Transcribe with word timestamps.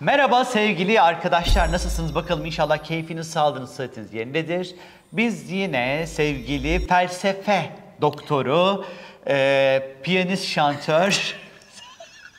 Merhaba 0.00 0.44
sevgili 0.44 1.00
arkadaşlar 1.00 1.72
nasılsınız 1.72 2.14
bakalım 2.14 2.46
inşallah 2.46 2.78
keyfiniz, 2.78 3.30
sağlığınız, 3.30 3.70
sıhhatiniz 3.70 4.14
yerindedir. 4.14 4.74
Biz 5.12 5.50
yine 5.50 6.06
sevgili 6.06 6.86
felsefe 6.86 7.70
doktoru, 8.00 8.84
e, 9.28 9.82
piyanist 10.02 10.44
şantör, 10.44 11.36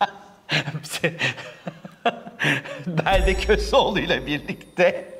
Belde 2.87 3.33
Köseoğlu 3.33 3.99
ile 3.99 4.25
birlikte 4.27 5.17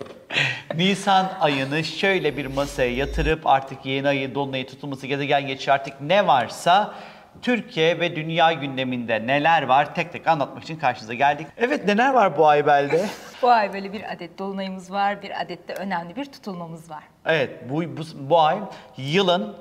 Nisan 0.76 1.32
ayını 1.40 1.84
şöyle 1.84 2.38
bir 2.38 2.46
masaya 2.46 2.96
yatırıp 2.96 3.48
artık 3.48 3.86
yeni 3.86 4.08
ayı, 4.08 4.36
dolunayı 4.36 4.68
tutulması, 4.68 5.08
gezegen 5.08 5.48
geçişi 5.48 5.72
artık 5.72 6.02
ne 6.02 6.28
varsa 6.28 6.96
Türkiye 7.42 8.00
ve 8.00 8.16
dünya 8.16 8.54
gündeminde 8.54 9.28
neler 9.28 9.64
var 9.64 9.96
tek 9.96 10.12
tek 10.12 10.28
anlatmak 10.28 10.64
için 10.64 10.76
karşınıza 10.78 11.14
geldik. 11.14 11.48
Evet 11.58 11.86
neler 11.86 12.14
var 12.14 12.38
bu 12.38 12.48
ay 12.48 12.68
Belde? 12.68 13.06
Bu 13.42 13.50
ay 13.50 13.74
böyle 13.74 13.94
bir 13.94 14.14
adet 14.14 14.40
dolunayımız 14.40 14.92
var, 14.92 15.22
bir 15.22 15.42
adet 15.42 15.68
de 15.68 15.74
önemli 15.74 16.16
bir 16.16 16.26
tutulmamız 16.26 16.90
var. 16.90 17.04
Evet 17.26 17.70
bu, 17.70 17.84
bu, 17.98 18.02
bu 18.30 18.40
ay 18.40 18.60
yılın 18.98 19.56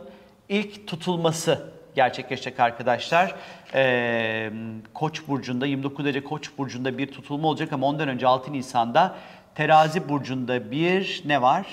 ilk 0.49 0.89
tutulması 0.89 1.73
gerçekleşecek 1.95 2.61
arkadaşlar. 2.61 3.35
Ee, 3.75 4.51
Koç 4.95 5.29
burcunda 5.29 5.67
29 5.67 6.05
derece 6.05 6.25
Koç 6.25 6.51
burcunda 6.59 6.99
bir 6.99 7.13
tutulma 7.13 7.49
olacak 7.49 7.73
ama 7.73 7.87
ondan 7.87 8.09
önce 8.09 8.27
6 8.27 8.53
Nisan'da 8.53 9.15
Terazi 9.55 10.09
burcunda 10.09 10.71
bir 10.71 11.23
ne 11.25 11.43
var? 11.43 11.67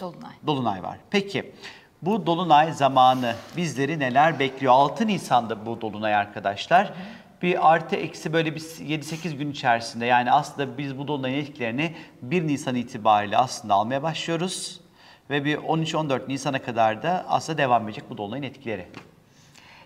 Dolunay. 0.00 0.32
Dolunay 0.46 0.82
var. 0.82 0.98
Peki 1.10 1.52
bu 2.06 2.26
dolunay 2.26 2.72
zamanı 2.72 3.34
bizleri 3.56 3.98
neler 3.98 4.38
bekliyor? 4.38 4.72
6 4.72 5.06
Nisan'da 5.06 5.66
bu 5.66 5.80
dolunay 5.80 6.14
arkadaşlar. 6.14 6.92
Bir 7.42 7.72
artı 7.72 7.96
eksi 7.96 8.32
böyle 8.32 8.54
bir 8.54 8.60
7-8 8.60 9.36
gün 9.36 9.50
içerisinde 9.50 10.06
yani 10.06 10.32
aslında 10.32 10.78
biz 10.78 10.98
bu 10.98 11.08
dolunayın 11.08 11.42
etkilerini 11.42 11.94
1 12.22 12.46
Nisan 12.46 12.74
itibariyle 12.74 13.36
aslında 13.36 13.74
almaya 13.74 14.02
başlıyoruz. 14.02 14.80
Ve 15.30 15.44
bir 15.44 15.56
13-14 15.56 16.28
Nisan'a 16.28 16.62
kadar 16.62 17.02
da 17.02 17.24
aslında 17.28 17.58
devam 17.58 17.84
edecek 17.84 18.04
bu 18.10 18.18
dolunayın 18.18 18.42
etkileri. 18.42 18.86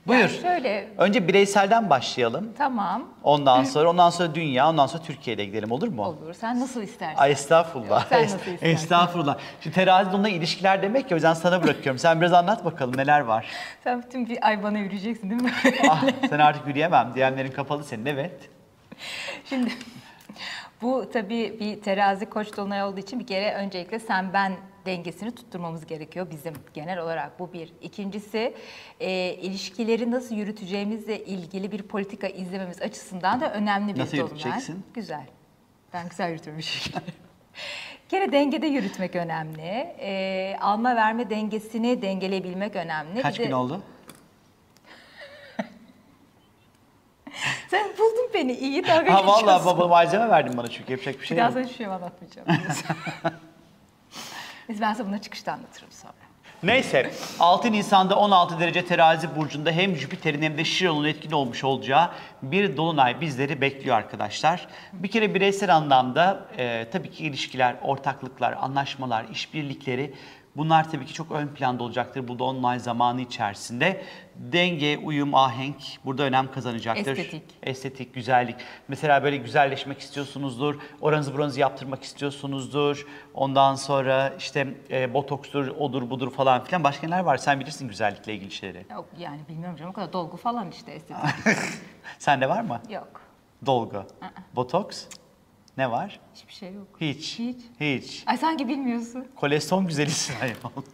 Buyur. 0.06 0.20
Yani 0.20 0.30
şöyle 0.42 0.88
Önce 0.98 1.28
bireyselden 1.28 1.90
başlayalım. 1.90 2.52
tamam 2.58 3.04
Ondan 3.22 3.64
sonra 3.64 3.90
ondan 3.90 4.10
sonra 4.10 4.34
dünya, 4.34 4.68
ondan 4.68 4.86
sonra 4.86 5.02
Türkiye'ye 5.02 5.44
gidelim 5.44 5.70
olur 5.70 5.88
mu? 5.88 6.02
olur. 6.04 6.34
Sen 6.34 6.60
nasıl 6.60 6.82
istersen. 6.82 7.16
Ay 7.22 7.32
estağfurullah. 7.32 8.00
Yok, 8.00 8.06
sen 8.08 8.22
nasıl 8.24 8.36
istersen. 8.38 8.66
estağfurullah. 8.74 9.38
Şimdi 9.60 9.74
terazi 9.76 10.10
onunla 10.10 10.28
ilişkiler 10.28 10.82
demek 10.82 11.10
ya 11.10 11.14
o 11.14 11.16
yüzden 11.16 11.34
sana 11.34 11.62
bırakıyorum. 11.62 11.98
Sen 11.98 12.20
biraz 12.20 12.32
anlat 12.32 12.64
bakalım 12.64 12.96
neler 12.96 13.20
var. 13.20 13.46
Sen 13.84 14.02
bütün 14.02 14.28
bir 14.28 14.46
ay 14.46 14.62
bana 14.62 14.78
yürüyeceksin 14.78 15.30
değil 15.30 15.42
mi? 15.42 15.52
ah 15.90 16.04
sen 16.30 16.38
artık 16.38 16.66
yürüyemem. 16.66 17.12
DM'lerin 17.14 17.52
kapalı 17.52 17.84
senin 17.84 18.06
evet. 18.06 18.40
Şimdi 19.48 19.70
bu 20.82 21.10
tabii 21.12 21.56
bir 21.60 21.82
terazi 21.82 22.26
koç 22.26 22.56
dolunay 22.56 22.82
olduğu 22.82 23.00
için 23.00 23.20
bir 23.20 23.26
kere 23.26 23.54
öncelikle 23.54 23.98
sen 23.98 24.32
ben 24.32 24.52
dengesini 24.86 25.30
tutturmamız 25.34 25.86
gerekiyor 25.86 26.26
bizim 26.30 26.54
genel 26.74 26.98
olarak 26.98 27.38
bu 27.38 27.52
bir. 27.52 27.72
İkincisi 27.82 28.54
e, 29.00 29.34
ilişkileri 29.34 30.10
nasıl 30.10 30.34
yürüteceğimizle 30.34 31.24
ilgili 31.24 31.72
bir 31.72 31.82
politika 31.82 32.26
izlememiz 32.26 32.82
açısından 32.82 33.40
da 33.40 33.52
önemli 33.52 33.94
bir 33.94 34.00
Nasıl 34.00 34.16
dolunay. 34.16 34.30
yürüteceksin? 34.32 34.84
Güzel. 34.94 35.26
Ben 35.92 36.08
güzel 36.08 36.30
yürütüyorum 36.30 36.58
ilişkileri. 36.60 37.04
Kere 38.08 38.32
dengede 38.32 38.66
yürütmek 38.66 39.16
önemli. 39.16 39.94
E, 40.00 40.56
alma 40.60 40.96
verme 40.96 41.30
dengesini 41.30 42.02
dengeleyebilmek 42.02 42.76
önemli. 42.76 43.22
Kaç 43.22 43.34
Bir 43.34 43.38
de- 43.38 43.44
gün 43.46 43.52
oldu? 43.52 43.82
Sen 47.70 47.86
buldun 47.98 48.30
beni 48.34 48.52
iyi 48.52 48.86
dalga 48.86 49.14
Ha 49.14 49.26
vallahi 49.26 49.40
geçiyorsun. 49.40 49.66
baba 49.66 49.88
malzeme 49.88 50.28
verdin 50.30 50.56
bana 50.56 50.68
çünkü 50.68 50.92
yapacak 50.92 51.20
bir 51.20 51.26
şey 51.26 51.38
yok. 51.38 51.50
sana 51.52 51.64
hiçbir 51.64 51.76
şey 51.76 51.86
anlatmayacağım. 51.86 52.48
Neyse 54.68 54.82
ben 54.82 54.92
sana 54.94 55.08
bunu 55.08 55.18
çıkışta 55.18 55.52
anlatırım 55.52 55.92
sonra. 55.92 56.12
Neyse 56.62 57.10
6 57.40 57.72
Nisan'da 57.72 58.16
16 58.18 58.60
derece 58.60 58.84
terazi 58.84 59.36
burcunda 59.36 59.70
hem 59.70 59.96
Jüpiter'in 59.96 60.42
hem 60.42 60.58
de 60.58 60.64
Şiron'un 60.64 61.04
etkin 61.04 61.30
olmuş 61.30 61.64
olacağı 61.64 62.10
bir 62.42 62.76
dolunay 62.76 63.20
bizleri 63.20 63.60
bekliyor 63.60 63.96
arkadaşlar. 63.96 64.68
Bir 64.92 65.08
kere 65.08 65.34
bireysel 65.34 65.76
anlamda 65.76 66.40
e, 66.58 66.86
tabii 66.92 67.10
ki 67.10 67.24
ilişkiler, 67.24 67.76
ortaklıklar, 67.82 68.52
anlaşmalar, 68.60 69.24
işbirlikleri 69.32 70.14
bunlar 70.56 70.90
tabii 70.90 71.06
ki 71.06 71.14
çok 71.14 71.30
ön 71.32 71.48
planda 71.48 71.82
olacaktır 71.84 72.28
bu 72.28 72.38
dolunay 72.38 72.78
zamanı 72.78 73.20
içerisinde. 73.20 74.02
Denge, 74.36 74.98
uyum, 74.98 75.34
ahenk 75.34 75.76
burada 76.04 76.22
önem 76.22 76.50
kazanacaktır. 76.52 77.16
Estetik. 77.16 77.42
Estetik, 77.62 78.14
güzellik. 78.14 78.56
Mesela 78.88 79.22
böyle 79.24 79.36
güzelleşmek 79.36 79.98
istiyorsunuzdur, 80.00 80.78
oranızı 81.00 81.34
buranızı 81.34 81.60
yaptırmak 81.60 82.02
istiyorsunuzdur. 82.02 83.06
Ondan 83.34 83.74
sonra 83.74 84.34
işte 84.38 84.74
e, 84.90 85.14
botokstur, 85.14 85.68
odur 85.68 86.10
budur 86.10 86.30
falan 86.30 86.64
filan. 86.64 86.84
Başka 86.84 87.06
neler 87.06 87.20
var? 87.20 87.36
Sen 87.36 87.60
bilirsin 87.60 87.88
güzellikle 87.88 88.34
ilgili 88.34 88.50
şeyleri. 88.50 88.86
Yok 88.90 89.06
yani 89.18 89.40
bilmiyorum 89.48 89.76
canım 89.76 89.90
o 89.90 89.94
kadar 89.94 90.12
dolgu 90.12 90.36
falan 90.36 90.70
işte 90.70 90.92
estetik. 90.92 91.24
Sende 92.18 92.48
var 92.48 92.60
mı? 92.62 92.80
yok. 92.90 93.20
Dolgu. 93.66 94.04
Botoks? 94.56 95.04
Ne 95.78 95.90
var? 95.90 96.20
Hiçbir 96.34 96.52
şey 96.52 96.72
yok. 96.72 96.86
Hiç. 97.00 97.38
Hiç. 97.38 97.56
Hiç. 97.80 98.22
Ay 98.26 98.36
sanki 98.36 98.68
bilmiyorsun. 98.68 99.28
Kolesterol 99.36 99.84
güzelisin 99.84 100.34
ayol. 100.42 100.84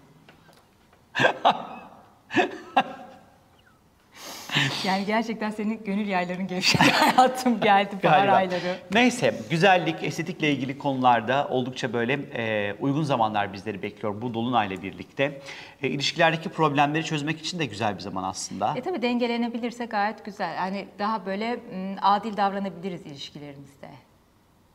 Yani 4.84 5.06
gerçekten 5.06 5.50
senin 5.50 5.84
gönül 5.84 6.06
yayların 6.09 6.47
gevşedi 6.47 6.83
hayatım 6.93 7.61
geldi 7.61 7.97
bahar 8.05 8.28
ayları. 8.28 8.78
Neyse 8.93 9.34
güzellik, 9.50 10.03
estetikle 10.03 10.53
ilgili 10.53 10.78
konularda 10.78 11.49
oldukça 11.49 11.93
böyle 11.93 12.12
e, 12.12 12.75
uygun 12.81 13.03
zamanlar 13.03 13.53
bizleri 13.53 13.83
bekliyor 13.83 14.22
bu 14.22 14.34
dolunayla 14.34 14.83
birlikte. 14.83 15.41
E, 15.83 15.89
ilişkilerdeki 15.89 16.49
problemleri 16.49 17.05
çözmek 17.05 17.41
için 17.41 17.59
de 17.59 17.66
güzel 17.66 17.95
bir 17.95 18.01
zaman 18.01 18.25
aslında. 18.25 18.75
E 18.77 18.83
tabii 18.83 19.03
dengelenebilirse 19.03 19.84
gayet 19.84 20.25
güzel. 20.25 20.56
Hani 20.56 20.87
daha 20.99 21.27
böyle 21.27 21.56
m, 21.56 21.97
adil 22.03 22.37
davranabiliriz 22.37 23.06
ilişkilerimizde. 23.06 23.89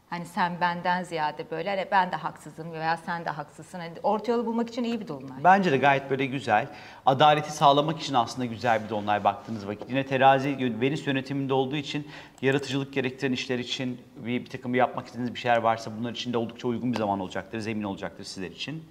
Hani 0.10 0.26
sen 0.26 0.62
benden 0.62 1.04
ziyade 1.04 1.52
böyle 1.52 1.70
hani 1.70 1.88
ben 1.92 2.12
de 2.12 2.16
haksızım 2.16 2.72
veya 2.72 2.98
sen 2.98 3.26
de 3.26 3.30
haksızsın. 3.30 3.80
Hani 3.80 3.94
orta 4.04 4.32
yolu 4.32 4.46
bulmak 4.46 4.70
için 4.70 4.84
iyi 4.84 5.00
bir 5.00 5.08
dolunay. 5.08 5.44
Bence 5.44 5.72
de 5.72 5.78
gayet 5.78 6.10
böyle 6.10 6.26
güzel. 6.26 6.68
Adaleti 7.06 7.52
sağlamak 7.52 8.02
için 8.02 8.14
aslında 8.14 8.46
güzel 8.46 8.84
bir 8.84 8.90
dolunay 8.90 9.24
baktığınız 9.24 9.68
vakit. 9.68 9.90
Yine 9.90 10.06
terazi 10.06 10.80
Venüs 10.82 11.08
yönetiminde 11.08 11.54
olduğu 11.54 11.76
için 11.76 12.08
yaratıcılık 12.42 12.94
gerektiren 12.94 13.32
işler 13.32 13.60
için 13.60 14.02
bir, 14.16 14.46
bir 14.46 14.50
takım 14.50 14.76
yapmak 14.76 15.06
istediğiniz 15.06 15.34
bir 15.34 15.40
şeyler 15.40 15.58
varsa 15.58 15.92
bunlar 16.00 16.12
için 16.12 16.34
de 16.34 16.38
oldukça 16.38 16.68
uygun 16.68 16.94
bir 16.94 16.98
zaman 16.98 17.20
olacaktır, 17.20 17.60
zemin 17.60 17.84
olacaktır 17.84 18.24
sizler 18.24 18.52
için. 18.52 18.84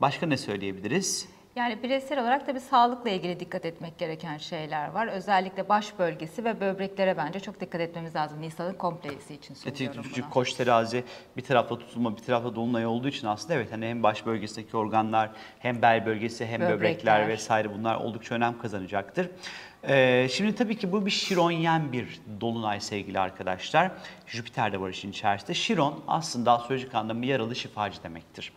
Başka 0.00 0.26
ne 0.26 0.36
söyleyebiliriz? 0.36 1.28
Yani 1.56 1.82
bireysel 1.82 2.20
olarak 2.20 2.46
tabii 2.46 2.60
sağlıkla 2.60 3.10
ilgili 3.10 3.40
dikkat 3.40 3.64
etmek 3.64 3.98
gereken 3.98 4.38
şeyler 4.38 4.88
var. 4.88 5.06
Özellikle 5.06 5.68
baş 5.68 5.98
bölgesi 5.98 6.44
ve 6.44 6.60
böbreklere 6.60 7.16
bence 7.16 7.40
çok 7.40 7.60
dikkat 7.60 7.80
etmemiz 7.80 8.16
lazım. 8.16 8.40
Nisan'ın 8.40 8.74
komplesi 8.74 9.34
için 9.34 9.54
söylüyorum 9.54 10.02
Çünkü 10.14 10.30
koç 10.30 10.52
terazi 10.52 11.04
bir 11.36 11.42
tarafta 11.42 11.78
tutulma 11.78 12.16
bir 12.16 12.22
tarafta 12.22 12.54
dolunay 12.54 12.86
olduğu 12.86 13.08
için 13.08 13.26
aslında 13.26 13.54
evet 13.54 13.72
hani 13.72 13.86
hem 13.86 14.02
baş 14.02 14.26
bölgesindeki 14.26 14.76
organlar 14.76 15.30
hem 15.58 15.82
bel 15.82 16.06
bölgesi 16.06 16.46
hem 16.46 16.60
böbrekler, 16.60 16.78
Böbrekler. 16.78 17.28
vesaire 17.28 17.74
bunlar 17.74 17.94
oldukça 17.94 18.34
önem 18.34 18.58
kazanacaktır. 18.58 19.30
Ee, 19.88 20.28
şimdi 20.30 20.54
tabii 20.54 20.76
ki 20.76 20.92
bu 20.92 21.06
bir 21.06 21.10
Şironyen 21.10 21.92
bir 21.92 22.20
dolunay 22.40 22.80
sevgili 22.80 23.20
arkadaşlar. 23.20 23.90
Jüpiter 24.26 24.72
de 24.72 24.80
var 24.80 24.90
işin 24.90 25.10
içerisinde. 25.10 25.54
Şiron 25.54 26.04
aslında 26.08 26.52
astrolojik 26.52 26.94
anlamda 26.94 27.26
yaralı 27.26 27.56
şifacı 27.56 28.02
demektir. 28.02 28.52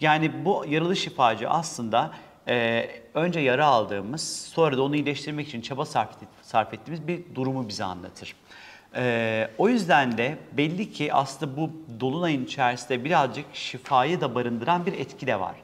Yani 0.00 0.44
bu 0.44 0.64
yaralı 0.68 0.96
şifacı 0.96 1.50
aslında 1.50 2.10
e, 2.48 2.88
önce 3.14 3.40
yara 3.40 3.66
aldığımız 3.66 4.48
sonra 4.54 4.76
da 4.76 4.82
onu 4.82 4.96
iyileştirmek 4.96 5.48
için 5.48 5.60
çaba 5.60 5.84
sarf, 5.84 6.08
sarf 6.42 6.74
ettiğimiz 6.74 7.08
bir 7.08 7.34
durumu 7.34 7.68
bize 7.68 7.84
anlatır. 7.84 8.34
Ee, 8.96 9.48
o 9.58 9.68
yüzden 9.68 10.18
de 10.18 10.38
belli 10.52 10.92
ki 10.92 11.14
aslında 11.14 11.56
bu 11.56 11.70
dolunayın 12.00 12.44
içerisinde 12.44 13.04
birazcık 13.04 13.44
şifayı 13.52 14.20
da 14.20 14.34
barındıran 14.34 14.86
bir 14.86 14.92
etki 14.92 15.26
de 15.26 15.40
var. 15.40 15.54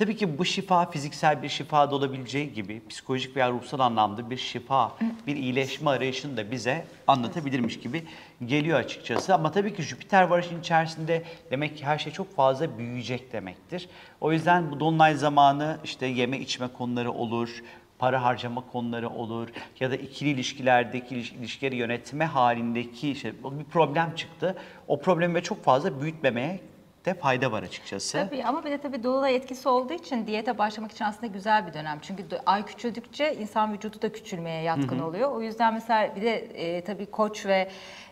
Tabii 0.00 0.16
ki 0.16 0.38
bu 0.38 0.44
şifa 0.44 0.90
fiziksel 0.90 1.42
bir 1.42 1.48
şifa 1.48 1.90
da 1.90 1.94
olabileceği 1.94 2.52
gibi 2.52 2.82
psikolojik 2.88 3.36
veya 3.36 3.50
ruhsal 3.50 3.80
anlamda 3.80 4.30
bir 4.30 4.36
şifa, 4.36 4.96
bir 5.26 5.36
iyileşme 5.36 5.90
arayışını 5.90 6.36
da 6.36 6.50
bize 6.50 6.84
anlatabilirmiş 7.06 7.80
gibi 7.80 8.04
geliyor 8.46 8.78
açıkçası. 8.78 9.34
Ama 9.34 9.52
tabii 9.52 9.74
ki 9.74 9.82
Jüpiter 9.82 10.22
var 10.22 10.42
işin 10.42 10.60
içerisinde 10.60 11.22
demek 11.50 11.76
ki 11.76 11.84
her 11.84 11.98
şey 11.98 12.12
çok 12.12 12.36
fazla 12.36 12.78
büyüyecek 12.78 13.32
demektir. 13.32 13.88
O 14.20 14.32
yüzden 14.32 14.70
bu 14.70 14.80
dolunay 14.80 15.14
zamanı 15.14 15.78
işte 15.84 16.06
yeme 16.06 16.38
içme 16.38 16.68
konuları 16.68 17.12
olur, 17.12 17.62
para 17.98 18.22
harcama 18.22 18.64
konuları 18.72 19.08
olur 19.08 19.48
ya 19.80 19.90
da 19.90 19.96
ikili 19.96 20.30
ilişkilerdeki 20.30 21.14
iliş- 21.14 21.34
ilişkileri 21.34 21.76
yönetme 21.76 22.24
halindeki 22.24 23.10
işte 23.10 23.32
bir 23.44 23.64
problem 23.64 24.14
çıktı. 24.14 24.56
O 24.88 25.00
problemi 25.00 25.42
çok 25.42 25.64
fazla 25.64 26.00
büyütmemeye 26.02 26.60
de 27.04 27.14
fayda 27.14 27.52
var 27.52 27.62
açıkçası. 27.62 28.18
Tabii 28.18 28.44
ama 28.44 28.64
bir 28.64 28.70
de 28.70 28.78
tabii 28.78 29.02
dolunay 29.02 29.36
etkisi 29.36 29.68
olduğu 29.68 29.92
için 29.92 30.26
diyete 30.26 30.58
başlamak 30.58 30.92
için 30.92 31.04
aslında 31.04 31.26
güzel 31.26 31.66
bir 31.66 31.72
dönem. 31.72 31.98
Çünkü 32.02 32.24
ay 32.46 32.64
küçüldükçe 32.64 33.34
insan 33.34 33.72
vücudu 33.72 34.02
da 34.02 34.12
küçülmeye 34.12 34.62
yatkın 34.62 34.98
oluyor. 34.98 35.32
O 35.32 35.42
yüzden 35.42 35.74
mesela 35.74 36.16
bir 36.16 36.22
de 36.22 36.34
e, 36.36 36.84
tabii 36.84 37.06
koç 37.06 37.46
ve 37.46 37.70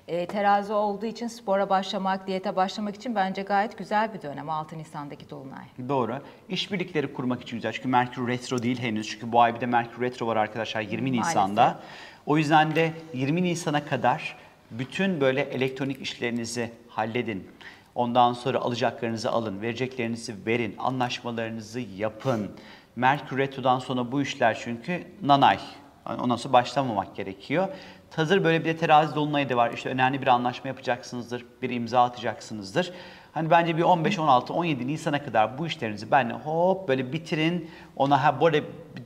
e, 0.08 0.26
terazi 0.26 0.73
olduğu 0.73 1.06
için 1.06 1.29
spora 1.29 1.70
başlamak, 1.70 2.26
diyete 2.26 2.56
başlamak 2.56 2.96
için 2.96 3.14
bence 3.14 3.43
gayet 3.43 3.79
güzel 3.79 4.14
bir 4.14 4.23
dönem 4.23 4.50
6 4.50 4.79
Nisan'daki 4.79 5.31
dolunay. 5.31 5.64
Doğru. 5.88 6.19
İşbirlikleri 6.49 7.12
kurmak 7.12 7.43
için 7.43 7.56
güzel. 7.56 7.73
Çünkü 7.73 7.88
Merkür 7.88 8.29
Retro 8.29 8.62
değil 8.62 8.79
henüz. 8.79 9.08
Çünkü 9.08 9.32
bu 9.32 9.40
ay 9.40 9.55
bir 9.55 9.61
de 9.61 9.67
Merkür 9.67 10.02
Retro 10.02 10.26
var 10.26 10.37
arkadaşlar 10.37 10.81
20 10.81 11.11
Maalesef. 11.11 11.29
Nisan'da. 11.29 11.81
O 12.26 12.38
yüzden 12.38 12.75
de 12.75 12.93
20 13.14 13.43
Nisan'a 13.43 13.85
kadar 13.85 14.37
bütün 14.70 15.20
böyle 15.20 15.40
elektronik 15.40 16.02
işlerinizi 16.02 16.70
halledin. 16.88 17.49
Ondan 17.99 18.33
sonra 18.33 18.59
alacaklarınızı 18.59 19.31
alın, 19.31 19.62
vereceklerinizi 19.62 20.35
verin, 20.47 20.77
anlaşmalarınızı 20.79 21.81
yapın. 21.81 22.50
Merkür 22.97 23.39
Retro'dan 23.39 23.79
sonra 23.79 24.12
bu 24.12 24.23
işler 24.23 24.59
çünkü 24.65 25.06
nanay. 25.23 25.59
Ondan 26.06 26.37
sonra 26.37 26.53
başlamamak 26.53 27.17
gerekiyor. 27.17 27.69
Hazır 28.17 28.45
böyle 28.45 28.61
bir 28.61 28.65
de 28.65 28.77
terazi 28.77 29.15
dolunayı 29.15 29.49
da 29.49 29.56
var. 29.56 29.73
İşte 29.73 29.89
önemli 29.89 30.23
bir 30.23 30.27
anlaşma 30.27 30.69
yapacaksınızdır, 30.69 31.45
bir 31.62 31.71
imza 31.71 32.05
atacaksınızdır. 32.05 32.93
Hani 33.32 33.50
bence 33.50 33.76
bir 33.76 33.82
15, 33.82 34.19
16, 34.19 34.52
17 34.52 34.86
Nisan'a 34.86 35.22
kadar 35.25 35.58
bu 35.58 35.66
işlerinizi 35.66 36.10
benle 36.10 36.32
hop 36.34 36.88
böyle 36.88 37.12
bitirin. 37.12 37.70
Ona 37.96 38.25
ha 38.25 38.36
arada 38.42 38.58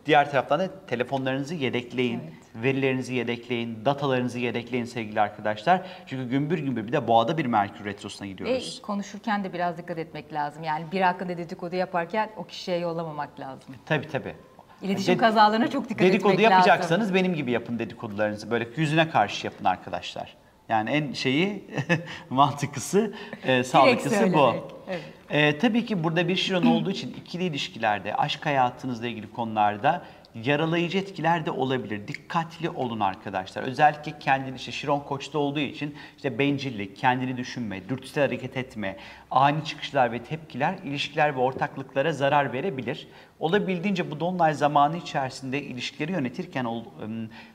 diğer 0.06 0.30
taraftan 0.30 0.60
da 0.60 0.69
telefonlarınızı 0.86 1.54
yedekleyin. 1.54 2.20
Verilerinizi 2.54 3.14
yedekleyin, 3.14 3.84
datalarınızı 3.84 4.38
yedekleyin 4.38 4.84
sevgili 4.84 5.20
arkadaşlar. 5.20 5.80
Çünkü 6.06 6.28
gümbür 6.30 6.58
gümbür 6.58 6.86
bir 6.86 6.92
de 6.92 7.06
boğada 7.08 7.38
bir 7.38 7.46
Merkür 7.46 7.84
Retrosu'na 7.84 8.28
gidiyoruz. 8.28 8.82
konuşurken 8.82 9.44
de 9.44 9.52
biraz 9.52 9.78
dikkat 9.78 9.98
etmek 9.98 10.32
lazım. 10.32 10.64
Yani 10.64 10.84
bir 10.92 11.00
hakkında 11.00 11.38
dedikodu 11.38 11.76
yaparken 11.76 12.30
o 12.36 12.44
kişiye 12.44 12.78
yollamamak 12.78 13.40
lazım. 13.40 13.74
Tabii 13.86 14.08
tabii. 14.08 14.34
İletişim 14.82 15.14
Ded- 15.14 15.19
kazalarına 15.19 15.70
çok 15.70 15.88
dikkat 15.88 16.08
Dedikodu 16.08 16.32
etmek 16.32 16.50
lazım. 16.50 16.69
yapacaksanız 16.69 17.14
benim 17.14 17.34
gibi 17.34 17.50
yapın 17.50 17.78
dedikodularınızı. 17.78 18.50
Böyle 18.50 18.69
yüzüne 18.76 19.10
karşı 19.10 19.46
yapın 19.46 19.64
arkadaşlar. 19.64 20.34
Yani 20.69 20.91
en 20.91 21.12
şeyi 21.12 21.64
mantıklısı, 22.31 23.14
e, 23.44 23.64
sağlıklısı 23.64 24.32
bu. 24.32 24.55
evet. 24.88 25.03
E, 25.31 25.59
tabii 25.59 25.87
ki 25.87 26.05
burada 26.05 26.29
bir 26.29 26.37
şiron 26.37 26.67
olduğu 26.67 26.91
için 26.91 27.14
ikili 27.20 27.44
ilişkilerde, 27.44 28.14
aşk 28.14 28.47
hayatınızla 28.47 29.06
ilgili 29.06 29.32
konularda 29.32 30.03
yaralayıcı 30.34 30.99
etkiler 30.99 31.46
de 31.46 31.50
olabilir. 31.50 32.08
Dikkatli 32.08 32.70
olun 32.70 33.00
arkadaşlar. 33.00 33.62
Özellikle 33.62 34.19
kendini 34.19 34.56
işte 34.56 34.73
Şiron 34.73 35.00
Koç'ta 35.00 35.38
olduğu 35.38 35.61
için 35.61 35.96
işte 36.17 36.38
bencillik, 36.38 36.96
kendini 36.96 37.37
düşünme, 37.37 37.88
dürtüsel 37.88 38.25
hareket 38.25 38.56
etme, 38.56 38.96
ani 39.31 39.64
çıkışlar 39.64 40.12
ve 40.12 40.19
tepkiler 40.23 40.75
ilişkiler 40.84 41.37
ve 41.37 41.40
ortaklıklara 41.40 42.12
zarar 42.12 42.52
verebilir. 42.52 43.08
Olabildiğince 43.40 44.11
bu 44.11 44.20
dolunay 44.20 44.55
zamanı 44.55 44.96
içerisinde 44.96 45.62
ilişkileri 45.62 46.12
yönetirken 46.12 46.67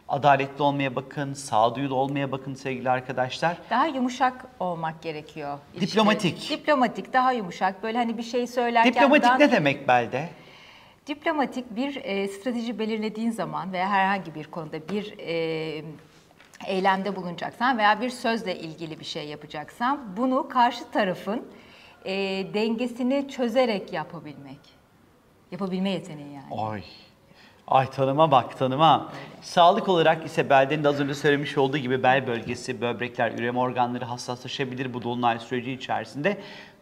adaletli 0.10 0.64
olmaya 0.64 0.96
bakın, 0.96 1.34
sağduyulu 1.34 1.96
olmaya 1.96 2.32
bakın 2.32 2.54
sevgili 2.54 2.90
arkadaşlar. 2.90 3.58
Daha 3.70 3.88
yumuşak 3.88 4.46
olmak 4.60 5.02
gerekiyor. 5.02 5.58
İlişki- 5.76 5.92
Diplomatik. 5.92 6.50
Diplomatik, 6.50 7.14
daha 7.14 7.32
yumuşak. 7.32 7.84
Böyle 7.84 7.98
hani 7.98 8.18
bir 8.18 8.24
şey 8.24 8.48
söylerken... 8.48 8.94
Diplomatik 8.94 9.24
daha- 9.30 9.38
ne 9.38 9.52
demek 9.52 9.88
Belde? 9.88 10.30
Diplomatik 11.08 11.76
bir 11.76 11.96
e, 12.04 12.28
strateji 12.28 12.80
belirlediğin 12.80 13.32
zaman 13.32 13.74
veya 13.74 13.90
herhangi 13.90 14.36
bir 14.36 14.48
konuda 14.48 14.90
bir 14.90 15.14
e, 15.20 15.86
eylemde 16.66 17.16
bulunacaksan 17.16 17.78
veya 17.78 18.02
bir 18.02 18.10
sözle 18.10 18.60
ilgili 18.60 19.00
bir 19.00 19.06
şey 19.06 19.28
yapacaksan 19.28 20.18
bunu 20.18 20.50
karşı 20.50 20.92
tarafın 20.92 21.48
e, 22.06 22.14
dengesini 22.54 23.30
çözerek 23.30 23.94
yapabilmek. 23.94 24.60
Yapabilme 25.52 25.90
yeteneği 25.90 26.34
yani. 26.34 26.62
Ay. 26.62 26.84
Ay 27.68 27.90
tanıma 27.90 28.32
bak 28.32 28.58
tanıma. 28.58 29.12
Sağlık 29.42 29.90
olarak 29.90 30.26
ise 30.26 30.50
beldenin 30.50 30.84
de 30.84 30.88
az 30.88 31.00
önce 31.00 31.14
söylemiş 31.14 31.58
olduğu 31.58 31.78
gibi 31.78 32.04
bel 32.04 32.28
bölgesi, 32.28 32.82
böbrekler, 32.82 33.32
üreme 33.32 33.60
organları 33.60 34.06
hassaslaşabilir 34.06 34.94
bu 34.94 35.04
dolunay 35.04 35.40
süreci 35.40 35.72
içerisinde. 35.72 36.38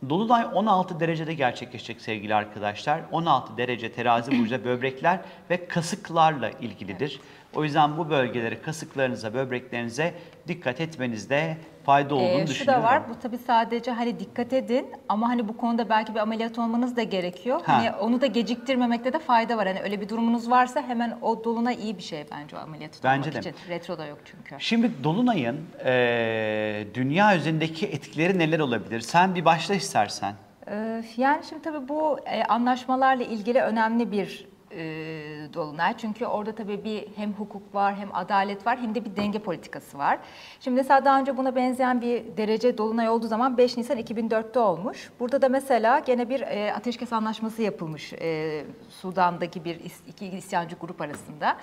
Dolunay 0.09 0.45
16 0.53 0.99
derecede 0.99 1.33
gerçekleşecek 1.33 2.01
sevgili 2.01 2.35
arkadaşlar. 2.35 3.01
16 3.11 3.57
derece 3.57 3.91
terazi 3.91 4.39
burcu 4.39 4.65
böbrekler 4.65 5.19
ve 5.49 5.67
kasıklarla 5.67 6.49
ilgilidir. 6.49 7.19
O 7.55 7.63
yüzden 7.63 7.97
bu 7.97 8.09
bölgelere, 8.09 8.61
kasıklarınıza, 8.61 9.33
böbreklerinize 9.33 10.13
dikkat 10.47 10.81
etmenizde 10.81 11.57
fayda 11.85 12.15
olduğunu 12.15 12.27
Ee, 12.27 12.41
şu 12.41 12.47
düşünüyorum. 12.47 12.83
da 12.83 12.87
var, 12.87 13.09
bu 13.09 13.19
tabii 13.19 13.37
sadece 13.37 13.91
hani 13.91 14.19
dikkat 14.19 14.53
edin 14.53 14.87
ama 15.09 15.29
hani 15.29 15.47
bu 15.47 15.57
konuda 15.57 15.89
belki 15.89 16.13
bir 16.15 16.19
ameliyat 16.19 16.59
olmanız 16.59 16.95
da 16.95 17.03
gerekiyor. 17.03 17.61
Ha. 17.65 17.73
Hani 17.77 17.91
onu 17.91 18.21
da 18.21 18.25
geciktirmemekte 18.25 19.13
de 19.13 19.19
fayda 19.19 19.57
var. 19.57 19.67
Hani 19.67 19.81
öyle 19.81 20.01
bir 20.01 20.09
durumunuz 20.09 20.49
varsa 20.49 20.81
hemen 20.81 21.17
o 21.21 21.43
dolunay 21.43 21.75
iyi 21.83 21.97
bir 21.97 22.03
şey 22.03 22.25
bence 22.31 22.57
o 22.57 22.59
ameliyat 22.59 22.91
Bence 23.03 23.33
de. 23.33 23.39
için. 23.39 23.53
Retro 23.69 23.97
da 23.97 24.05
yok 24.05 24.19
çünkü. 24.25 24.55
Şimdi 24.59 24.91
Dolunay'ın 25.03 25.59
eee, 25.85 26.87
dünya 26.93 27.35
üzerindeki 27.37 27.85
etkileri 27.87 28.39
neler 28.39 28.59
olabilir? 28.59 28.99
Sen 28.99 29.35
bir 29.35 29.45
başla 29.45 29.75
istersen. 29.75 30.33
Ee, 30.67 31.03
Yani 31.17 31.43
şimdi 31.49 31.61
tabii 31.61 31.89
bu 31.89 32.19
e, 32.25 32.43
anlaşmalarla 32.43 33.23
ilgili 33.23 33.61
önemli 33.61 34.11
bir 34.11 34.47
e, 34.75 35.53
dolunay. 35.53 35.97
Çünkü 35.97 36.25
orada 36.25 36.55
tabii 36.55 36.83
bir 36.83 37.07
hem 37.15 37.33
hukuk 37.33 37.75
var 37.75 37.95
hem 37.95 38.15
adalet 38.15 38.67
var 38.67 38.79
hem 38.79 38.95
de 38.95 39.05
bir 39.05 39.15
denge 39.15 39.39
politikası 39.39 39.97
var. 39.97 40.19
Şimdi 40.59 40.75
mesela 40.75 41.05
daha 41.05 41.19
önce 41.19 41.37
buna 41.37 41.55
benzeyen 41.55 42.01
bir 42.01 42.37
derece 42.37 42.77
dolunay 42.77 43.09
olduğu 43.09 43.27
zaman 43.27 43.57
5 43.57 43.77
Nisan 43.77 43.99
2004'te 43.99 44.59
olmuş. 44.59 45.11
Burada 45.19 45.41
da 45.41 45.49
mesela 45.49 45.99
gene 45.99 46.29
bir 46.29 46.41
e, 46.41 46.73
ateşkes 46.73 47.13
anlaşması 47.13 47.61
yapılmış 47.61 48.13
e, 48.13 48.63
Sudan'daki 48.89 49.65
bir 49.65 49.79
iki 50.07 50.25
isyancı 50.27 50.75
grup 50.75 51.01
arasında. 51.01 51.57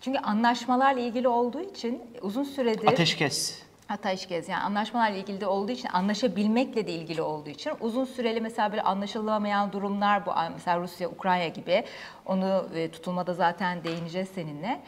Çünkü 0.00 0.18
anlaşmalarla 0.18 1.00
ilgili 1.00 1.28
olduğu 1.28 1.60
için 1.60 2.02
uzun 2.22 2.44
süredir... 2.44 2.86
Ateşkes. 2.86 3.65
Ateşkes 3.88 4.48
yani 4.48 4.62
anlaşmalarla 4.62 5.16
ilgili 5.16 5.40
de 5.40 5.46
olduğu 5.46 5.72
için 5.72 5.88
anlaşabilmekle 5.92 6.86
de 6.86 6.92
ilgili 6.92 7.22
olduğu 7.22 7.50
için 7.50 7.72
uzun 7.80 8.04
süreli 8.04 8.40
mesela 8.40 8.70
böyle 8.70 8.82
anlaşılamayan 8.82 9.72
durumlar 9.72 10.26
bu 10.26 10.30
mesela 10.52 10.80
Rusya 10.80 11.08
Ukrayna 11.08 11.48
gibi 11.48 11.84
onu 12.26 12.68
e, 12.74 12.90
tutulmada 12.90 13.34
zaten 13.34 13.84
değineceğiz 13.84 14.28
seninle. 14.34 14.80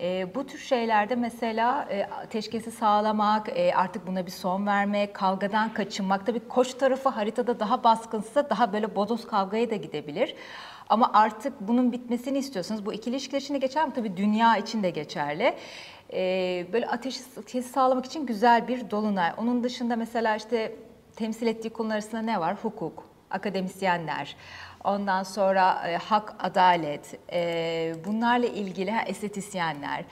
E, 0.00 0.34
bu 0.34 0.46
tür 0.46 0.58
şeylerde 0.58 1.14
mesela 1.14 1.88
e, 1.90 2.04
ateşkesi 2.04 2.70
sağlamak, 2.70 3.48
e, 3.48 3.74
artık 3.74 4.06
buna 4.06 4.26
bir 4.26 4.30
son 4.30 4.66
vermek, 4.66 5.14
kavgadan 5.14 5.74
kaçınmak. 5.74 6.26
Tabii 6.26 6.48
koç 6.48 6.74
tarafı 6.74 7.08
haritada 7.08 7.60
daha 7.60 7.84
baskınsa 7.84 8.50
daha 8.50 8.72
böyle 8.72 8.96
bodoz 8.96 9.26
kavgaya 9.26 9.70
da 9.70 9.76
gidebilir. 9.76 10.34
Ama 10.88 11.10
artık 11.14 11.60
bunun 11.60 11.92
bitmesini 11.92 12.38
istiyorsanız 12.38 12.86
bu 12.86 12.92
ikili 12.92 13.14
ilişkiler 13.14 13.40
için 13.40 13.54
de 13.54 13.58
geçer 13.58 13.86
mi? 13.86 13.92
Tabii 13.94 14.16
dünya 14.16 14.56
için 14.56 14.82
de 14.82 14.90
geçerli. 14.90 15.54
Ee, 16.12 16.66
böyle 16.72 16.86
ateşi, 16.86 17.20
ateşi 17.40 17.62
sağlamak 17.62 18.06
için 18.06 18.26
güzel 18.26 18.68
bir 18.68 18.90
dolunay. 18.90 19.32
Onun 19.36 19.64
dışında 19.64 19.96
mesela 19.96 20.36
işte 20.36 20.76
temsil 21.16 21.46
ettiği 21.46 21.70
konular 21.70 21.94
arasında 21.94 22.22
ne 22.22 22.40
var? 22.40 22.56
Hukuk, 22.62 23.04
akademisyenler, 23.30 24.36
ondan 24.84 25.22
sonra 25.22 25.88
e, 25.88 25.96
hak, 25.96 26.34
adalet, 26.38 27.18
e, 27.32 27.94
bunlarla 28.04 28.46
ilgili 28.46 28.90
ha, 28.90 29.02
estetisyenler, 29.02 30.04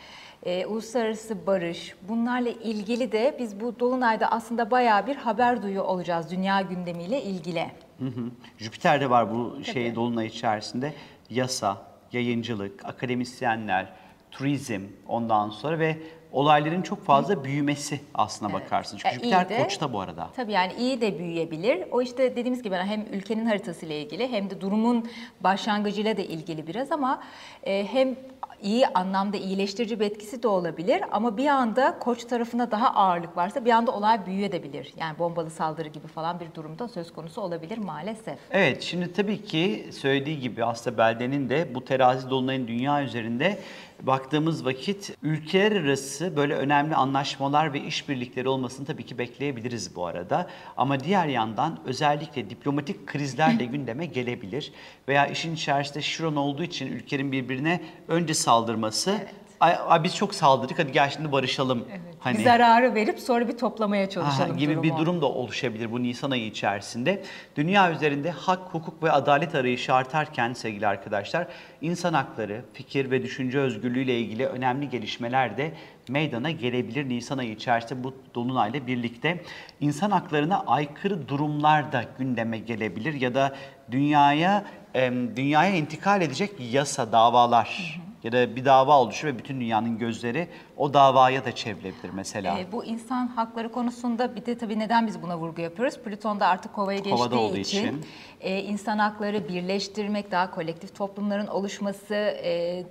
e, 0.43 0.67
uluslararası 0.67 1.47
barış, 1.47 1.95
bunlarla 2.09 2.51
ilgili 2.51 3.13
de 3.13 3.37
biz 3.39 3.61
bu 3.61 3.81
dolunayda 3.81 4.33
aslında 4.33 4.71
bayağı 4.71 5.07
bir 5.07 5.17
haber 5.17 5.63
duyuyor 5.63 5.85
olacağız 5.85 6.31
dünya 6.31 6.61
gündemiyle 6.61 7.23
ilgili. 7.23 7.67
Hı 7.99 8.05
hı. 8.05 8.31
Jüpiter 8.59 9.01
de 9.01 9.11
var 9.11 9.35
bu 9.35 9.65
şey 9.65 9.95
dolunay 9.95 10.27
içerisinde. 10.27 10.93
Yasa, 11.31 11.83
yayıncılık, 12.13 12.85
akademisyenler, 12.85 13.93
turizm 14.31 14.81
ondan 15.09 15.51
sonra 15.51 15.79
ve 15.79 15.97
olayların 16.33 16.83
çok 16.83 17.05
fazla 17.05 17.45
büyümesi 17.45 18.01
aslına 18.15 18.53
bakarsın. 18.53 18.97
Çünkü 18.97 19.09
Ya 19.09 19.15
Jüpiter 19.15 19.49
de- 19.49 19.63
koçta 19.63 19.93
bu 19.93 20.01
arada. 20.01 20.31
Tabii 20.37 20.53
yani 20.53 20.73
iyi 20.79 21.01
de 21.01 21.19
büyüyebilir. 21.19 21.85
O 21.91 22.03
işte 22.03 22.37
dediğimiz 22.37 22.63
gibi 22.63 22.75
hem 22.75 23.07
ülkenin 23.13 23.47
haritasıyla 23.47 23.95
ilgili 23.95 24.29
hem 24.33 24.51
de 24.51 24.61
durumun 24.61 25.09
başlangıcıyla 25.41 26.17
da 26.17 26.23
ilgili 26.23 26.67
biraz 26.67 26.93
ama 26.93 27.23
e, 27.63 27.87
hem 27.93 28.17
iyi 28.67 28.87
anlamda 28.87 29.37
iyileştirici 29.37 30.01
bir 30.01 30.07
etkisi 30.07 30.43
de 30.43 30.49
olabilir 30.49 31.03
ama 31.11 31.37
bir 31.37 31.47
anda 31.47 31.99
koç 31.99 32.25
tarafına 32.25 32.71
daha 32.71 32.95
ağırlık 32.95 33.37
varsa 33.37 33.65
bir 33.65 33.71
anda 33.71 33.93
olay 33.93 34.27
büyüyebilir. 34.27 34.93
Yani 34.97 35.19
bombalı 35.19 35.51
saldırı 35.51 35.89
gibi 35.89 36.07
falan 36.07 36.41
bir 36.41 36.55
durumda 36.55 36.89
söz 36.89 37.13
konusu 37.13 37.41
olabilir 37.41 37.79
maalesef. 37.79 38.39
Evet, 38.51 38.83
şimdi 38.83 39.13
tabii 39.13 39.43
ki 39.43 39.89
söylediği 39.93 40.41
gibi 40.41 40.65
aslında 40.65 40.99
Belde'nin 40.99 41.49
de 41.49 41.75
bu 41.75 41.85
terazi 41.85 42.31
dolunayın 42.31 42.69
dünya 42.69 43.03
üzerinde 43.03 43.59
baktığımız 44.03 44.65
vakit 44.65 45.17
ülkeler 45.23 45.73
arası 45.73 46.37
böyle 46.37 46.55
önemli 46.55 46.95
anlaşmalar 46.95 47.73
ve 47.73 47.81
işbirlikleri 47.81 48.49
olmasını 48.49 48.87
tabii 48.87 49.07
ki 49.07 49.19
bekleyebiliriz 49.19 49.97
bu 49.97 50.07
arada. 50.07 50.47
Ama 50.77 51.01
diğer 51.01 51.27
yandan 51.27 51.79
özellikle 51.85 52.51
diplomatik 52.51 53.07
krizler 53.07 53.59
de 53.59 53.65
gündeme 53.77 54.07
gelebilir. 54.07 54.73
Veya 55.09 55.27
işin 55.27 55.55
içerisinde 55.55 56.03
Şiron 56.03 56.37
olduğu 56.37 56.63
için 56.63 56.87
ülkenin 56.87 57.33
birbirine 57.33 57.81
önce 58.09 58.35
saldırması 58.57 59.19
Ay, 59.61 59.77
ay 59.89 60.05
biz 60.05 60.17
çok 60.17 60.35
saldırdık 60.35 60.79
hadi 60.79 60.93
gel 60.93 61.11
şimdi 61.11 61.33
barışalım. 61.33 61.85
Hani 62.21 62.39
Bir 62.39 62.45
zararı 62.45 62.95
verip 62.95 63.21
sonra 63.21 63.49
bir 63.49 63.59
toplamaya 63.59 64.03
Aha, 64.03 64.11
çalışalım 64.11 64.57
gibi 64.57 64.83
bir 64.83 64.89
durumu. 64.89 64.99
durum 64.99 65.21
da 65.21 65.27
oluşabilir 65.27 65.93
bu 65.93 66.03
Nisan 66.03 66.31
ayı 66.31 66.47
içerisinde. 66.47 67.23
Dünya 67.57 67.91
üzerinde 67.93 68.31
hak, 68.31 68.59
hukuk 68.59 69.03
ve 69.03 69.13
adalet 69.13 69.55
arayışı 69.55 69.95
artarken 69.95 70.53
sevgili 70.53 70.87
arkadaşlar, 70.87 71.47
insan 71.81 72.15
hakları, 72.15 72.65
fikir 72.73 73.11
ve 73.11 73.23
düşünce 73.23 73.59
özgürlüğü 73.59 74.03
ile 74.03 74.19
ilgili 74.19 74.47
önemli 74.47 74.91
gelişmeler 74.91 75.57
de 75.57 75.73
meydana 76.09 76.51
gelebilir 76.51 77.09
Nisan 77.09 77.39
ayı 77.39 77.53
içerisinde 77.53 78.05
bu 78.05 78.15
dolunayla 78.35 78.87
birlikte. 78.87 79.43
insan 79.81 80.11
haklarına 80.11 80.65
aykırı 80.67 81.29
durumlar 81.29 81.93
da 81.93 82.05
gündeme 82.19 82.59
gelebilir 82.59 83.15
ya 83.15 83.35
da 83.35 83.55
dünyaya 83.91 84.65
dünyaya 85.37 85.77
intikal 85.77 86.23
edecek 86.23 86.53
yasa, 86.73 87.13
davalar 87.13 88.01
ya 88.27 88.33
da 88.33 88.57
bir 88.57 88.65
dava 88.65 89.01
oluşur 89.01 89.29
ve 89.29 89.39
bütün 89.39 89.61
dünyanın 89.61 89.99
gözleri 89.99 90.49
o 90.77 90.95
davaya 90.95 91.45
da 91.45 91.55
çevrilebilir 91.55 92.11
mesela. 92.15 92.59
Ee, 92.59 92.73
bu 92.73 92.85
insan 92.85 93.27
hakları 93.27 93.73
konusunda 93.73 94.37
bir 94.37 94.47
de 94.47 94.59
tabii 94.59 94.79
neden 94.79 95.07
biz 95.07 95.23
buna 95.23 95.39
vurgu 95.39 95.61
yapıyoruz? 95.61 95.99
Plüton 95.99 96.41
da 96.41 96.47
artık 96.47 96.75
kovaya 96.75 96.99
geçtiği 96.99 97.11
Kovada 97.17 97.39
olduğu 97.39 97.57
için, 97.57 97.79
için. 97.87 98.05
e, 98.41 98.63
insan 98.63 98.99
hakları 98.99 99.49
birleştirmek, 99.49 100.31
daha 100.31 100.51
kolektif 100.51 100.95
toplumların 100.97 101.47
oluşması, 101.47 102.15
e, 102.15 102.83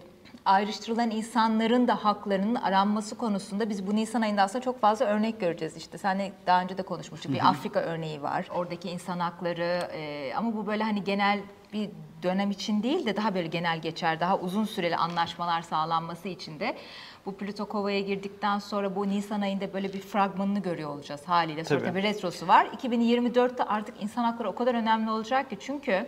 ayrıştırılan 0.45 1.11
insanların 1.11 1.87
da 1.87 2.05
haklarının 2.05 2.55
aranması 2.55 3.17
konusunda 3.17 3.69
biz 3.69 3.87
bu 3.87 3.95
Nisan 3.95 4.21
ayında 4.21 4.41
aslında 4.41 4.63
çok 4.63 4.81
fazla 4.81 5.05
örnek 5.05 5.39
göreceğiz. 5.39 5.77
İşte 5.77 5.97
seninle 5.97 6.33
daha 6.47 6.61
önce 6.61 6.77
de 6.77 6.83
konuşmuştuk. 6.83 7.31
Bir 7.33 7.49
Afrika 7.49 7.79
örneği 7.79 8.21
var. 8.21 8.47
Oradaki 8.55 8.89
insan 8.89 9.19
hakları 9.19 9.89
e, 9.93 10.33
ama 10.35 10.55
bu 10.55 10.67
böyle 10.67 10.83
hani 10.83 11.03
genel 11.03 11.39
bir 11.73 11.89
dönem 12.23 12.51
için 12.51 12.83
değil 12.83 13.05
de 13.05 13.15
daha 13.15 13.35
böyle 13.35 13.47
genel 13.47 13.81
geçer, 13.81 14.19
daha 14.19 14.39
uzun 14.39 14.65
süreli 14.65 14.95
anlaşmalar 14.95 15.61
sağlanması 15.61 16.27
için 16.27 16.59
de 16.59 16.77
bu 17.25 17.37
Plüto 17.37 17.65
Kova'ya 17.65 17.99
girdikten 17.99 18.59
sonra 18.59 18.95
bu 18.95 19.09
Nisan 19.09 19.41
ayında 19.41 19.73
böyle 19.73 19.93
bir 19.93 19.99
fragmanını 19.99 20.59
görüyor 20.59 20.89
olacağız 20.89 21.21
haliyle. 21.25 21.63
Sonra 21.63 21.79
Tabii. 21.79 21.89
tabii 21.89 22.03
retrosu 22.03 22.47
var. 22.47 22.65
2024'te 22.65 23.63
artık 23.63 24.03
insan 24.03 24.23
hakları 24.23 24.49
o 24.49 24.55
kadar 24.55 24.75
önemli 24.75 25.11
olacak 25.11 25.49
ki 25.49 25.57
çünkü 25.59 26.07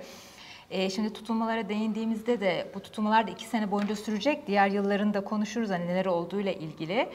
e, 0.72 0.90
şimdi 0.90 1.14
tutulmalara 1.14 1.70
değindiğimizde 1.70 2.40
de 2.40 2.72
bu 2.76 2.80
tutulmalar 2.80 3.28
da 3.28 3.32
iki 3.32 3.46
sene 3.46 3.72
boyunca 3.72 3.96
sürecek. 3.96 4.48
Diğer 4.48 4.68
yıllarında 4.68 5.24
konuşuruz 5.24 5.70
hani 5.70 5.88
neler 5.88 6.06
olduğuyla 6.06 6.52
ilgili. 6.52 7.10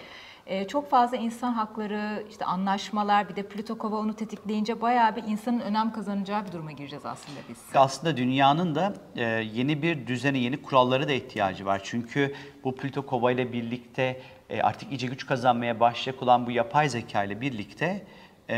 E, 0.46 0.66
çok 0.68 0.90
fazla 0.90 1.16
insan 1.16 1.52
hakları, 1.52 2.24
işte 2.30 2.44
anlaşmalar, 2.44 3.28
bir 3.28 3.36
de 3.36 3.42
Plüto 3.42 3.78
Kova 3.78 3.96
onu 3.96 4.14
tetikleyince 4.14 4.80
bayağı 4.80 5.16
bir 5.16 5.22
insanın 5.22 5.60
önem 5.60 5.92
kazanacağı 5.92 6.46
bir 6.46 6.52
duruma 6.52 6.72
gireceğiz 6.72 7.06
aslında 7.06 7.38
biz. 7.48 7.58
Aslında 7.74 8.16
dünyanın 8.16 8.74
da 8.74 8.94
e, 9.16 9.24
yeni 9.24 9.82
bir 9.82 10.06
düzene, 10.06 10.38
yeni 10.38 10.62
kurallara 10.62 11.08
da 11.08 11.12
ihtiyacı 11.12 11.66
var. 11.66 11.80
Çünkü 11.84 12.34
bu 12.64 12.76
Plüto 12.76 13.06
Kova 13.06 13.32
ile 13.32 13.52
birlikte 13.52 14.20
e, 14.50 14.62
artık 14.62 14.92
iyice 14.92 15.06
güç 15.06 15.26
kazanmaya 15.26 15.80
başlayacak 15.80 16.22
olan 16.22 16.46
bu 16.46 16.50
yapay 16.50 16.88
zeka 16.88 17.24
ile 17.24 17.40
birlikte 17.40 18.06
e, 18.48 18.56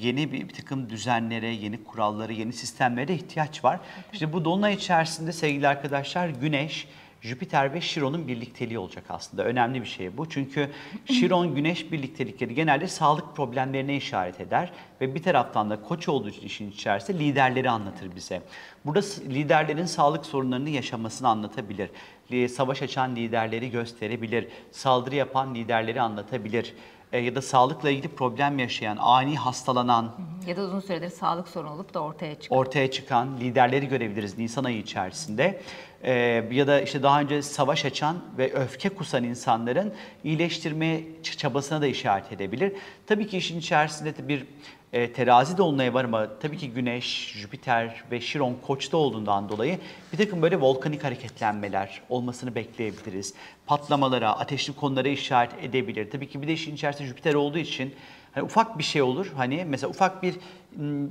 yeni 0.00 0.32
bir, 0.32 0.48
bir 0.48 0.54
takım 0.54 0.90
düzenlere, 0.90 1.46
yeni 1.48 1.84
kurallara, 1.84 2.32
yeni 2.32 2.52
sistemlere 2.52 3.14
ihtiyaç 3.14 3.64
var. 3.64 3.80
İşte 4.12 4.32
bu 4.32 4.44
dolunay 4.44 4.74
içerisinde 4.74 5.32
sevgili 5.32 5.68
arkadaşlar 5.68 6.28
Güneş, 6.28 6.88
Jüpiter 7.22 7.74
ve 7.74 7.80
Şiron'un 7.80 8.28
birlikteliği 8.28 8.78
olacak 8.78 9.04
aslında. 9.08 9.44
Önemli 9.44 9.80
bir 9.80 9.86
şey 9.86 10.16
bu. 10.16 10.28
Çünkü 10.28 10.70
Şiron 11.06 11.54
Güneş 11.54 11.92
birliktelikleri 11.92 12.54
genelde 12.54 12.88
sağlık 12.88 13.36
problemlerine 13.36 13.96
işaret 13.96 14.40
eder 14.40 14.72
ve 15.00 15.14
bir 15.14 15.22
taraftan 15.22 15.70
da 15.70 15.82
Koç 15.82 16.08
olduğu 16.08 16.28
için 16.28 16.42
işin 16.46 16.70
içerisinde 16.70 17.18
liderleri 17.18 17.70
anlatır 17.70 18.16
bize. 18.16 18.42
Burada 18.84 19.00
liderlerin 19.28 19.84
sağlık 19.84 20.26
sorunlarını 20.26 20.70
yaşamasını 20.70 21.28
anlatabilir. 21.28 21.90
Li- 22.32 22.48
Savaş 22.48 22.82
açan 22.82 23.16
liderleri 23.16 23.70
gösterebilir. 23.70 24.48
Saldırı 24.70 25.14
yapan 25.14 25.54
liderleri 25.54 26.00
anlatabilir. 26.00 26.74
E, 27.12 27.18
ya 27.18 27.34
da 27.34 27.42
sağlıkla 27.42 27.90
ilgili 27.90 28.08
problem 28.08 28.58
yaşayan, 28.58 28.96
ani 29.00 29.36
hastalanan, 29.36 30.12
Ya 30.46 30.56
da 30.56 30.62
uzun 30.62 30.80
süredir 30.80 31.10
sağlık 31.10 31.48
sorunu 31.48 31.72
olup 31.72 31.94
da 31.94 32.00
ortaya 32.00 32.40
çıkan. 32.40 32.58
ortaya 32.58 32.90
çıkan 32.90 33.40
liderleri 33.40 33.88
görebiliriz 33.88 34.38
Nisan 34.38 34.64
ayı 34.64 34.78
içerisinde. 34.78 35.60
Ee, 36.02 36.12
ya 36.52 36.66
da 36.66 36.80
işte 36.80 37.02
daha 37.02 37.20
önce 37.20 37.42
savaş 37.42 37.84
açan 37.84 38.16
ve 38.38 38.52
öfke 38.52 38.88
kusan 38.88 39.24
insanların 39.24 39.94
iyileştirme 40.24 41.00
çabasına 41.22 41.80
da 41.80 41.86
işaret 41.86 42.32
edebilir. 42.32 42.72
Tabii 43.06 43.26
ki 43.26 43.36
işin 43.36 43.58
içerisinde 43.58 44.16
de 44.16 44.28
bir 44.28 44.46
e, 44.92 45.12
terazi 45.12 45.58
dolunayı 45.58 45.94
var 45.94 46.04
ama 46.04 46.28
tabii 46.40 46.58
ki 46.58 46.70
Güneş, 46.70 47.32
Jüpiter 47.36 48.04
ve 48.10 48.20
Şiron 48.20 48.56
koçta 48.66 48.96
olduğundan 48.96 49.48
dolayı 49.48 49.78
bir 50.12 50.18
takım 50.18 50.42
böyle 50.42 50.60
volkanik 50.60 51.04
hareketlenmeler 51.04 52.00
olmasını 52.08 52.54
bekleyebiliriz. 52.54 53.34
Patlamalara, 53.66 54.38
ateşli 54.38 54.72
konulara 54.72 55.08
işaret 55.08 55.52
edebilir. 55.62 56.10
Tabii 56.10 56.28
ki 56.28 56.42
bir 56.42 56.48
de 56.48 56.52
işin 56.52 56.74
içerisinde 56.74 57.08
Jüpiter 57.08 57.34
olduğu 57.34 57.58
için 57.58 57.94
Hani 58.32 58.44
ufak 58.44 58.78
bir 58.78 58.84
şey 58.84 59.02
olur 59.02 59.26
hani 59.36 59.64
mesela 59.68 59.90
ufak 59.90 60.22
bir 60.22 60.34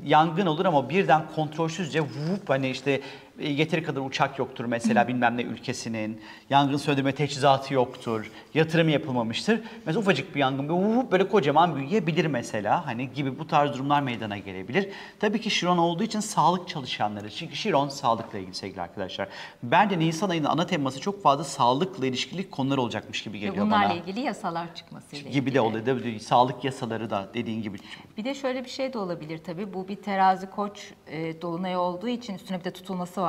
yangın 0.06 0.46
olur 0.46 0.66
ama 0.66 0.90
birden 0.90 1.22
kontrolsüzce 1.36 2.02
vup 2.02 2.50
hani 2.50 2.70
işte 2.70 3.02
yeteri 3.42 3.84
kadar 3.84 4.02
uçak 4.02 4.40
yoktur 4.40 4.66
mesela 4.66 5.08
bilmem 5.08 5.38
ne 5.38 5.42
ülkesinin 5.42 6.22
yangın 6.50 6.78
söndürme 6.78 7.12
teçhizatı 7.16 7.74
yoktur 7.74 8.32
yatırım 8.54 8.90
yapılmamıştır. 8.90 9.62
Mesela 9.86 10.00
ufacık 10.00 10.36
bir 10.36 10.40
yangın 10.40 11.12
böyle 11.12 11.28
kocaman 11.28 11.76
büyüyebilir 11.76 12.26
mesela 12.26 12.86
hani 12.86 13.14
gibi 13.14 13.40
bu 13.40 13.48
tarz 13.48 13.74
durumlar 13.74 14.02
meydana 14.02 14.38
gelebilir. 14.38 14.90
Tabii 15.20 15.42
ki 15.42 15.50
Şiron 15.50 15.78
olduğu 15.78 16.04
için 16.04 16.20
sağlık 16.20 16.68
çalışanları 16.68 17.30
çünkü 17.30 17.56
Şiron 17.56 17.90
sağlıkla 17.90 18.40
ilgili 18.40 18.56
sevgili 18.56 18.82
arkadaşlar. 18.82 19.28
Bence 19.64 20.00
Nisan 20.00 20.30
ayının 20.30 20.48
ana 20.48 20.66
teması 20.66 21.00
çok 21.02 21.24
fazla 21.24 21.44
sağlıkla 21.44 22.06
ilişkili 22.06 22.50
konular 22.50 22.78
olacakmış 22.78 23.24
gibi 23.24 23.40
geliyor 23.40 23.66
bunlarla 23.66 23.90
bana. 23.90 23.94
ilgili 24.00 24.20
yasalar 24.20 24.76
çıkmasıyla 24.76 25.32
Gibi 25.32 25.50
ilgili. 25.50 25.86
de 25.86 25.94
mi? 25.94 26.20
Sağlık 26.20 26.64
yasaları 26.64 27.10
da 27.10 27.30
dediğin 27.34 27.62
gibi 27.62 27.78
Bir 28.18 28.26
de 28.26 28.36
şöyle 28.36 28.64
bir 28.64 28.70
şey 28.70 28.94
de 28.94 28.98
olabilir 28.98 29.38
tabii. 29.38 29.74
Bu 29.74 29.88
bir 29.88 29.96
terazi 29.96 30.50
koç 30.50 30.92
e, 31.08 31.42
dolunay 31.42 31.78
olduğu 31.78 32.08
için 32.08 32.36
üstüne 32.36 32.60
bir 32.60 32.64
de 32.64 32.72
tutulması 32.72 33.22
var. 33.22 33.29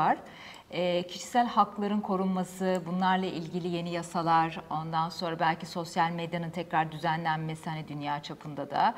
E, 0.72 1.02
kişisel 1.06 1.46
hakların 1.46 2.00
korunması, 2.00 2.82
bunlarla 2.86 3.26
ilgili 3.26 3.68
yeni 3.68 3.90
yasalar, 3.90 4.60
ondan 4.70 5.08
sonra 5.08 5.40
belki 5.40 5.66
sosyal 5.66 6.10
medyanın 6.10 6.50
tekrar 6.50 6.92
düzenlenmesi 6.92 7.70
hani 7.70 7.88
dünya 7.88 8.22
çapında 8.22 8.70
da. 8.70 8.94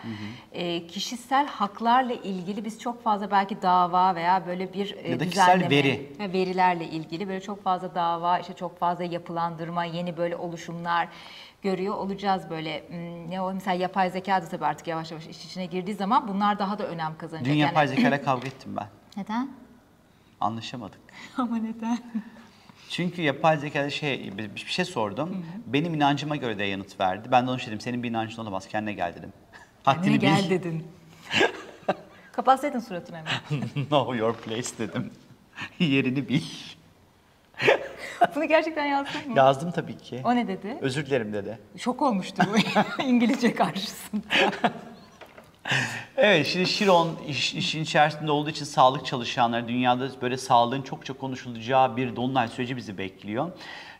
E, 0.52 0.86
kişisel 0.86 1.46
haklarla 1.46 2.12
ilgili 2.12 2.64
biz 2.64 2.78
çok 2.80 3.02
fazla 3.04 3.30
belki 3.30 3.62
dava 3.62 4.14
veya 4.14 4.46
böyle 4.46 4.72
bir 4.72 4.96
e, 4.96 5.10
Ya 5.10 5.20
da 5.20 5.24
düzenleme 5.24 5.70
veri. 5.70 6.12
ve 6.18 6.32
verilerle 6.32 6.84
ilgili 6.84 7.28
böyle 7.28 7.40
çok 7.40 7.64
fazla 7.64 7.94
dava, 7.94 8.38
işte 8.38 8.52
çok 8.54 8.78
fazla 8.78 9.04
yapılandırma, 9.04 9.84
yeni 9.84 10.16
böyle 10.16 10.36
oluşumlar 10.36 11.08
görüyor 11.62 11.94
olacağız 11.94 12.50
böyle. 12.50 12.88
Hmm, 12.88 13.30
Ne 13.30 13.40
o 13.40 13.52
mesela 13.54 13.74
yapay 13.74 14.10
zeka 14.10 14.42
da 14.42 14.48
tabii 14.48 14.64
artık 14.66 14.86
yavaş 14.86 15.10
yavaş 15.10 15.26
iş 15.26 15.44
içine 15.44 15.66
girdiği 15.66 15.94
zaman 15.94 16.28
bunlar 16.28 16.58
daha 16.58 16.78
da 16.78 16.86
önem 16.86 17.12
kazanacak. 17.18 17.46
Dün 17.46 17.58
Yani- 17.58 17.68
yapay 17.68 17.88
zekayla 17.88 18.22
kavga 18.24 18.46
ettim 18.46 18.76
ben. 18.76 18.86
Neden? 19.16 19.48
Anlaşamadık. 20.42 21.00
Ama 21.36 21.56
neden? 21.56 21.98
Çünkü 22.88 23.22
yapay 23.22 23.58
zekada 23.58 23.90
şey 23.90 24.32
bir 24.38 24.60
şey 24.66 24.84
sordum. 24.84 25.46
Benim 25.66 25.94
inancıma 25.94 26.36
göre 26.36 26.58
de 26.58 26.64
yanıt 26.64 27.00
verdi. 27.00 27.28
Ben 27.32 27.46
de 27.46 27.50
onu 27.50 27.58
şey 27.58 27.66
dedim. 27.68 27.80
Senin 27.80 28.02
bir 28.02 28.10
inancın 28.10 28.42
olamaz. 28.42 28.68
Kendine 28.68 28.92
gel 28.92 29.14
dedim. 29.14 29.32
Haddini 29.82 30.18
gel 30.18 30.44
bil. 30.44 30.50
dedin. 30.50 30.86
Kapatsaydın 32.32 32.78
suratını 32.78 33.16
hemen. 33.16 33.68
know 33.88 34.18
your 34.18 34.34
place 34.34 34.68
dedim. 34.78 35.10
Yerini 35.78 36.28
bil. 36.28 36.42
Bunu 38.34 38.44
gerçekten 38.48 38.86
yazdın 38.86 39.30
mı? 39.30 39.38
Yazdım 39.38 39.70
tabii 39.70 39.98
ki. 39.98 40.20
O 40.24 40.36
ne 40.36 40.48
dedi? 40.48 40.78
Özür 40.80 41.06
dilerim 41.06 41.32
dedi. 41.32 41.58
Şok 41.76 42.02
olmuştu 42.02 42.42
bu 42.98 43.02
İngilizce 43.02 43.54
karşısında. 43.54 44.22
Evet 46.16 46.46
şimdi 46.46 46.66
Şiron 46.66 47.18
iş, 47.28 47.54
işin 47.54 47.82
içerisinde 47.82 48.30
olduğu 48.30 48.50
için 48.50 48.64
sağlık 48.64 49.06
çalışanları 49.06 49.68
dünyada 49.68 50.08
böyle 50.22 50.36
sağlığın 50.36 50.82
çokça 50.82 51.12
konuşulacağı 51.12 51.96
bir 51.96 52.16
dolunay 52.16 52.48
süreci 52.48 52.76
bizi 52.76 52.98
bekliyor. 52.98 53.52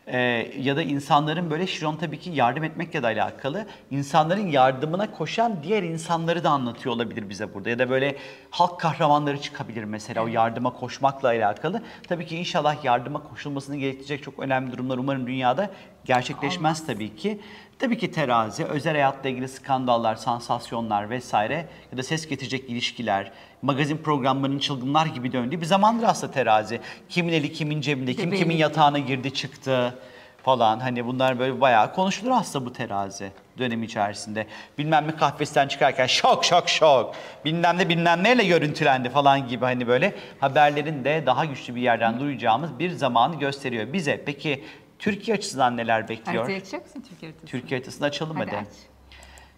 Ee, 0.07 0.19
ya 0.59 0.75
da 0.75 0.81
insanların 0.81 1.49
böyle 1.49 1.67
Şiron 1.67 1.95
tabii 1.95 2.19
ki 2.19 2.29
yardım 2.29 2.63
etmekle 2.63 3.03
de 3.03 3.07
alakalı. 3.07 3.65
insanların 3.91 4.47
yardımına 4.47 5.11
koşan 5.11 5.57
diğer 5.63 5.83
insanları 5.83 6.43
da 6.43 6.49
anlatıyor 6.49 6.95
olabilir 6.95 7.29
bize 7.29 7.53
burada. 7.53 7.69
Ya 7.69 7.79
da 7.79 7.89
böyle 7.89 8.15
halk 8.51 8.79
kahramanları 8.79 9.41
çıkabilir 9.41 9.83
mesela 9.83 10.23
o 10.23 10.27
yardıma 10.27 10.73
koşmakla 10.73 11.27
alakalı. 11.27 11.81
Tabii 12.07 12.25
ki 12.25 12.37
inşallah 12.37 12.83
yardıma 12.83 13.23
koşulmasını 13.23 13.75
gerektirecek 13.75 14.23
çok 14.23 14.39
önemli 14.39 14.71
durumlar 14.71 14.97
umarım 14.97 15.27
dünyada 15.27 15.69
gerçekleşmez 16.05 16.85
tabii 16.85 17.15
ki. 17.15 17.39
Tabii 17.79 17.97
ki 17.97 18.11
terazi, 18.11 18.65
özel 18.65 18.93
hayatla 18.93 19.29
ilgili 19.29 19.47
skandallar, 19.47 20.15
sansasyonlar 20.15 21.09
vesaire 21.09 21.67
ya 21.91 21.97
da 21.97 22.03
ses 22.03 22.27
getirecek 22.27 22.69
ilişkiler, 22.69 23.31
magazin 23.61 23.97
programlarının 23.97 24.59
çılgınlar 24.59 25.05
gibi 25.05 25.31
döndüğü 25.33 25.61
bir 25.61 25.65
zamandır 25.65 26.03
aslında 26.03 26.33
terazi. 26.33 26.79
Kimin 27.09 27.33
eli 27.33 27.53
kimin 27.53 27.81
cebinde, 27.81 28.13
kim 28.13 28.31
kimin 28.31 28.57
yatağına 28.57 28.99
girdi 28.99 29.33
çıktı. 29.33 29.99
falan 30.43 30.79
hani 30.79 31.05
bunlar 31.05 31.39
böyle 31.39 31.61
bayağı 31.61 31.93
konuşulur 31.93 32.31
aslında 32.31 32.65
bu 32.65 32.73
terazi 32.73 33.31
dönemi 33.57 33.85
içerisinde. 33.85 34.47
Bilmem 34.77 35.07
ne 35.07 35.15
kahvesinden 35.15 35.67
çıkarken 35.67 36.07
şok 36.07 36.45
şok 36.45 36.69
şok 36.69 37.15
bilmem 37.45 37.77
ne 37.77 37.89
bilmem 37.89 38.23
neyle 38.23 38.43
görüntülendi 38.45 39.09
falan 39.09 39.47
gibi 39.47 39.65
hani 39.65 39.87
böyle 39.87 40.15
haberlerin 40.39 41.03
de 41.03 41.23
daha 41.25 41.45
güçlü 41.45 41.75
bir 41.75 41.81
yerden 41.81 42.19
duyacağımız 42.19 42.79
bir 42.79 42.91
zamanı 42.91 43.39
gösteriyor 43.39 43.93
bize. 43.93 44.23
Peki 44.25 44.63
Türkiye 45.03 45.37
açısından 45.37 45.77
neler 45.77 46.09
bekliyor? 46.09 46.37
Haritayı 46.37 46.57
açacak 46.61 46.85
mısın 46.85 47.03
Türkiye 47.09 47.31
haritası? 47.31 47.51
Türkiye 47.51 47.79
haritasını 47.79 48.07
açalım 48.07 48.37
Hadi 48.37 48.51
hadi. 48.51 48.59
aç. 48.59 48.67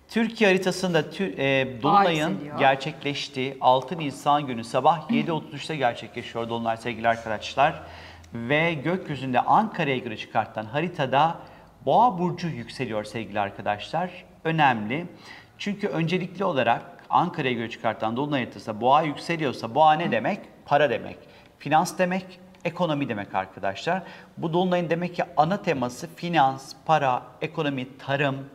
Türkiye 0.10 0.50
haritasında 0.50 1.00
tü- 1.02 1.36
e, 1.38 1.82
Dolunay'ın 1.84 2.40
gerçekleştiği 2.60 3.58
6 3.62 3.98
Nisan 3.98 4.48
günü 4.48 4.64
sabah 4.64 5.10
7.33'te 5.10 5.76
gerçekleşiyor 5.76 6.50
Dolunay 6.50 6.78
sevgili 6.78 7.08
arkadaşlar. 7.08 7.82
Ve 8.34 8.74
gökyüzünde 8.74 9.40
Ankara'ya 9.42 9.98
göre 9.98 10.18
çıkartılan 10.18 10.66
haritada 10.66 11.38
Boğa 11.86 12.20
burcu 12.20 12.48
yükseliyor 12.48 13.04
sevgili 13.04 13.40
arkadaşlar. 13.40 14.10
Önemli. 14.44 15.06
Çünkü 15.58 15.88
öncelikli 15.88 16.44
olarak 16.46 16.82
Ankara'ya 17.10 17.54
göre 17.54 17.70
çıkartılan 17.70 18.18
Dolunay 18.18 18.42
haritasında 18.42 18.82
Boğa 18.82 19.02
yükseliyorsa 19.02 19.76
Boğa 19.76 19.94
ne 19.94 20.12
demek? 20.12 20.40
Para 20.66 20.90
demek. 20.90 21.18
Finans 21.60 21.98
demek, 21.98 22.40
ekonomi 22.66 23.10
demek 23.10 23.36
arkadaşlar. 23.36 24.04
Bu 24.38 24.54
Dolunay'ın 24.54 24.90
demek 24.90 25.16
ki 25.16 25.24
ana 25.38 25.62
teması 25.62 26.08
finans, 26.16 26.74
para, 26.86 27.24
ekonomi, 27.42 27.98
tarım, 27.98 28.50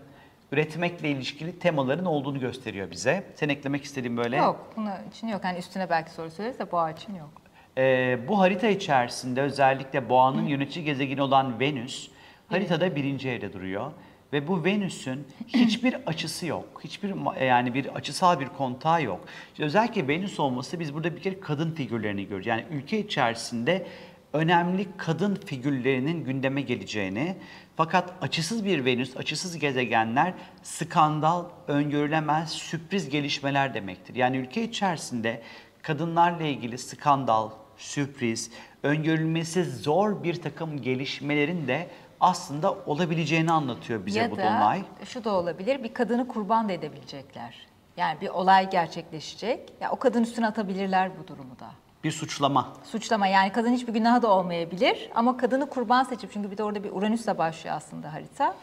üretmekle 0.53 1.11
ilişkili 1.11 1.59
temaların 1.59 2.05
olduğunu 2.05 2.41
gösteriyor 2.41 2.91
bize. 2.91 3.25
Sen 3.35 3.49
eklemek 3.49 3.85
istediğin 3.85 4.17
böyle. 4.17 4.37
Yok, 4.37 4.73
bunun 4.77 4.91
için 5.11 5.29
yok. 5.29 5.45
Hani 5.45 5.59
üstüne 5.59 5.91
belki 5.91 6.11
soru 6.11 6.31
söyleriz 6.31 6.59
de 6.59 6.73
boğa 6.73 6.91
için 6.91 7.15
yok. 7.15 7.31
Ee, 7.79 8.19
bu 8.29 8.41
harita 8.41 8.67
içerisinde 8.69 9.43
özellikle 9.43 10.09
boğanın 10.09 10.47
yönetici 10.47 10.85
gezegeni 10.85 11.23
olan 11.23 11.61
Venüs 11.61 12.09
haritada 12.49 12.97
birinci 12.97 13.31
evde 13.31 13.53
duruyor. 13.53 13.93
Ve 14.33 14.49
bu 14.49 14.65
Venüs'ün 14.65 15.27
hiçbir 15.47 15.97
açısı 16.07 16.47
yok. 16.47 16.81
Hiçbir 16.85 17.11
ma- 17.11 17.45
yani 17.45 17.75
bir 17.75 17.87
açısal 17.87 18.41
bir 18.41 18.47
kontağı 18.47 19.03
yok. 19.03 19.21
İşte 19.53 19.65
özellikle 19.65 20.09
Venüs 20.09 20.41
olması 20.41 20.81
biz 20.81 20.95
burada 20.95 21.17
bir 21.17 21.23
kere 21.23 21.41
kadın 21.41 21.71
figürlerini 21.73 22.23
görüyoruz. 22.23 22.47
Yani 22.47 22.65
ülke 22.71 22.99
içerisinde 22.99 23.87
önemli 24.33 24.87
kadın 24.97 25.35
figürlerinin 25.35 26.25
gündeme 26.25 26.61
geleceğini 26.61 27.37
fakat 27.77 28.13
açısız 28.23 28.65
bir 28.65 28.85
Venüs, 28.85 29.17
açısız 29.17 29.59
gezegenler 29.59 30.35
skandal, 30.63 31.45
öngörülemez 31.69 32.51
sürpriz 32.51 33.09
gelişmeler 33.09 33.75
demektir. 33.75 34.15
Yani 34.15 34.37
ülke 34.37 34.63
içerisinde 34.63 35.43
kadınlarla 35.83 36.45
ilgili 36.45 36.79
skandal, 36.79 37.51
sürpriz, 37.77 38.51
öngörülmesi 38.83 39.65
zor 39.65 40.23
bir 40.23 40.35
takım 40.43 40.83
gelişmelerin 40.83 41.69
de 41.69 41.91
aslında 42.21 42.75
olabileceğini 42.87 43.53
anlatıyor 43.53 44.07
bize 44.07 44.21
ya 44.21 44.31
bu 44.31 44.37
da 44.37 44.43
dolunay. 44.43 44.83
şu 45.05 45.25
da 45.25 45.35
olabilir, 45.35 45.83
bir 45.85 45.95
kadını 45.95 46.29
kurban 46.29 46.69
da 46.69 46.73
edebilecekler. 46.73 47.67
Yani 47.97 48.21
bir 48.21 48.29
olay 48.29 48.71
gerçekleşecek. 48.71 49.73
Ya 49.81 49.91
o 49.91 49.97
kadın 49.97 50.23
üstüne 50.23 50.47
atabilirler 50.47 51.11
bu 51.19 51.29
durumu 51.29 51.59
da. 51.59 51.71
Bir 52.05 52.11
suçlama. 52.11 52.69
Suçlama 52.85 53.27
yani 53.27 53.53
kadın 53.53 53.73
hiçbir 53.73 53.93
günahı 53.93 54.23
da 54.23 54.29
olmayabilir 54.31 55.11
ama 55.15 55.37
kadını 55.37 55.69
kurban 55.69 56.05
seçip 56.05 56.33
çünkü 56.33 56.51
bir 56.51 56.59
de 56.59 56.65
orada 56.65 56.85
bir 56.85 56.93
Uranüs'le 56.93 57.39
başlıyor 57.39 57.77
aslında 57.77 58.13
harita. 58.13 58.55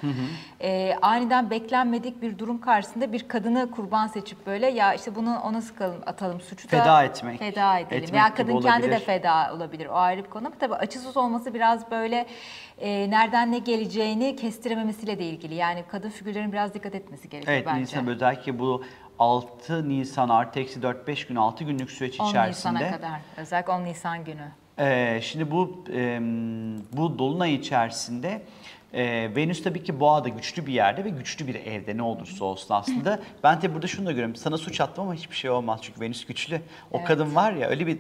Ee, 0.62 0.96
aniden 1.02 1.50
beklenmedik 1.50 2.22
bir 2.22 2.38
durum 2.38 2.62
karşısında 2.62 3.14
bir 3.14 3.28
kadını 3.28 3.72
kurban 3.72 4.08
seçip 4.08 4.46
böyle 4.46 4.68
ya 4.68 4.94
işte 4.94 5.16
bunu 5.16 5.40
ona 5.44 5.62
sıkalım 5.62 6.02
atalım 6.06 6.42
suçu 6.42 6.72
da 6.72 6.78
Feda 6.80 7.04
etmek, 7.04 7.40
feda 7.40 7.78
edelim. 7.80 7.98
etmek 8.04 8.14
Veya 8.14 8.28
gibi 8.28 8.38
kadın 8.38 8.62
kendi 8.62 8.92
de 8.92 9.00
feda 9.00 9.54
olabilir 9.56 9.86
o 9.86 9.96
ayrı 9.96 10.24
bir 10.24 10.30
konu 10.30 10.52
tabii 10.60 10.76
açısız 10.76 11.18
olması 11.18 11.54
biraz 11.54 11.92
böyle 11.92 12.26
e, 12.80 13.10
nereden 13.10 13.52
ne 13.52 13.60
geleceğini 13.60 14.36
kestirememesiyle 14.36 15.20
de 15.20 15.26
ilgili. 15.26 15.56
Yani 15.56 15.84
kadın 15.92 16.10
figürlerin 16.10 16.52
biraz 16.52 16.74
dikkat 16.74 16.96
etmesi 16.96 17.30
gerekiyor 17.30 17.58
Evet 17.58 17.68
bence. 17.68 17.82
Nisan 17.82 18.08
özellikle 18.08 18.60
bu 18.60 18.84
6 19.20 19.90
Nisan 19.90 20.30
artı 20.30 20.60
eksi 20.60 20.80
4-5 20.80 21.28
gün 21.28 21.36
6 21.36 21.64
günlük 21.64 21.92
süreç 21.92 22.20
10 22.20 22.30
içerisinde. 22.30 22.74
Nisan'a 22.74 22.92
kadar 22.92 23.22
özellikle 23.38 23.74
10 23.74 23.84
Nisan 23.84 24.24
günü. 24.24 24.48
Ee, 24.80 25.20
şimdi 25.24 25.52
bu 25.52 25.84
e, 25.94 26.20
bu 26.94 27.20
dolunay 27.20 27.56
içerisinde 27.56 28.42
e, 28.94 29.36
Venüs 29.36 29.64
tabii 29.64 29.84
ki 29.84 30.00
boğada 30.00 30.30
güçlü 30.30 30.66
bir 30.66 30.74
yerde 30.74 31.04
ve 31.06 31.10
güçlü 31.10 31.48
bir 31.48 31.56
evde 31.56 31.98
ne 31.98 32.02
olursa 32.02 32.46
olsun 32.46 32.74
aslında. 32.74 33.20
ben 33.44 33.62
de 33.62 33.74
burada 33.74 33.88
şunu 33.88 34.06
da 34.06 34.12
görüyorum. 34.12 34.36
Sana 34.36 34.58
suç 34.58 34.82
attım 34.82 35.04
ama 35.04 35.14
hiçbir 35.14 35.36
şey 35.36 35.50
olmaz 35.50 35.80
çünkü 35.84 36.02
Venüs 36.02 36.26
güçlü. 36.26 36.62
O 36.92 37.04
kadın 37.04 37.36
var 37.36 37.52
ya 37.54 37.68
öyle 37.68 37.88
bir 37.88 37.98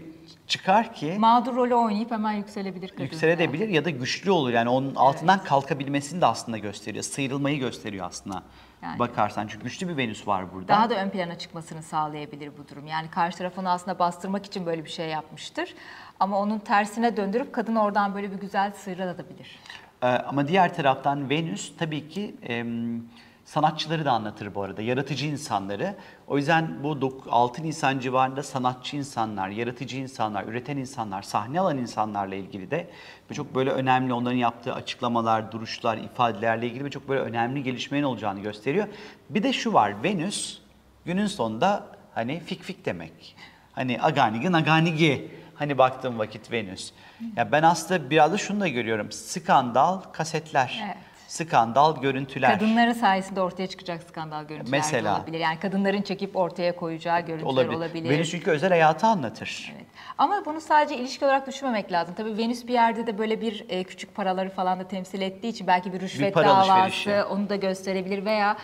çıkar 0.48 0.94
ki 0.94 1.16
Mağdur 1.20 1.56
rolü 1.56 1.76
oynayıp 1.76 2.12
hemen 2.12 2.32
yükselebilir 2.32 2.90
kadın. 2.90 3.04
yükselebilir 3.04 3.68
ya 3.70 3.86
da 3.86 3.90
güçlü 3.90 4.32
olur. 4.32 4.50
Yani 4.50 4.70
onun 4.70 4.96
altından 4.96 5.44
kalkabilmesini 5.44 6.22
de 6.22 6.26
aslında 6.26 6.58
gösteriyor. 6.58 7.04
Sıyrılmayı 7.04 7.60
gösteriyor 7.60 8.06
aslında. 8.06 8.44
Yani. 8.82 9.00
Bakarsan 9.00 9.48
çünkü 9.48 9.64
güçlü 9.64 9.88
bir 9.88 9.98
Venüs 9.98 10.28
var 10.28 10.54
burada. 10.54 10.68
Daha 10.68 10.90
da 10.90 10.96
ön 11.04 11.10
plana 11.10 11.38
çıkmasını 11.38 11.84
sağlayabilir 11.84 12.52
bu 12.58 12.68
durum. 12.68 12.88
Yani 12.88 13.10
karşı 13.10 13.38
taraf 13.38 13.58
onu 13.58 13.70
aslında 13.70 14.00
bastırmak 14.00 14.46
için 14.46 14.66
böyle 14.66 14.86
bir 14.86 14.90
şey 14.90 15.10
yapmıştır. 15.10 15.74
Ama 16.20 16.40
onun 16.40 16.60
tersine 16.60 17.18
döndürüp 17.18 17.54
kadın 17.54 17.76
oradan 17.76 18.16
böyle 18.16 18.32
bir 18.32 18.38
güzel 18.38 18.72
sıyrılabilir. 18.72 19.60
Ee, 20.04 20.08
ama 20.08 20.48
diğer 20.48 20.74
taraftan 20.76 21.30
Venüs 21.30 21.72
tabii 21.78 22.10
ki 22.10 22.36
em, 22.42 23.04
sanatçıları 23.48 24.06
da 24.06 24.12
anlatır 24.12 24.56
bu 24.56 24.64
arada, 24.64 24.82
yaratıcı 24.82 25.26
insanları. 25.26 25.96
O 26.28 26.38
yüzden 26.38 26.84
bu 26.84 26.88
dok- 26.88 27.30
6 27.30 27.64
Nisan 27.64 28.00
civarında 28.00 28.44
sanatçı 28.44 28.98
insanlar, 28.98 29.50
yaratıcı 29.50 29.98
insanlar, 29.98 30.44
üreten 30.44 30.78
insanlar, 30.78 31.22
sahne 31.22 31.60
alan 31.60 31.78
insanlarla 31.78 32.36
ilgili 32.36 32.72
de 32.72 32.88
ve 33.32 33.34
çok 33.34 33.56
böyle 33.56 33.72
önemli 33.72 34.14
onların 34.14 34.38
yaptığı 34.38 34.74
açıklamalar, 34.74 35.52
duruşlar, 35.52 35.98
ifadelerle 35.98 36.68
ilgili 36.68 36.86
ve 36.86 36.90
çok 36.90 37.10
böyle 37.10 37.22
önemli 37.22 37.64
gelişmelerin 37.64 38.06
olacağını 38.06 38.40
gösteriyor. 38.40 38.88
Bir 39.30 39.44
de 39.44 39.54
şu 39.54 39.74
var, 39.74 40.04
Venüs 40.04 40.60
günün 41.06 41.28
sonunda 41.28 41.86
hani 42.14 42.40
fik 42.40 42.64
fik 42.64 42.86
demek. 42.86 43.36
Hani 43.72 44.02
aganigi 44.02 44.52
naganigi. 44.52 45.32
Hani 45.56 45.78
baktığım 45.78 46.20
vakit 46.20 46.52
Venüs. 46.52 46.92
Ya 47.36 47.52
ben 47.52 47.64
aslında 47.64 48.10
biraz 48.10 48.34
da 48.34 48.38
şunu 48.38 48.60
da 48.60 48.68
görüyorum. 48.68 49.12
Skandal 49.12 50.00
kasetler. 50.00 50.82
Evet. 50.86 50.98
Skandal 51.28 52.02
görüntüler. 52.02 52.60
Kadınların 52.60 52.94
sayesinde 52.94 53.42
ortaya 53.42 53.68
çıkacak 53.68 54.04
skandal 54.04 54.44
görüntüler 54.44 54.80
Mesela. 54.80 55.18
olabilir. 55.18 55.40
Yani 55.40 55.60
kadınların 55.60 56.02
çekip 56.02 56.36
ortaya 56.36 56.76
koyacağı 56.76 57.20
görüntüler 57.20 57.50
olabilir. 57.50 57.78
olabilir. 57.78 58.10
Venüs 58.10 58.32
çünkü 58.32 58.52
özel 58.52 58.70
hayatı 58.70 59.08
anlatır. 59.08 59.74
Evet. 59.76 59.86
Ama 60.18 60.46
bunu 60.46 60.62
sadece 60.62 60.98
ilişki 60.98 61.26
olarak 61.26 61.48
düşünmemek 61.48 61.92
lazım. 61.92 62.16
Tabii 62.18 62.38
Venüs 62.38 62.68
bir 62.68 62.74
yerde 62.74 63.08
de 63.08 63.18
böyle 63.18 63.42
bir 63.42 63.66
e, 63.70 63.84
küçük 63.84 64.16
paraları 64.16 64.50
falan 64.50 64.80
da 64.80 64.88
temsil 64.88 65.22
ettiği 65.22 65.48
için 65.48 65.68
belki 65.68 65.94
bir 65.94 66.00
rüşvet 66.00 66.34
para 66.34 66.48
davası 66.48 67.28
onu 67.32 67.50
da 67.50 67.56
gösterebilir 67.56 68.26
veya 68.26 68.58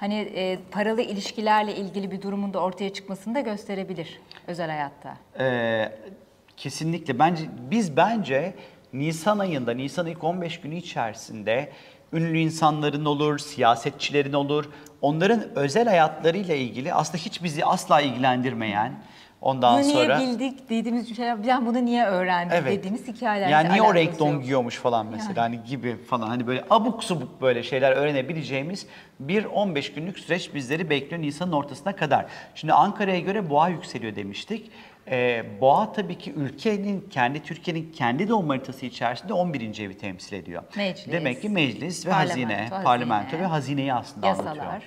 hani 0.00 0.14
e, 0.14 0.58
paralı 0.70 1.02
ilişkilerle 1.02 1.76
ilgili 1.76 2.10
bir 2.10 2.22
durumun 2.22 2.54
da 2.54 2.60
ortaya 2.60 2.92
çıkmasını 2.92 3.34
da 3.34 3.40
gösterebilir 3.40 4.20
özel 4.46 4.70
hayatta. 4.70 5.16
Ee, 5.38 5.92
kesinlikle. 6.56 7.18
Bence 7.18 7.44
biz 7.70 7.96
bence 7.96 8.54
Nisan 8.92 9.38
ayında, 9.38 9.74
Nisan 9.74 10.06
ilk 10.06 10.24
15 10.24 10.60
günü 10.60 10.76
içerisinde 10.76 11.72
ünlü 12.12 12.38
insanların 12.38 13.04
olur, 13.04 13.38
siyasetçilerin 13.38 14.32
olur. 14.32 14.64
Onların 15.02 15.44
özel 15.54 15.88
hayatlarıyla 15.88 16.54
ilgili 16.54 16.94
aslında 16.94 17.18
hiç 17.18 17.42
bizi 17.42 17.64
asla 17.64 18.00
ilgilendirmeyen 18.00 18.92
ondan 19.40 19.82
bunu 19.82 19.92
sonra 19.92 20.18
niye 20.18 20.28
bildik 20.28 20.70
dediğimiz 20.70 21.16
şeyler, 21.16 21.38
yani 21.44 21.66
bunu 21.66 21.84
niye 21.84 22.04
öğrendik 22.04 22.54
Evet. 22.54 22.78
dediğimiz 22.78 23.08
hikayeler. 23.08 23.48
Yani 23.48 23.72
niye 23.72 23.82
o 23.82 23.94
renk 23.94 24.18
don 24.18 24.40
giyiyormuş 24.40 24.76
falan 24.76 25.06
mesela 25.06 25.42
hani 25.42 25.64
gibi 25.64 25.96
falan 25.96 26.28
hani 26.28 26.46
böyle 26.46 26.64
abuk 26.70 27.04
subuk 27.04 27.42
böyle 27.42 27.62
şeyler 27.62 27.92
öğrenebileceğimiz 27.92 28.86
bir 29.20 29.44
15 29.44 29.92
günlük 29.92 30.18
süreç 30.18 30.54
bizleri 30.54 30.90
bekliyor 30.90 31.22
Nisan'ın 31.22 31.52
ortasına 31.52 31.96
kadar. 31.96 32.26
Şimdi 32.54 32.72
Ankara'ya 32.72 33.20
göre 33.20 33.50
boğa 33.50 33.68
yükseliyor 33.68 34.16
demiştik. 34.16 34.70
Ee, 35.10 35.44
boğa 35.60 35.92
tabii 35.92 36.18
ki 36.18 36.32
ülkenin 36.32 37.00
kendi 37.10 37.42
Türkiye'nin 37.42 37.92
kendi 37.92 38.28
doğum 38.28 38.48
haritası 38.48 38.86
içerisinde 38.86 39.32
11. 39.32 39.78
evi 39.84 39.98
temsil 39.98 40.36
ediyor. 40.36 40.62
Meclis, 40.76 41.12
Demek 41.12 41.42
ki 41.42 41.48
meclis 41.48 42.06
ve 42.06 42.10
parlamento, 42.10 42.32
hazine, 42.32 42.56
hazine, 42.56 42.82
parlamento 42.82 43.38
ve 43.38 43.44
hazineyi 43.46 43.94
aslında 43.94 44.26
yasalar. 44.26 44.50
anlatıyor. 44.50 44.82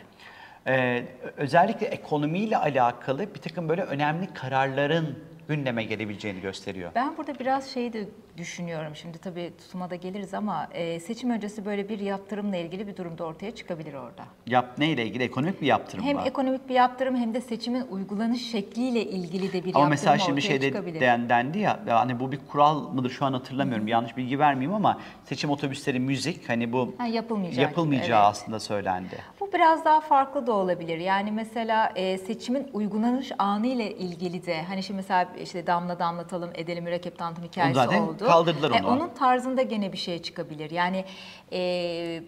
Ee, 0.67 1.05
özellikle 1.38 1.86
ekonomiyle 1.88 2.57
alakalı 2.57 3.36
bir 3.36 3.39
takım 3.39 3.69
böyle 3.69 3.81
önemli 3.81 4.33
kararların 4.33 5.19
gündeme 5.47 5.84
gelebileceğini 5.84 6.41
gösteriyor. 6.41 6.91
Ben 6.95 7.17
burada 7.17 7.39
biraz 7.39 7.69
şeyi 7.69 7.93
de 7.93 8.08
düşünüyorum. 8.38 8.95
Şimdi 8.95 9.17
tabii 9.17 9.51
tutuma 9.58 9.89
da 9.89 9.95
geliriz 9.95 10.34
ama 10.34 10.67
e, 10.73 10.99
seçim 10.99 11.29
öncesi 11.29 11.65
böyle 11.65 11.89
bir 11.89 11.99
yaptırımla 11.99 12.58
ilgili 12.58 12.88
bir 12.88 12.97
durumda 12.97 13.23
ortaya 13.23 13.56
çıkabilir 13.56 13.93
orada. 13.93 14.23
Yap 14.47 14.77
neyle 14.77 15.06
ilgili? 15.06 15.23
Ekonomik 15.23 15.62
bir 15.62 15.67
yaptırım 15.67 16.03
Hem 16.06 16.15
mı? 16.17 16.23
ekonomik 16.25 16.69
bir 16.69 16.73
yaptırım 16.75 17.15
hem 17.15 17.34
de 17.34 17.41
seçimin 17.41 17.82
uygulanış 17.91 18.51
şekliyle 18.51 19.06
ilgili 19.06 19.47
de 19.47 19.53
bir 19.53 19.58
Ama 19.60 19.67
yaptırım 19.67 19.89
mesela 19.89 20.13
ortaya 20.13 20.25
şimdi 20.25 20.41
şeyde 20.41 20.67
çıkabilir. 20.67 20.99
den- 20.99 21.29
dendi 21.29 21.60
ya, 21.60 21.79
hani 21.88 22.19
bu 22.19 22.32
bir 22.32 22.39
kural 22.51 22.89
mıdır 22.93 23.10
şu 23.10 23.25
an 23.25 23.34
hatırlamıyorum. 23.34 23.88
Yanlış 23.88 24.17
bilgi 24.17 24.39
vermeyeyim 24.39 24.73
ama 24.75 24.99
seçim 25.25 25.49
otobüsleri 25.49 25.99
müzik 25.99 26.49
hani 26.49 26.73
bu 26.73 26.95
Ha, 26.97 27.08
yapılmayacak 27.08 27.62
yapılmayacağı 27.63 28.06
gibi, 28.08 28.13
evet. 28.15 28.25
aslında 28.25 28.60
söylendi. 28.60 29.15
Bu 29.39 29.53
biraz 29.53 29.86
daha 29.86 30.01
farklı 30.01 30.47
da 30.47 30.53
olabilir. 30.53 30.97
Yani 30.97 31.32
mesela 31.32 31.91
e, 31.95 32.17
seçimin 32.17 32.67
uygulanış 32.73 33.32
anı 33.38 33.67
ile 33.67 33.91
ilgili 33.97 34.45
de 34.45 34.63
hani 34.63 34.84
şimdi 34.84 34.97
mesela 34.97 35.27
işte 35.43 35.67
damla 35.67 36.00
damlatalım 36.00 36.50
edelim 36.56 36.84
mürekkep 36.84 37.17
tanıtım 37.17 37.43
hikayesi 37.43 37.76
zaten 37.76 38.02
oldu. 38.02 38.26
kaldırdılar 38.26 38.72
E, 38.72 38.74
onu. 38.84 38.88
onun 38.88 39.10
tarzında 39.10 39.62
gene 39.62 39.93
bir 39.93 39.98
şey 39.98 40.22
çıkabilir. 40.22 40.72
Yani 40.72 41.06
e, 41.54 41.60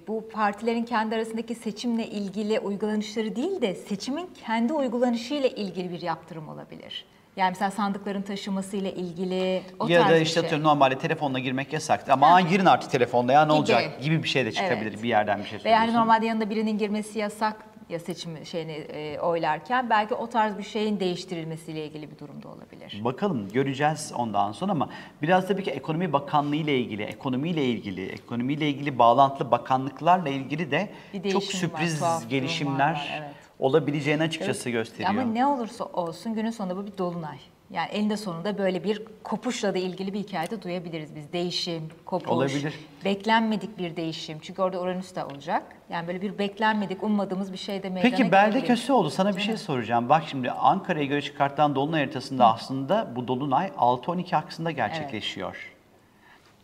bu 0.08 0.30
partilerin 0.34 0.84
kendi 0.86 1.16
arasındaki 1.16 1.56
seçimle 1.56 2.08
ilgili 2.08 2.60
uygulanışları 2.60 3.36
değil 3.36 3.62
de 3.62 3.76
seçimin 3.76 4.30
kendi 4.46 4.74
uygulanışıyla 4.74 5.50
ilgili 5.50 5.92
bir 5.92 6.02
yaptırım 6.02 6.50
olabilir. 6.50 7.06
Yani 7.38 7.50
mesela 7.50 7.72
sandıkların 7.72 8.22
taşımasıyla 8.22 8.90
ilgili 8.92 9.62
o 9.80 9.88
ya 9.88 10.02
tarz 10.02 10.12
da 10.12 10.16
bir 10.16 10.22
işte 10.22 10.34
şey. 10.34 10.44
atıyorum 10.46 10.68
normalde 10.68 10.98
telefonla 10.98 11.40
girmek 11.40 11.74
yasaktı 11.74 12.14
ama 12.14 12.42
girin 12.42 12.66
artık 12.66 12.92
telefonla 12.92 13.32
ya 13.34 13.42
ne 13.42 13.46
Gibi. 13.48 13.58
olacak 13.60 14.02
gibi 14.02 14.24
bir 14.24 14.28
şey 14.28 14.46
de 14.46 14.52
çıkabilir 14.52 14.92
Evet. 14.92 15.04
bir 15.04 15.08
yerden 15.10 15.40
bir 15.40 15.46
şey 15.46 15.60
Ve 15.66 15.70
yani 15.70 15.94
normalde 15.94 16.26
yanında 16.26 16.50
birinin 16.50 16.78
girmesi 16.78 17.20
yasak 17.20 17.56
ya 17.90 18.00
seçim 18.00 18.46
şeyini 18.46 18.72
e, 18.72 19.20
oylarken 19.20 19.90
belki 19.90 20.16
o 20.16 20.30
tarz 20.30 20.58
bir 20.58 20.64
şeyin 20.64 21.00
değiştirilmesiyle 21.00 21.86
ilgili 21.86 22.12
bir 22.12 22.20
durumda 22.20 22.48
olabilir. 22.48 23.02
Bakalım 23.04 23.50
göreceğiz 23.50 24.14
ondan 24.16 24.52
sonra 24.52 24.72
ama 24.72 24.90
biraz 25.22 25.48
tabii 25.48 25.64
ki 25.64 25.72
ekonomi 25.72 26.14
bakanlığı 26.14 26.56
ile 26.56 26.80
ilgili, 26.80 27.04
ekonomiyle 27.04 27.66
ilgili, 27.66 28.06
ekonomiyle 28.06 28.70
ilgili 28.70 29.00
bağlantılı 29.00 29.52
bakanlıklarla 29.52 30.30
ilgili 30.30 30.72
de 30.72 30.90
çok 31.32 31.44
var, 31.44 31.48
sürpriz 31.48 32.02
durumlar 32.02 32.24
gelişimler 32.30 32.94
var, 32.94 33.14
evet. 33.20 33.36
olabileceğini 33.60 34.24
açıkçası 34.24 34.70
gösteriyor. 34.70 35.10
Ama 35.10 35.22
ne 35.22 35.46
olursa 35.46 35.86
olsun 35.86 36.36
günün 36.36 36.52
sonunda 36.52 36.78
bu 36.78 36.88
bir 36.88 36.98
dolunay. 36.98 37.38
Yani 37.72 37.88
eninde 37.92 38.18
sonunda 38.18 38.58
böyle 38.58 38.84
bir 38.84 39.02
kopuşla 39.24 39.74
da 39.74 39.78
ilgili 39.78 40.14
bir 40.14 40.20
hikayede 40.20 40.62
duyabiliriz 40.62 41.16
biz. 41.16 41.34
Değişim, 41.34 41.90
kopuş, 42.06 42.30
Olabilir. 42.30 42.74
beklenmedik 43.06 43.78
bir 43.78 43.96
değişim. 43.96 44.38
Çünkü 44.42 44.62
orada 44.62 44.82
Uranüs 44.82 45.16
de 45.16 45.24
olacak. 45.24 45.64
Yani 45.90 46.08
böyle 46.08 46.22
bir 46.22 46.38
beklenmedik, 46.38 47.04
ummadığımız 47.04 47.54
bir 47.54 47.58
şey 47.58 47.84
de 47.84 47.90
meydana 47.90 48.12
Peki 48.12 48.32
belde 48.32 48.50
gelebilir. 48.50 48.68
köse 48.68 48.94
oldu. 48.94 49.10
Sana 49.10 49.36
bir 49.36 49.42
şey 49.42 49.58
soracağım. 49.58 50.10
Bak 50.10 50.24
şimdi 50.28 50.52
Ankara'ya 50.52 51.06
göre 51.06 51.22
çıkartılan 51.22 51.76
Dolunay 51.76 52.02
haritasında 52.02 52.54
aslında 52.54 53.16
bu 53.16 53.28
Dolunay 53.28 53.68
6-12 53.78 54.36
aksında 54.36 54.72
gerçekleşiyor. 54.72 55.75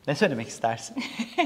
Ne 0.07 0.15
söylemek 0.15 0.47
istersin? 0.47 1.03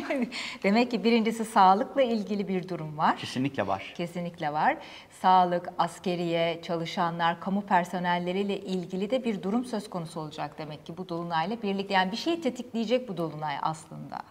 Demek 0.63 0.91
ki 0.91 1.03
birincisi 1.03 1.45
sağlıkla 1.45 2.01
ilgili 2.01 2.47
bir 2.47 2.69
durum 2.69 2.97
var. 2.97 3.17
Kesinlikle 3.17 3.67
var. 3.67 3.93
Kesinlikle 3.97 4.53
var. 4.53 4.77
Sağlık, 5.21 5.69
askeriye, 5.77 6.61
çalışanlar, 6.61 7.39
kamu 7.39 7.61
personelleriyle 7.61 8.59
ilgili 8.59 9.09
de 9.09 9.23
bir 9.23 9.43
durum 9.43 9.65
söz 9.65 9.89
konusu 9.89 10.19
olacak 10.19 10.57
demek 10.57 10.85
ki 10.85 10.97
bu 10.97 11.09
dolunayla 11.09 11.61
birlikte. 11.61 11.93
Yani 11.93 12.11
bir 12.11 12.17
şeyi 12.17 12.41
tetikleyecek 12.41 13.09
bu 13.09 13.17
dolunay 13.17 13.55
aslında. 13.61 14.21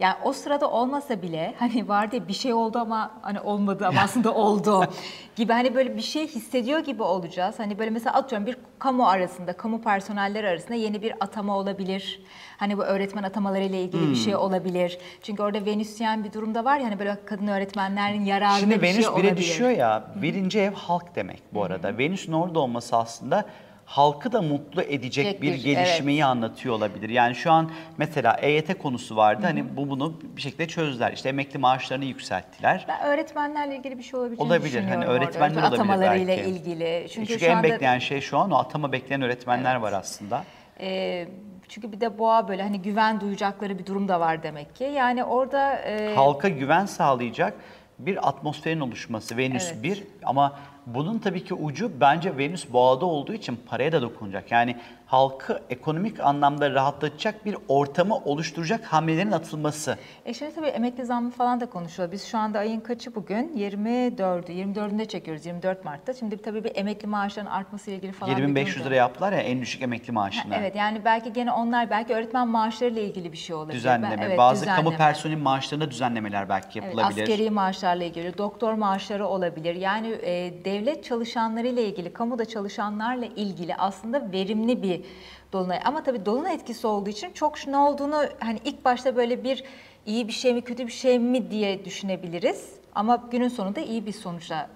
Yani 0.00 0.14
o 0.24 0.32
sırada 0.32 0.70
olmasa 0.70 1.22
bile 1.22 1.54
hani 1.58 1.88
vardı 1.88 2.16
ya 2.16 2.28
bir 2.28 2.32
şey 2.32 2.52
oldu 2.52 2.78
ama 2.78 3.10
hani 3.22 3.40
olmadı 3.40 3.86
ama 3.86 4.00
aslında 4.00 4.34
oldu 4.34 4.84
gibi 5.36 5.52
hani 5.52 5.74
böyle 5.74 5.96
bir 5.96 6.02
şey 6.02 6.26
hissediyor 6.26 6.80
gibi 6.80 7.02
olacağız. 7.02 7.58
Hani 7.58 7.78
böyle 7.78 7.90
mesela 7.90 8.16
atıyorum 8.16 8.46
bir 8.46 8.56
kamu 8.78 9.08
arasında, 9.08 9.52
kamu 9.52 9.82
personelleri 9.82 10.48
arasında 10.48 10.74
yeni 10.74 11.02
bir 11.02 11.14
atama 11.20 11.58
olabilir. 11.58 12.20
Hani 12.56 12.78
bu 12.78 12.82
öğretmen 12.82 13.22
atamaları 13.22 13.64
ile 13.64 13.82
ilgili 13.82 14.10
bir 14.10 14.16
şey 14.16 14.36
olabilir. 14.36 14.98
Çünkü 15.22 15.42
orada 15.42 15.66
Venüsyen 15.66 16.24
bir 16.24 16.32
durumda 16.32 16.64
var 16.64 16.78
ya 16.78 16.86
hani 16.86 16.98
böyle 16.98 17.18
kadın 17.26 17.46
öğretmenlerin 17.46 18.24
yararına 18.24 18.58
Şimdi 18.58 18.74
bir 18.76 18.82
Venüs 18.82 18.94
şey 18.94 19.04
bire 19.04 19.10
olabilir. 19.10 19.36
düşüyor 19.36 19.70
ya. 19.70 20.04
Birinci 20.22 20.60
ev 20.60 20.72
halk 20.72 21.16
demek 21.16 21.42
bu 21.52 21.64
arada. 21.64 21.98
Venüs'ün 21.98 22.32
orada 22.32 22.58
olması 22.60 22.96
aslında 22.96 23.44
halkı 23.84 24.32
da 24.32 24.42
mutlu 24.42 24.82
edecek 24.82 25.26
Edecek 25.26 25.42
bir 25.42 25.52
bir- 25.52 25.62
gelişmeyi 25.62 26.24
anlatıyor 26.24 26.74
olabilir. 26.74 27.08
Yani 27.08 27.34
şu 27.34 27.52
an 27.52 27.70
mesela 27.96 28.36
EYT 28.40 28.78
konusu 28.78 29.16
vardı. 29.16 29.42
Hani 29.46 29.76
bu 29.76 29.90
bunu 29.90 30.20
bir 30.36 30.42
şekilde 30.42 30.68
çözdüler. 30.68 31.12
İşte 31.12 31.28
emekli 31.28 31.58
maaşlarını 31.58 32.04
yükselttiler. 32.04 32.84
Ben 32.88 33.00
öğretmenlerle 33.06 33.76
ilgili 33.76 33.98
bir 33.98 34.02
şey 34.02 34.20
olabileceğini 34.20 34.52
Olabilir. 34.52 34.82
Hani 34.82 34.98
orada. 34.98 35.10
öğretmenler 35.12 35.46
Öğretmen 35.46 35.62
olabilir 35.62 35.82
atamalarıyla 35.82 36.36
belki. 36.36 36.50
ilgili. 36.50 37.06
Çünkü, 37.12 37.26
Çünkü 37.28 37.40
şu 37.44 37.46
en 37.50 37.56
anda 37.56 37.62
bekleyen 37.68 37.98
şey 37.98 38.20
şu 38.20 38.38
an 38.38 38.50
o 38.50 38.56
atama 38.56 38.92
bekleyen 38.92 39.22
öğretmenler 39.22 39.74
var 39.76 39.92
aslında. 39.92 40.44
e, 40.80 41.26
çünkü 41.68 41.92
bir 41.92 42.00
de 42.00 42.18
boğa 42.18 42.48
böyle 42.48 42.62
hani 42.62 42.82
güven 42.82 43.20
duyacakları 43.20 43.78
bir 43.78 43.86
durum 43.86 44.08
da 44.08 44.20
var 44.20 44.42
demek 44.42 44.74
ki. 44.76 44.84
Yani 44.84 45.24
orada 45.24 45.74
e, 45.78 46.14
halka 46.14 46.48
güven 46.48 46.86
sağlayacak 46.86 47.54
bir 47.98 48.28
atmosferin 48.28 48.80
oluşması 48.80 49.36
Venüs 49.36 49.70
Evet. 49.72 49.82
bir 49.82 50.02
ama 50.24 50.56
bunun 50.86 51.18
tabii 51.18 51.44
ki 51.44 51.54
ucu 51.54 51.92
bence 52.00 52.38
Venüs 52.38 52.72
boğada 52.72 53.06
olduğu 53.06 53.32
için 53.32 53.58
paraya 53.66 53.92
da 53.92 54.02
dokunacak. 54.02 54.52
Yani 54.52 54.76
halkı 55.14 55.60
ekonomik 55.70 56.20
anlamda 56.20 56.70
rahatlatacak 56.70 57.44
bir 57.44 57.56
ortamı 57.68 58.16
oluşturacak 58.16 58.84
hamlelerin 58.84 59.32
atılması. 59.32 59.98
E 60.26 60.34
şimdi 60.34 60.54
tabii 60.54 60.66
emekli 60.66 61.04
zammı 61.04 61.30
falan 61.30 61.60
da 61.60 61.66
konuşuyor. 61.66 62.12
Biz 62.12 62.24
şu 62.24 62.38
anda 62.38 62.58
ayın 62.58 62.80
kaçı 62.80 63.14
bugün? 63.14 63.52
24'ü. 63.56 64.52
24'ünde 64.52 65.08
çekiyoruz 65.08 65.46
24 65.46 65.84
Mart'ta. 65.84 66.14
Şimdi 66.14 66.36
tabii 66.42 66.64
bir 66.64 66.72
emekli 66.76 67.06
maaşlarının 67.08 67.50
artması 67.50 67.90
ile 67.90 67.96
ilgili 67.96 68.12
falan 68.12 68.36
bir 68.36 68.40
7500 68.42 68.76
durum 68.76 68.84
da- 68.84 68.88
lira 68.88 68.96
yaptılar 68.96 69.32
ya 69.32 69.38
en 69.40 69.60
düşük 69.60 69.82
emekli 69.82 70.12
maaşını. 70.12 70.54
Evet 70.58 70.76
yani 70.76 71.04
belki 71.04 71.32
gene 71.32 71.52
onlar 71.52 71.90
belki 71.90 72.14
öğretmen 72.14 72.48
maaşlarıyla 72.48 73.02
ilgili 73.02 73.32
bir 73.32 73.36
şey 73.36 73.56
olabilir. 73.56 73.76
Düzenleme. 73.76 74.16
Ben- 74.18 74.22
evet, 74.22 74.38
Bazı 74.38 74.64
kamu 74.64 74.76
düzenleme. 74.78 74.96
personeli 74.96 75.36
maaşlarında 75.36 75.90
düzenlemeler 75.90 76.48
belki 76.48 76.78
Evet, 76.78 76.84
yapılabilir. 76.94 77.22
askeri 77.22 77.50
maaşlarla 77.50 78.04
ilgili, 78.04 78.38
doktor 78.38 78.72
maaşları 78.74 79.26
olabilir. 79.26 79.74
Yani 79.74 80.08
e, 80.22 80.52
devlet 80.64 81.04
çalışanları 81.04 81.66
ile 81.66 81.84
ilgili, 81.88 82.12
kamuda 82.12 82.44
çalışanlarla 82.44 83.26
ilgili 83.26 83.74
aslında 83.76 84.32
verimli 84.32 84.82
bir 84.82 85.03
dolunay. 85.52 85.80
Ama 85.84 86.02
tabii 86.02 86.26
dolunay 86.26 86.54
etkisi 86.54 86.86
olduğu 86.86 87.10
için 87.10 87.32
çok 87.32 87.66
ne 87.66 87.76
olduğunu 87.76 88.24
hani 88.40 88.58
ilk 88.64 88.84
başta 88.84 89.16
böyle 89.16 89.44
bir 89.44 89.64
iyi 90.06 90.28
bir 90.28 90.32
şey 90.32 90.54
mi 90.54 90.62
kötü 90.62 90.86
bir 90.86 90.92
şey 90.92 91.18
mi 91.18 91.50
diye 91.50 91.84
düşünebiliriz. 91.84 92.72
Ama 92.94 93.28
günün 93.30 93.48
sonunda 93.48 93.80
iyi 93.80 94.06
bir 94.06 94.12
sonuçla 94.12 94.70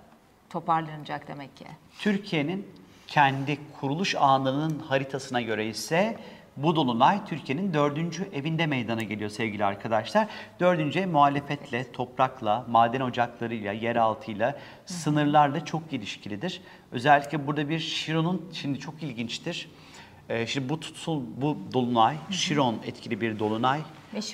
toparlanacak 0.50 1.28
demek 1.28 1.56
ki. 1.56 1.64
Türkiye'nin 1.98 2.66
kendi 3.06 3.58
kuruluş 3.80 4.14
anının 4.14 4.78
haritasına 4.78 5.40
göre 5.40 5.66
ise 5.66 6.16
bu 6.56 6.76
dolunay 6.76 7.24
Türkiye'nin 7.26 7.74
dördüncü 7.74 8.28
evinde 8.32 8.66
meydana 8.66 9.02
geliyor 9.02 9.30
sevgili 9.30 9.64
arkadaşlar. 9.64 10.28
Dördüncü 10.60 11.00
ev 11.00 11.08
muhalefetle, 11.08 11.92
toprakla, 11.92 12.64
maden 12.68 13.00
ocaklarıyla, 13.00 13.72
yeraltıyla, 13.72 14.58
sınırlarla 14.86 15.64
çok 15.64 15.92
ilişkilidir. 15.92 16.60
Özellikle 16.92 17.46
burada 17.46 17.68
bir 17.68 17.78
Şiron'un 17.78 18.50
şimdi 18.52 18.78
çok 18.78 19.02
ilginçtir. 19.02 19.68
Ee, 20.28 20.46
şimdi 20.46 20.68
bu 20.68 20.80
tutsul, 20.80 21.22
bu 21.36 21.56
dolunay, 21.72 22.16
Şiron 22.30 22.78
etkili 22.86 23.20
bir 23.20 23.38
dolunay. 23.38 23.80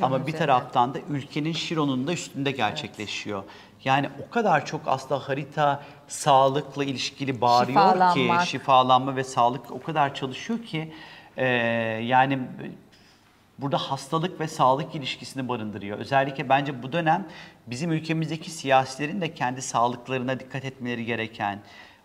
Ama 0.03 0.27
bir 0.27 0.33
taraftan 0.33 0.95
da 0.95 0.99
ülkenin 1.11 1.53
Şiron'un 1.53 2.07
da 2.07 2.13
üstünde 2.13 2.51
gerçekleşiyor. 2.51 3.45
Yani 3.85 4.09
o 4.27 4.31
kadar 4.31 4.67
çok 4.67 4.81
aslında 4.87 5.29
harita 5.29 5.83
sağlıkla 6.09 6.85
ilişkili 6.85 7.41
bağırıyor 7.41 7.93
Şifalanmak. 7.93 8.43
ki 8.45 8.49
şifalanma 8.51 9.17
ve 9.17 9.25
sağlık 9.25 9.71
o 9.71 9.83
kadar 9.83 10.15
çalışıyor 10.15 10.63
ki 10.63 10.93
e, 11.37 11.47
yani 12.03 12.39
burada 13.59 13.79
hastalık 13.79 14.41
ve 14.41 14.49
sağlık 14.49 14.95
ilişkisini 14.95 15.49
barındırıyor. 15.49 15.99
Özellikle 15.99 16.49
bence 16.49 16.83
bu 16.83 16.93
dönem 16.93 17.27
bizim 17.67 17.93
ülkemizdeki 17.93 18.51
siyasilerin 18.51 19.21
de 19.21 19.35
kendi 19.35 19.63
sağlıklarına 19.63 20.41
dikkat 20.41 20.65
etmeleri 20.65 21.05
gereken 21.05 21.59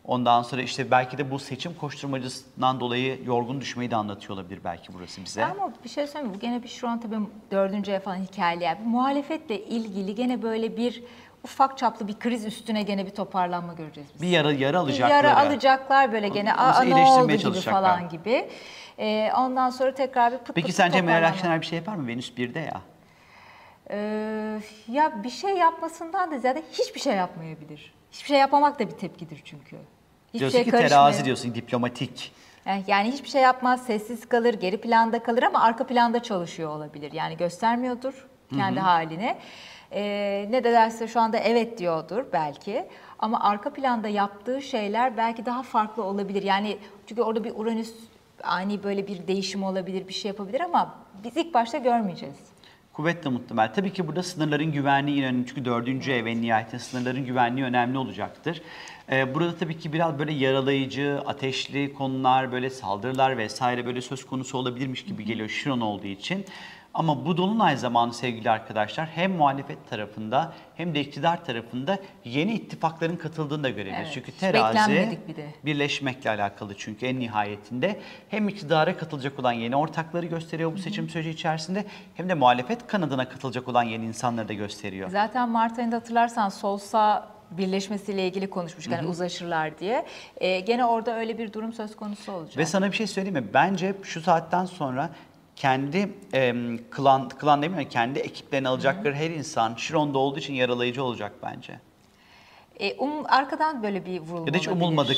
Ondan 0.09 0.41
sonra 0.41 0.61
işte 0.61 0.91
belki 0.91 1.17
de 1.17 1.31
bu 1.31 1.39
seçim 1.39 1.73
koşturmacısından 1.73 2.79
dolayı 2.79 3.23
yorgun 3.25 3.61
düşmeyi 3.61 3.91
de 3.91 3.95
anlatıyor 3.95 4.33
olabilir 4.33 4.59
belki 4.63 4.93
burası 4.93 5.25
bize. 5.25 5.45
Ama 5.45 5.73
bir 5.83 5.89
şey 5.89 6.07
söyleyeyim 6.07 6.27
mi? 6.27 6.35
Bu 6.35 6.39
gene 6.39 6.63
bir 6.63 6.67
şu 6.67 6.89
an 6.89 6.99
tabii 6.99 7.15
dördüncü 7.51 7.91
ev 7.91 7.99
falan 7.99 8.15
hikayeler. 8.15 8.77
Muhalefetle 8.85 9.65
ilgili 9.65 10.15
gene 10.15 10.41
böyle 10.41 10.77
bir 10.77 11.03
ufak 11.43 11.77
çaplı 11.77 12.07
bir 12.07 12.19
kriz 12.19 12.45
üstüne 12.45 12.83
gene 12.83 13.05
bir 13.05 13.11
toparlanma 13.11 13.73
göreceğiz 13.73 14.09
biz. 14.13 14.21
Bir 14.21 14.27
yara 14.27 14.51
yara 14.51 14.73
Bir 14.73 14.77
alacakları. 14.77 15.27
yara 15.27 15.37
alacaklar 15.37 16.11
böyle 16.11 16.27
gene 16.27 16.53
aa 16.53 16.83
ne 16.83 16.95
oldu 16.95 17.31
gibi 17.31 17.59
falan 17.59 18.09
gibi. 18.09 18.49
Ee, 18.99 19.31
ondan 19.37 19.69
sonra 19.69 19.93
tekrar 19.93 20.33
bir 20.33 20.37
pıt 20.37 20.55
Peki 20.55 20.67
pıt 20.67 20.75
sence 20.75 21.01
Meral. 21.01 21.27
Akşener 21.27 21.61
bir 21.61 21.65
şey 21.65 21.77
yapar 21.77 21.95
mı? 21.95 22.07
Venüs 22.07 22.31
1'de 22.31 22.59
ya. 22.59 22.81
Ee, 23.91 24.59
ya 24.87 25.23
bir 25.23 25.29
şey 25.29 25.57
yapmasından 25.57 26.31
da 26.31 26.37
ziyade 26.39 26.63
hiçbir 26.71 26.99
şey 26.99 27.15
yapmayabilir. 27.15 27.93
Hiçbir 28.11 28.27
şey 28.27 28.39
yapmamak 28.39 28.79
da 28.79 28.87
bir 28.87 28.97
tepkidir 28.97 29.41
çünkü. 29.45 29.77
Hiçbir 30.29 30.39
diyorsun 30.39 30.57
şey 30.57 30.65
ki 30.65 30.71
karışmıyor. 30.71 30.89
terazi 30.89 31.25
diyorsun, 31.25 31.55
diplomatik. 31.55 32.31
Eh, 32.65 32.87
Yani 32.87 33.11
hiçbir 33.11 33.29
şey 33.29 33.41
yapmaz, 33.41 33.85
sessiz 33.85 34.29
kalır, 34.29 34.53
geri 34.53 34.81
planda 34.81 35.23
kalır 35.23 35.43
ama 35.43 35.61
arka 35.61 35.87
planda 35.87 36.23
çalışıyor 36.23 36.69
olabilir. 36.69 37.11
Yani 37.11 37.37
göstermiyordur 37.37 38.27
kendi 38.55 38.79
halini. 38.79 39.35
Ee, 39.91 40.47
ne 40.49 40.63
de 40.63 40.71
derse 40.71 41.07
şu 41.07 41.19
anda 41.19 41.37
evet 41.37 41.77
diyordur 41.77 42.23
belki. 42.33 42.85
Ama 43.19 43.43
arka 43.43 43.69
planda 43.73 44.07
yaptığı 44.07 44.61
şeyler 44.61 45.17
belki 45.17 45.45
daha 45.45 45.63
farklı 45.63 46.03
olabilir. 46.03 46.43
Yani 46.43 46.77
çünkü 47.07 47.21
orada 47.21 47.43
bir 47.43 47.53
Uranüs 47.55 47.93
ani 48.43 48.83
böyle 48.83 49.07
bir 49.07 49.27
değişim 49.27 49.63
olabilir, 49.63 50.07
bir 50.07 50.13
şey 50.13 50.29
yapabilir 50.29 50.61
ama 50.61 50.95
biz 51.23 51.37
ilk 51.37 51.53
başta 51.53 51.77
görmeyeceğiz. 51.77 52.35
Kuvvetle 52.93 53.29
muhtemel. 53.29 53.73
Tabii 53.73 53.93
ki 53.93 54.07
burada 54.07 54.23
sınırların 54.23 54.71
güvenliği 54.71 55.23
önemli. 55.23 55.47
Çünkü 55.47 55.65
dördüncü 55.65 56.11
ev 56.11 56.25
en 56.25 56.41
nihayetinde 56.41 56.79
sınırların 56.79 57.25
güvenliği 57.25 57.65
önemli 57.65 57.97
olacaktır. 57.97 58.61
Ee, 59.11 59.35
burada 59.35 59.55
tabii 59.55 59.77
ki 59.77 59.93
biraz 59.93 60.19
böyle 60.19 60.33
yaralayıcı, 60.33 61.21
ateşli 61.25 61.93
konular, 61.93 62.51
böyle 62.51 62.69
saldırılar 62.69 63.37
vesaire 63.37 63.85
böyle 63.85 64.01
söz 64.01 64.25
konusu 64.25 64.57
olabilirmiş 64.57 65.05
gibi 65.05 65.25
geliyor 65.25 65.49
Şiron 65.49 65.81
olduğu 65.81 66.07
için. 66.07 66.45
Ama 66.93 67.25
bu 67.25 67.37
dolunay 67.37 67.77
zamanı 67.77 68.13
sevgili 68.13 68.49
arkadaşlar 68.49 69.07
hem 69.07 69.31
muhalefet 69.31 69.89
tarafında 69.89 70.53
hem 70.75 70.95
de 70.95 71.01
iktidar 71.01 71.45
tarafında 71.45 71.99
yeni 72.25 72.53
ittifakların 72.53 73.15
katıldığını 73.15 73.63
da 73.63 73.69
görebiliriz. 73.69 73.99
Evet, 73.99 74.11
Çünkü 74.13 74.31
terazi 74.31 75.19
bir 75.27 75.35
de. 75.35 75.45
birleşmekle 75.65 76.29
alakalı 76.29 76.77
çünkü 76.77 77.05
en 77.05 77.19
nihayetinde 77.19 77.99
hem 78.29 78.49
iktidara 78.49 78.97
katılacak 78.97 79.39
olan 79.39 79.51
yeni 79.51 79.75
ortakları 79.75 80.25
gösteriyor 80.25 80.73
bu 80.73 80.77
seçim 80.77 81.09
süreci 81.09 81.29
içerisinde 81.29 81.85
hem 82.15 82.29
de 82.29 82.33
muhalefet 82.33 82.87
kanadına 82.87 83.29
katılacak 83.29 83.67
olan 83.67 83.83
yeni 83.83 84.05
insanları 84.05 84.47
da 84.47 84.53
gösteriyor. 84.53 85.09
Zaten 85.09 85.49
Mart 85.49 85.79
ayında 85.79 85.95
hatırlarsan 85.95 86.49
sol 86.49 86.77
sağ 86.77 87.38
birleşmesiyle 87.51 88.27
ilgili 88.27 88.49
konuşmuştuk 88.49 88.93
hani 88.93 89.07
uzlaşırlar 89.07 89.79
diye. 89.79 90.05
Ee, 90.37 90.59
gene 90.59 90.85
orada 90.85 91.15
öyle 91.19 91.37
bir 91.37 91.53
durum 91.53 91.73
söz 91.73 91.95
konusu 91.95 92.31
olacak. 92.31 92.57
Ve 92.57 92.65
sana 92.65 92.91
bir 92.91 92.95
şey 92.95 93.07
söyleyeyim 93.07 93.39
mi? 93.45 93.53
Bence 93.53 93.95
şu 94.03 94.21
saatten 94.21 94.65
sonra 94.65 95.09
kendi 95.55 96.09
em, 96.33 96.77
klan, 96.91 97.29
klan 97.29 97.61
demiyorum 97.61 97.89
kendi 97.89 98.19
ekiplerini 98.19 98.67
alacakları 98.67 99.15
her 99.15 99.29
insan 99.29 99.75
Şiron'da 99.75 100.17
olduğu 100.17 100.39
için 100.39 100.53
yaralayıcı 100.53 101.03
olacak 101.03 101.31
bence. 101.43 101.79
Ee, 102.79 102.93
um, 102.97 103.25
arkadan 103.25 103.83
böyle 103.83 104.05
bir 104.05 104.19
vurulma 104.19 104.47
Ya 104.47 104.53
da 104.53 104.57
hiç 104.57 104.67
olabilir. 104.67 104.83
umulmadık 104.83 105.17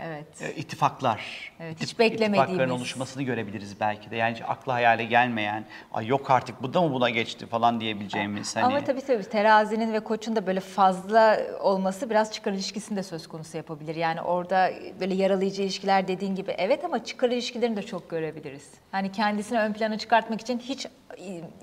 Evet. 0.00 0.42
e, 0.42 0.54
ittifaklar. 0.54 1.52
Evet, 1.60 1.80
hiç 1.80 1.98
beklemediğimiz. 1.98 2.38
ittifakların 2.38 2.70
oluşmasını 2.70 3.22
görebiliriz 3.22 3.80
belki 3.80 4.10
de. 4.10 4.16
Yani 4.16 4.34
hiç 4.34 4.42
akla 4.48 4.74
hayale 4.74 5.04
gelmeyen, 5.04 5.64
ay 5.92 6.06
yok 6.06 6.30
artık 6.30 6.62
bu 6.62 6.74
da 6.74 6.82
mı 6.82 6.92
buna 6.92 7.10
geçti 7.10 7.46
falan 7.46 7.80
diyebileceğimiz. 7.80 8.56
Hani, 8.56 8.64
Ama 8.64 8.84
tabii 8.84 9.00
tabii 9.00 9.22
terazinin 9.22 9.92
ve 9.92 10.00
koçun 10.00 10.36
da 10.36 10.46
böyle 10.46 10.60
fazla 10.60 11.40
olması 11.60 12.10
biraz 12.10 12.32
çıkar 12.32 12.52
ilişkisini 12.52 12.96
de 12.96 13.02
söz 13.02 13.26
konusu 13.26 13.56
yapabilir. 13.56 13.96
Yani 13.96 14.20
orada 14.22 14.70
böyle 15.00 15.14
yaralayıcı 15.14 15.62
ilişkiler 15.62 16.08
dediğin 16.08 16.34
gibi 16.34 16.50
evet 16.58 16.84
ama 16.84 17.04
çıkar 17.04 17.30
ilişkilerini 17.30 17.76
de 17.76 17.82
çok 17.82 18.10
görebiliriz. 18.10 18.70
Hani 18.92 19.12
kendisini 19.12 19.58
ön 19.58 19.72
plana 19.72 19.98
çıkartmak 19.98 20.40
için 20.40 20.58
hiç 20.58 20.86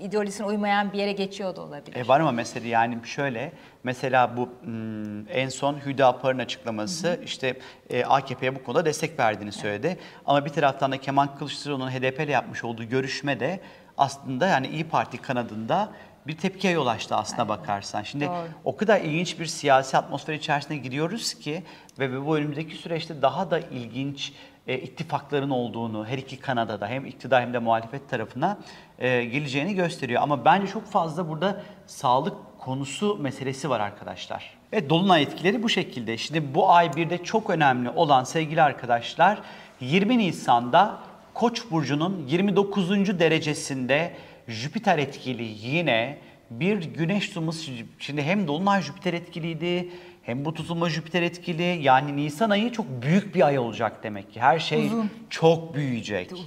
ideolojisine 0.00 0.46
uymayan 0.46 0.92
bir 0.92 0.98
yere 0.98 1.12
geçiyor 1.12 1.56
da 1.56 1.60
olabilir. 1.60 1.96
E 1.96 2.08
var 2.08 2.20
ama 2.20 2.32
mesela 2.32 2.68
yani 2.68 2.98
şöyle 3.04 3.52
mesela 3.84 4.36
bu 4.36 4.48
hmm, 4.62 5.28
en 5.28 5.48
son 5.48 5.86
Hüdapar'ın 5.86 6.38
açıklaması 6.38 7.20
işte 7.24 7.56
e, 7.90 8.04
AKP'ye 8.04 8.54
bu 8.54 8.64
konuda 8.64 8.84
destek 8.84 9.18
verdiğini 9.18 9.52
söyledi. 9.52 9.98
Ama 10.26 10.44
bir 10.44 10.50
taraftan 10.50 10.92
da 10.92 10.98
Kemal 10.98 11.26
Kılıçdaroğlu'nun 11.26 11.90
HDP 11.90 12.20
ile 12.20 12.32
yapmış 12.32 12.64
olduğu 12.64 12.84
görüşme 12.84 13.40
de 13.40 13.60
aslında 13.98 14.46
yani 14.46 14.68
İyi 14.68 14.84
Parti 14.84 15.18
kanadında 15.18 15.92
bir 16.26 16.36
tepkiye 16.36 16.72
yol 16.72 16.86
açtı 16.86 17.16
aslına 17.16 17.48
bakarsan. 17.48 18.02
Şimdi 18.02 18.26
Doğru. 18.26 18.48
o 18.64 18.76
kadar 18.76 19.00
ilginç 19.00 19.40
bir 19.40 19.46
siyasi 19.46 19.96
atmosfer 19.96 20.34
içerisine 20.34 20.76
giriyoruz 20.76 21.34
ki 21.34 21.62
ve 21.98 22.26
bu 22.26 22.36
önümüzdeki 22.36 22.76
süreçte 22.76 23.22
daha 23.22 23.50
da 23.50 23.58
ilginç 23.58 24.32
e, 24.66 24.78
ittifakların 24.78 25.50
olduğunu 25.50 26.06
her 26.06 26.18
iki 26.18 26.40
Kanada'da 26.40 26.88
hem 26.88 27.06
iktidar 27.06 27.42
hem 27.42 27.52
de 27.52 27.58
muhalefet 27.58 28.08
tarafına 28.08 28.58
e, 28.98 29.24
geleceğini 29.24 29.74
gösteriyor. 29.74 30.22
Ama 30.22 30.44
bence 30.44 30.66
çok 30.66 30.86
fazla 30.86 31.28
burada 31.28 31.62
sağlık 31.86 32.36
konusu 32.58 33.16
meselesi 33.16 33.70
var 33.70 33.80
arkadaşlar. 33.80 34.54
Ve 34.72 34.90
dolunay 34.90 35.22
etkileri 35.22 35.62
bu 35.62 35.68
şekilde. 35.68 36.18
Şimdi 36.18 36.54
bu 36.54 36.70
ay 36.70 36.96
bir 36.96 37.10
de 37.10 37.24
çok 37.24 37.50
önemli 37.50 37.90
olan 37.90 38.24
sevgili 38.24 38.62
arkadaşlar 38.62 39.38
20 39.80 40.18
Nisan'da 40.18 40.98
Koç 41.34 41.70
burcunun 41.70 42.26
29. 42.28 43.18
derecesinde 43.18 44.14
Jüpiter 44.48 44.98
etkili 44.98 45.42
yine 45.42 46.18
bir 46.50 46.82
güneş 46.82 47.28
tutulması 47.28 47.70
şimdi 47.98 48.22
hem 48.22 48.48
dolunay 48.48 48.82
Jüpiter 48.82 49.14
etkiliydi 49.14 49.90
hem 50.26 50.44
bu 50.44 50.54
tutulma 50.54 50.90
Jüpiter 50.90 51.22
etkili. 51.22 51.78
Yani 51.82 52.16
Nisan 52.16 52.50
ayı 52.50 52.72
çok 52.72 52.86
büyük 53.02 53.34
bir 53.34 53.46
ay 53.46 53.58
olacak 53.58 54.02
demek 54.02 54.32
ki. 54.32 54.40
Her 54.40 54.58
şey 54.58 54.90
çok 55.30 55.74
büyüyecek. 55.74 56.32
Uzun, 56.32 56.44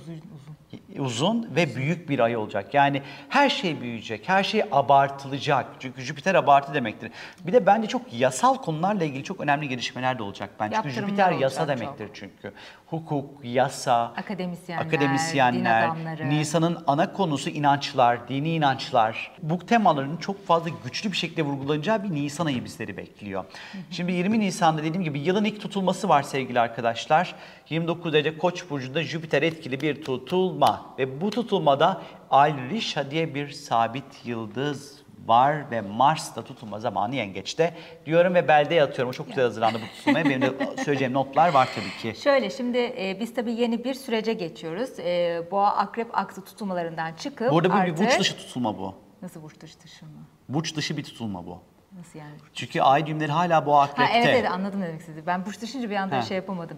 ve 1.56 1.76
büyük 1.76 2.10
bir 2.10 2.20
ay 2.20 2.38
olacak. 2.38 2.74
Yani 2.74 3.02
her 3.30 3.50
şey 3.50 3.82
büyüyecek, 3.82 4.30
her 4.30 4.44
şey 4.44 4.64
abartılacak. 4.72 5.66
Çünkü 5.80 6.02
Jüpiter 6.02 6.36
abartı 6.36 6.74
demektir. 6.74 7.12
Bir 7.48 7.54
de 7.54 7.66
bence 7.66 7.88
çok 7.88 8.14
yasal 8.14 8.56
konularla 8.56 9.04
ilgili 9.04 9.24
çok 9.24 9.40
önemli 9.40 9.70
gelişmeler 9.70 10.20
de 10.20 10.24
olacak 10.24 10.50
bence. 10.60 10.76
Çünkü 10.76 10.96
Jüpiter 10.96 11.32
yasa 11.32 11.60
çok. 11.60 11.68
demektir 11.68 12.10
çünkü. 12.14 12.54
Hukuk, 12.88 13.30
yasa, 13.44 14.14
Akademisyenler, 14.18 14.86
akademisyenler, 14.86 15.84
din 15.84 15.90
adamları. 15.92 16.30
Nisan'ın 16.30 16.84
ana 16.88 17.14
konusu 17.14 17.50
inançlar, 17.50 18.30
dini 18.30 18.50
inançlar. 18.50 19.32
Bu 19.42 19.60
temaların 19.60 20.18
çok 20.18 20.48
fazla 20.48 20.70
güçlü 20.84 21.12
bir 21.12 21.18
şekilde 21.18 21.42
vurgulanacağı 21.42 22.04
bir 22.04 22.12
Nisan 22.12 22.46
ayı 22.46 22.66
bizleri 22.66 22.98
bekliyor. 22.98 23.46
Şimdi 23.92 24.12
20 24.12 24.40
Nisan'da 24.40 24.84
dediğim 24.84 25.04
gibi 25.04 25.20
yılın 25.20 25.46
ilk 25.46 25.62
tutulması 25.62 26.10
var 26.10 26.24
sevgili 26.24 26.60
arkadaşlar. 26.60 27.36
29 27.70 28.14
derece 28.14 28.38
Koç 28.38 28.70
burcunda 28.70 29.04
Jüpiter 29.04 29.42
etkili 29.42 29.82
bir 29.82 30.02
tutulma 30.04 30.86
ve 31.00 31.22
bu 31.22 31.30
tutulmada 31.30 32.02
Alrisha 32.32 33.12
diye 33.12 33.36
bir 33.36 33.50
sabit 33.50 34.26
yıldız 34.26 34.98
var 35.26 35.72
ve 35.72 35.82
Mars 35.82 36.36
da 36.36 36.44
tutulma 36.44 36.80
zamanı 36.80 37.16
yengeçte 37.16 37.74
diyorum 38.06 38.34
ve 38.34 38.48
beldeye 38.48 38.84
atıyorum. 38.84 39.10
O 39.10 39.14
çok 39.14 39.28
güzel 39.28 39.44
hazırlandı 39.44 39.80
bu 39.84 39.98
tutulmaya. 39.98 40.26
Benim 40.26 40.42
de 40.42 40.54
söyleyeceğim 40.86 41.14
notlar 41.14 41.50
var 41.54 41.70
tabii 41.76 42.14
ki. 42.14 42.22
Şöyle 42.22 42.50
şimdi 42.50 42.78
e, 42.78 43.18
biz 43.20 43.34
tabii 43.34 43.52
yeni 43.54 43.84
bir 43.84 43.94
sürece 43.94 44.34
geçiyoruz. 44.34 45.00
E, 45.00 45.42
boğa 45.52 45.76
akrep 45.76 46.18
aksı 46.18 46.46
tutulmalarından 46.46 47.14
çıkıp 47.14 47.52
Bu 47.52 47.58
arada 47.58 47.70
bu 47.70 47.74
bir 47.74 47.80
artık... 47.80 47.98
burç 48.00 48.20
dışı 48.20 48.38
tutulma 48.38 48.78
bu. 48.78 48.96
Nasıl 49.22 49.44
burç 49.44 49.60
dışı 49.60 49.80
dışı 49.80 50.06
mı? 50.06 50.12
Burç 50.50 50.76
dışı 50.76 50.98
bir 50.98 51.04
tutulma 51.04 51.46
bu. 51.46 51.60
Nasıl 51.98 52.20
yani? 52.20 52.36
Çünkü 52.54 52.82
ay 52.82 53.08
düğümleri 53.08 53.32
hala 53.32 53.66
bu 53.66 53.76
Ha, 53.76 53.82
akrepte. 53.82 54.14
evet 54.18 54.28
evet 54.28 54.52
anladım 54.52 54.82
demek 54.82 55.00
istedi. 55.00 55.24
Ben 55.28 55.46
burç 55.46 55.62
dışınca 55.62 55.90
bir 55.90 55.96
anda 55.96 56.18
Ha. 56.18 56.22
şey 56.22 56.38
yapamadım. 56.38 56.78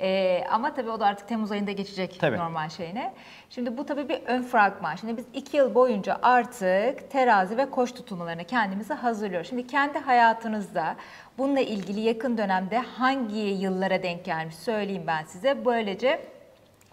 Ee, 0.00 0.44
ama 0.50 0.74
tabii 0.74 0.90
o 0.90 1.00
da 1.00 1.06
artık 1.06 1.28
Temmuz 1.28 1.52
ayında 1.52 1.72
geçecek 1.72 2.20
Tabii. 2.20 2.38
normal 2.38 2.68
şeyine. 2.68 3.14
Şimdi 3.50 3.78
bu 3.78 3.86
tabii 3.86 4.08
bir 4.08 4.22
ön 4.26 4.42
fragman. 4.42 4.96
Şimdi 4.96 5.16
biz 5.16 5.24
iki 5.34 5.56
yıl 5.56 5.74
boyunca 5.74 6.18
artık 6.22 7.10
terazi 7.10 7.56
ve 7.56 7.70
koç 7.70 7.94
tutulmalarına 7.94 8.44
kendimizi 8.44 8.94
hazırlıyoruz. 8.94 9.48
Şimdi 9.48 9.66
kendi 9.66 9.98
hayatınızda 9.98 10.96
bununla 11.38 11.60
ilgili 11.60 12.00
yakın 12.00 12.38
dönemde 12.38 12.78
hangi 12.78 13.38
yıllara 13.38 14.02
denk 14.02 14.24
gelmiş 14.24 14.54
söyleyeyim 14.56 15.04
ben 15.06 15.24
size. 15.24 15.64
Böylece 15.64 16.20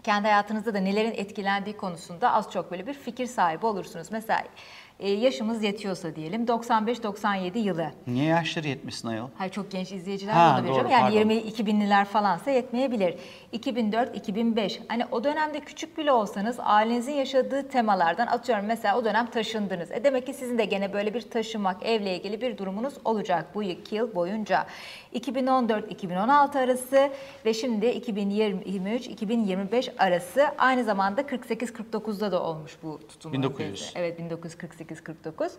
kendi 0.02 0.28
hayatınızda 0.28 0.74
da 0.74 0.78
nelerin 0.78 1.12
etkilendiği 1.12 1.76
konusunda 1.76 2.32
az 2.32 2.52
çok 2.52 2.70
böyle 2.70 2.86
bir 2.86 2.94
fikir 2.94 3.26
sahibi 3.26 3.66
olursunuz. 3.66 4.08
Mesela 4.10 4.44
e, 5.02 5.10
yaşımız 5.10 5.62
yetiyorsa 5.62 6.16
diyelim 6.16 6.44
95-97 6.44 7.58
yılı. 7.58 7.90
Niye 8.06 8.24
yaşları 8.24 8.68
yetmesin 8.68 9.08
ayol? 9.08 9.28
Hayır 9.38 9.52
çok 9.52 9.70
genç 9.70 9.92
izleyiciler 9.92 10.32
ha, 10.32 10.54
olabilir 10.54 10.74
doğru, 10.74 10.88
yani 10.88 11.14
20 11.14 11.34
2000'liler 11.34 12.04
falansa 12.04 12.50
yetmeyebilir. 12.50 13.14
2004-2005 13.52 14.80
hani 14.88 15.06
o 15.10 15.24
dönemde 15.24 15.60
küçük 15.60 15.98
bile 15.98 16.12
olsanız 16.12 16.56
ailenizin 16.58 17.12
yaşadığı 17.12 17.68
temalardan 17.68 18.26
atıyorum 18.26 18.66
mesela 18.66 18.98
o 18.98 19.04
dönem 19.04 19.26
taşındınız. 19.26 19.92
E 19.92 20.04
demek 20.04 20.26
ki 20.26 20.34
sizin 20.34 20.58
de 20.58 20.64
gene 20.64 20.92
böyle 20.92 21.14
bir 21.14 21.20
taşınmak 21.20 21.82
evle 21.82 22.16
ilgili 22.16 22.40
bir 22.40 22.58
durumunuz 22.58 22.94
olacak 23.04 23.46
bu 23.54 23.62
iki 23.62 23.94
yıl 23.94 24.14
boyunca. 24.14 24.66
2014-2016 25.14 26.58
arası 26.58 27.10
ve 27.44 27.54
şimdi 27.54 27.86
2023-2025 27.86 29.96
arası 29.98 30.46
aynı 30.58 30.84
zamanda 30.84 31.20
48-49'da 31.20 32.32
da 32.32 32.42
olmuş 32.42 32.76
bu 32.82 33.00
tutum. 33.08 33.32
1900. 33.32 33.92
Evet 33.96 34.18
1948 34.18 34.91
48-49, 34.92 35.50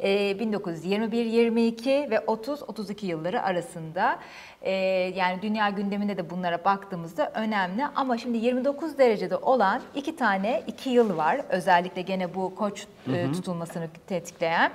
1921-22 0.00 1.90
e, 1.90 2.10
ve 2.10 2.16
30-32 2.16 3.06
yılları 3.06 3.42
arasında 3.42 4.18
e, 4.62 4.72
yani 5.16 5.42
dünya 5.42 5.70
gündeminde 5.70 6.16
de 6.16 6.30
bunlara 6.30 6.64
baktığımızda 6.64 7.32
önemli 7.34 7.86
ama 7.86 8.18
şimdi 8.18 8.38
29 8.38 8.98
derecede 8.98 9.36
olan 9.36 9.82
iki 9.94 10.16
tane 10.16 10.62
iki 10.66 10.90
yıl 10.90 11.16
var 11.16 11.40
özellikle 11.48 12.02
gene 12.02 12.34
bu 12.34 12.54
koç 12.54 12.86
e, 13.08 13.10
hı 13.10 13.26
hı. 13.26 13.32
tutulmasını 13.32 13.88
tetikleyen. 14.06 14.72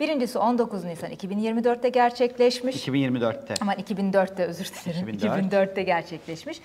Birincisi 0.00 0.38
19 0.38 0.84
Nisan 0.84 1.10
2024'te 1.10 1.88
gerçekleşmiş. 1.88 2.88
2024'te. 2.88 3.54
Ama 3.60 3.74
2004'te 3.74 4.44
özür 4.44 4.64
dilerim. 4.64 5.08
2004. 5.08 5.52
2004'te 5.52 5.82
gerçekleşmiş. 5.82 6.60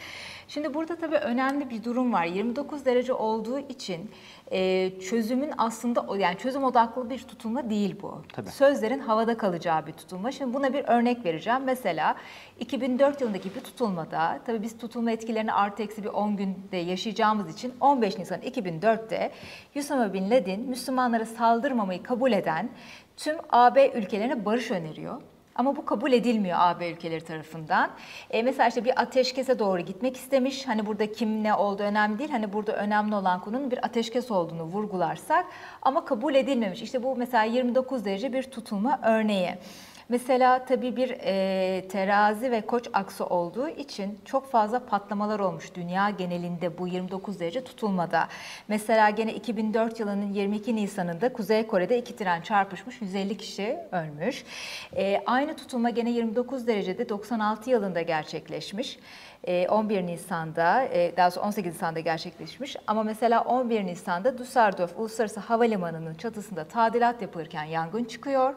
Şimdi 0.54 0.74
burada 0.74 0.96
tabii 0.96 1.16
önemli 1.16 1.70
bir 1.70 1.84
durum 1.84 2.14
var. 2.14 2.26
29 2.26 2.86
derece 2.86 3.14
olduğu 3.14 3.60
için 3.60 4.12
e, 4.52 4.92
çözümün 5.00 5.52
aslında 5.58 6.18
yani 6.18 6.38
çözüm 6.38 6.64
odaklı 6.64 7.10
bir 7.10 7.20
tutulma 7.20 7.70
değil 7.70 7.96
bu. 8.02 8.22
Tabii. 8.34 8.50
Sözlerin 8.50 9.00
havada 9.00 9.38
kalacağı 9.38 9.88
bir 9.88 9.92
tutulma. 9.92 10.32
Şimdi 10.32 10.54
buna 10.54 10.74
bir 10.74 10.84
örnek 10.88 11.26
vereceğim. 11.26 11.62
Mesela 11.66 12.16
2004 12.60 13.22
yılındaki 13.22 13.56
bir 13.56 13.60
tutulmada 13.60 14.40
tabii 14.46 14.62
biz 14.62 14.78
tutulma 14.78 15.12
etkilerini 15.12 15.54
artı 15.54 15.84
eksi 15.84 16.04
bir 16.04 16.10
10 16.10 16.38
günde 16.38 16.78
yaşayacağımız 16.78 17.54
için 17.54 17.74
15 17.80 18.18
Nisan 18.18 18.42
2004'te 18.42 19.32
Osama 19.78 20.14
Bin 20.14 20.32
Laden 20.32 20.60
Müslümanlara 20.60 21.26
saldırmamayı 21.26 22.04
kabul 22.04 22.32
eden 22.32 22.70
tüm 23.18 23.38
AB 23.50 23.92
ülkelerine 23.96 24.46
barış 24.46 24.72
öneriyor. 24.72 25.22
Ama 25.56 25.76
bu 25.76 25.86
kabul 25.86 26.12
edilmiyor 26.12 26.58
AB 26.60 26.90
ülkeleri 26.92 27.24
tarafından. 27.24 27.92
E, 28.30 28.44
mesela 28.44 28.70
işte 28.70 28.86
bir 28.86 29.02
ateşkese 29.02 29.60
doğru 29.60 29.82
gitmek 29.82 30.18
istemiş. 30.18 30.68
Hani 30.68 30.86
burada 30.86 31.12
kim 31.12 31.44
ne 31.44 31.54
olduğu 31.54 31.84
önemli 31.84 32.20
değil. 32.20 32.30
Hani 32.30 32.54
burada 32.54 32.76
önemli 32.76 33.16
olan 33.16 33.42
konunun 33.42 33.72
bir 33.72 33.86
ateşkes 33.86 34.32
olduğunu 34.32 34.64
vurgularsak 34.64 35.46
ama 35.82 36.06
kabul 36.06 36.36
edilmemiş. 36.36 36.82
İşte 36.82 37.04
bu 37.04 37.16
mesela 37.16 37.44
29 37.44 38.06
derece 38.06 38.34
bir 38.34 38.44
tutulma 38.44 39.00
örneği. 39.04 39.56
Mesela 40.12 40.66
tabii 40.66 40.96
bir 40.96 41.10
e, 41.24 41.88
terazi 41.88 42.52
ve 42.52 42.62
koç 42.62 42.88
aksı 42.94 43.26
olduğu 43.26 43.70
için 43.70 44.20
çok 44.26 44.52
fazla 44.52 44.86
patlamalar 44.86 45.40
olmuş 45.40 45.76
dünya 45.76 46.10
genelinde 46.10 46.78
bu 46.78 46.88
29 46.88 47.40
derece 47.40 47.64
tutulmada. 47.64 48.28
Mesela 48.68 49.10
gene 49.10 49.34
2004 49.34 50.00
yılının 50.00 50.34
22 50.34 50.76
Nisan'ında 50.76 51.34
Kuzey 51.34 51.68
Kore'de 51.68 51.98
iki 51.98 52.16
tren 52.16 52.42
çarpışmış, 52.42 53.02
150 53.02 53.38
kişi 53.38 53.78
ölmüş. 53.92 54.44
E, 54.96 55.24
aynı 55.26 55.56
tutulma 55.56 55.90
gene 55.90 56.12
29 56.12 56.68
derecede 56.68 57.10
96 57.10 57.70
yılında 57.70 58.02
gerçekleşmiş. 58.02 59.00
E, 59.44 59.68
11 59.68 60.06
Nisan'da, 60.06 60.84
e, 60.84 61.18
daha 61.18 61.32
sonra 61.32 61.46
18 61.46 61.74
Nisan'da 61.74 62.00
gerçekleşmiş. 62.00 62.76
Ama 62.88 63.04
mesela 63.04 63.42
11 63.42 63.86
Nisan'da 63.86 64.38
Düsseldorf 64.38 65.00
Uluslararası 65.00 65.40
Havalimanı'nın 65.40 66.14
çatısında 66.14 66.64
tadilat 66.64 67.22
yapılırken 67.22 67.64
yangın 67.64 68.04
çıkıyor. 68.04 68.54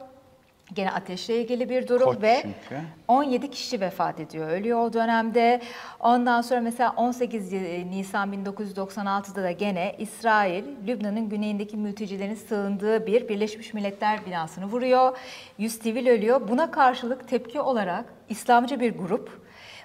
Gene 0.72 0.90
ateşle 0.90 1.40
ilgili 1.40 1.68
bir 1.68 1.88
durum 1.88 2.07
Koç 2.07 2.22
ve 2.22 2.38
çünkü. 2.42 2.83
17 3.09 3.50
kişi 3.50 3.81
vefat 3.81 4.20
ediyor, 4.20 4.48
ölüyor 4.48 4.81
o 4.81 4.92
dönemde. 4.92 5.61
Ondan 6.00 6.42
sonra 6.42 6.61
mesela 6.61 6.94
18 6.96 7.53
Nisan 7.90 8.33
1996'da 8.33 9.42
da 9.42 9.50
gene 9.50 9.94
İsrail, 9.98 10.64
Lübnan'ın 10.87 11.29
güneyindeki 11.29 11.77
mültecilerin 11.77 12.35
sığındığı 12.35 13.07
bir 13.07 13.29
Birleşmiş 13.29 13.74
Milletler 13.74 14.27
binasını 14.27 14.66
vuruyor. 14.66 15.18
100 15.59 15.72
sivil 15.83 16.09
ölüyor. 16.09 16.48
Buna 16.48 16.70
karşılık 16.70 17.29
tepki 17.29 17.61
olarak 17.61 18.05
İslamcı 18.29 18.81
bir 18.81 18.98
grup 18.98 19.44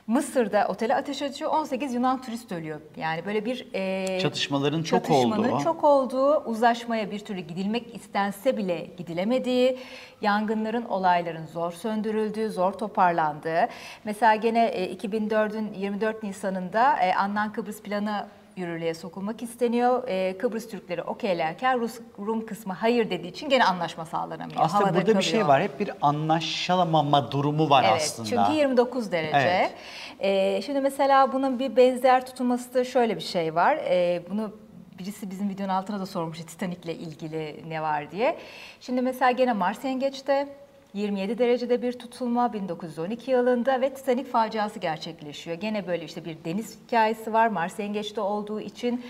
Mısır'da 0.10 0.68
otele 0.70 0.96
ateş 0.96 1.22
açıyor, 1.22 1.52
18 1.52 1.94
Yunan 1.94 2.22
turist 2.22 2.52
ölüyor. 2.52 2.82
Yani 2.98 3.26
böyle 3.26 3.46
bir 3.46 3.68
e, 3.74 4.20
Çatışmaların 4.20 4.84
çok 4.84 5.06
çatışmanın 5.06 5.52
olduğu. 5.52 5.64
çok 5.64 5.84
olduğu, 5.84 6.44
uzlaşmaya 6.46 7.12
bir 7.12 7.20
türlü 7.20 7.40
gidilmek 7.40 7.96
istense 7.96 8.58
bile 8.58 8.88
gidilemediği, 8.98 9.80
yangınların, 10.22 10.86
olayların 10.86 11.46
zor 11.46 11.72
söndürüldüğü, 11.72 12.50
zor 12.50 12.74
toparlandığı. 12.74 13.68
Mesela 14.04 14.36
gene 14.36 14.66
e, 14.66 14.96
2004'ün 14.96 15.74
24 15.74 16.24
Nisan'ında 16.24 17.00
e, 17.00 17.14
Annan 17.14 17.54
Kıbrıs 17.54 17.82
planı 17.82 18.28
yürürlüğe 18.60 18.94
sokulmak 18.94 19.42
isteniyor. 19.44 20.04
E, 20.08 20.38
Kıbrıs 20.38 20.70
Türkleri 20.70 21.02
okeylerken 21.04 21.80
Rus, 21.80 22.00
Rum 22.20 22.46
kısmı 22.46 22.74
hayır 22.74 23.10
dediği 23.10 23.28
için 23.28 23.50
gene 23.50 23.64
anlaşma 23.66 24.06
sağlanamıyor. 24.06 24.62
Aslında 24.62 24.84
Havada 24.84 24.98
burada 24.98 25.18
bir 25.18 25.24
şey 25.24 25.32
kalıyor. 25.32 25.48
var. 25.48 25.62
Hep 25.62 25.80
bir 25.80 25.92
anlaşılamama 26.02 27.32
durumu 27.32 27.70
var 27.70 27.84
Evet, 27.90 28.02
aslında. 28.02 28.30
çünkü 28.30 28.52
29 28.60 29.12
derece. 29.12 29.38
Evet. 29.38 29.72
Ee, 30.20 30.62
şimdi 30.62 30.82
mesela 30.82 31.34
bunun 31.34 31.60
bir 31.60 31.76
benzer 31.76 32.26
tutulması 32.26 32.74
da 32.74 32.84
şöyle 32.84 33.16
bir 33.16 33.22
şey 33.22 33.56
var. 33.56 33.76
Ee, 33.78 34.22
bunu 34.30 34.52
birisi 35.00 35.30
bizim 35.32 35.50
videonun 35.50 35.74
altına 35.74 36.00
da 36.00 36.06
sormuştu 36.06 36.46
Titanic'le 36.46 36.86
ilgili 37.00 37.64
ne 37.68 37.82
var 37.82 38.12
diye. 38.12 38.38
Şimdi 38.82 39.02
mesela 39.02 39.32
gene 39.32 39.54
Mars 39.54 39.84
Yengeç'te 39.84 40.48
27 40.94 41.38
derecede 41.38 41.82
bir 41.82 41.94
tutulma 41.94 42.54
1912 42.54 43.32
yılında 43.32 43.82
ve 43.82 43.94
Titanic 43.94 44.30
faciası 44.30 44.80
gerçekleşiyor. 44.80 45.58
Gene 45.58 45.88
böyle 45.88 46.06
işte 46.06 46.26
bir 46.26 46.38
deniz 46.46 46.80
hikayesi 46.86 47.34
var 47.34 47.48
Mars 47.48 47.80
Yengeç'te 47.80 48.22
olduğu 48.22 48.62
için 48.62 49.06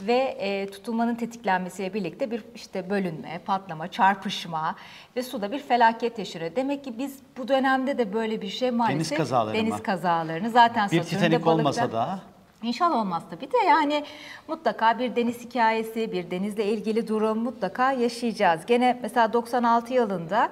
ve 0.00 0.36
e, 0.38 0.70
tutulmanın 0.70 1.14
tetiklenmesiyle 1.14 1.94
birlikte 1.94 2.30
bir 2.30 2.44
işte 2.54 2.90
bölünme, 2.90 3.40
patlama, 3.46 3.88
çarpışma 3.88 4.76
ve 5.16 5.22
suda 5.22 5.52
bir 5.52 5.58
felaket 5.58 6.18
yaşanıyor. 6.18 6.50
Demek 6.56 6.84
ki 6.84 6.98
biz 6.98 7.18
bu 7.36 7.48
dönemde 7.48 7.98
de 7.98 8.12
böyle 8.12 8.42
bir 8.42 8.48
şey 8.48 8.70
maalesef 8.70 9.18
kazaları 9.18 9.56
deniz 9.56 9.72
mı? 9.72 9.82
kazalarını 9.82 10.50
zaten 10.50 10.88
bir 10.90 11.00
balıkta- 11.42 11.50
olmasa 11.50 11.92
da 11.92 12.18
İnşallah 12.62 12.96
olmaz 12.96 13.22
tabii 13.30 13.52
de 13.52 13.56
yani 13.68 14.04
mutlaka 14.48 14.98
bir 14.98 15.16
deniz 15.16 15.40
hikayesi, 15.44 16.12
bir 16.12 16.30
denizle 16.30 16.64
ilgili 16.64 17.08
durum 17.08 17.38
mutlaka 17.38 17.92
yaşayacağız. 17.92 18.66
Gene 18.66 18.98
mesela 19.02 19.32
96 19.32 19.92
yılında 19.94 20.48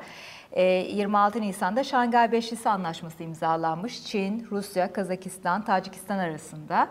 26 0.57 1.41
Nisan'da 1.41 1.85
Şangay 1.85 2.33
Beşlisi 2.33 2.69
Anlaşması 2.69 3.23
imzalanmış. 3.23 4.05
Çin, 4.07 4.47
Rusya, 4.51 4.93
Kazakistan, 4.93 5.65
Tacikistan 5.65 6.19
arasında. 6.19 6.89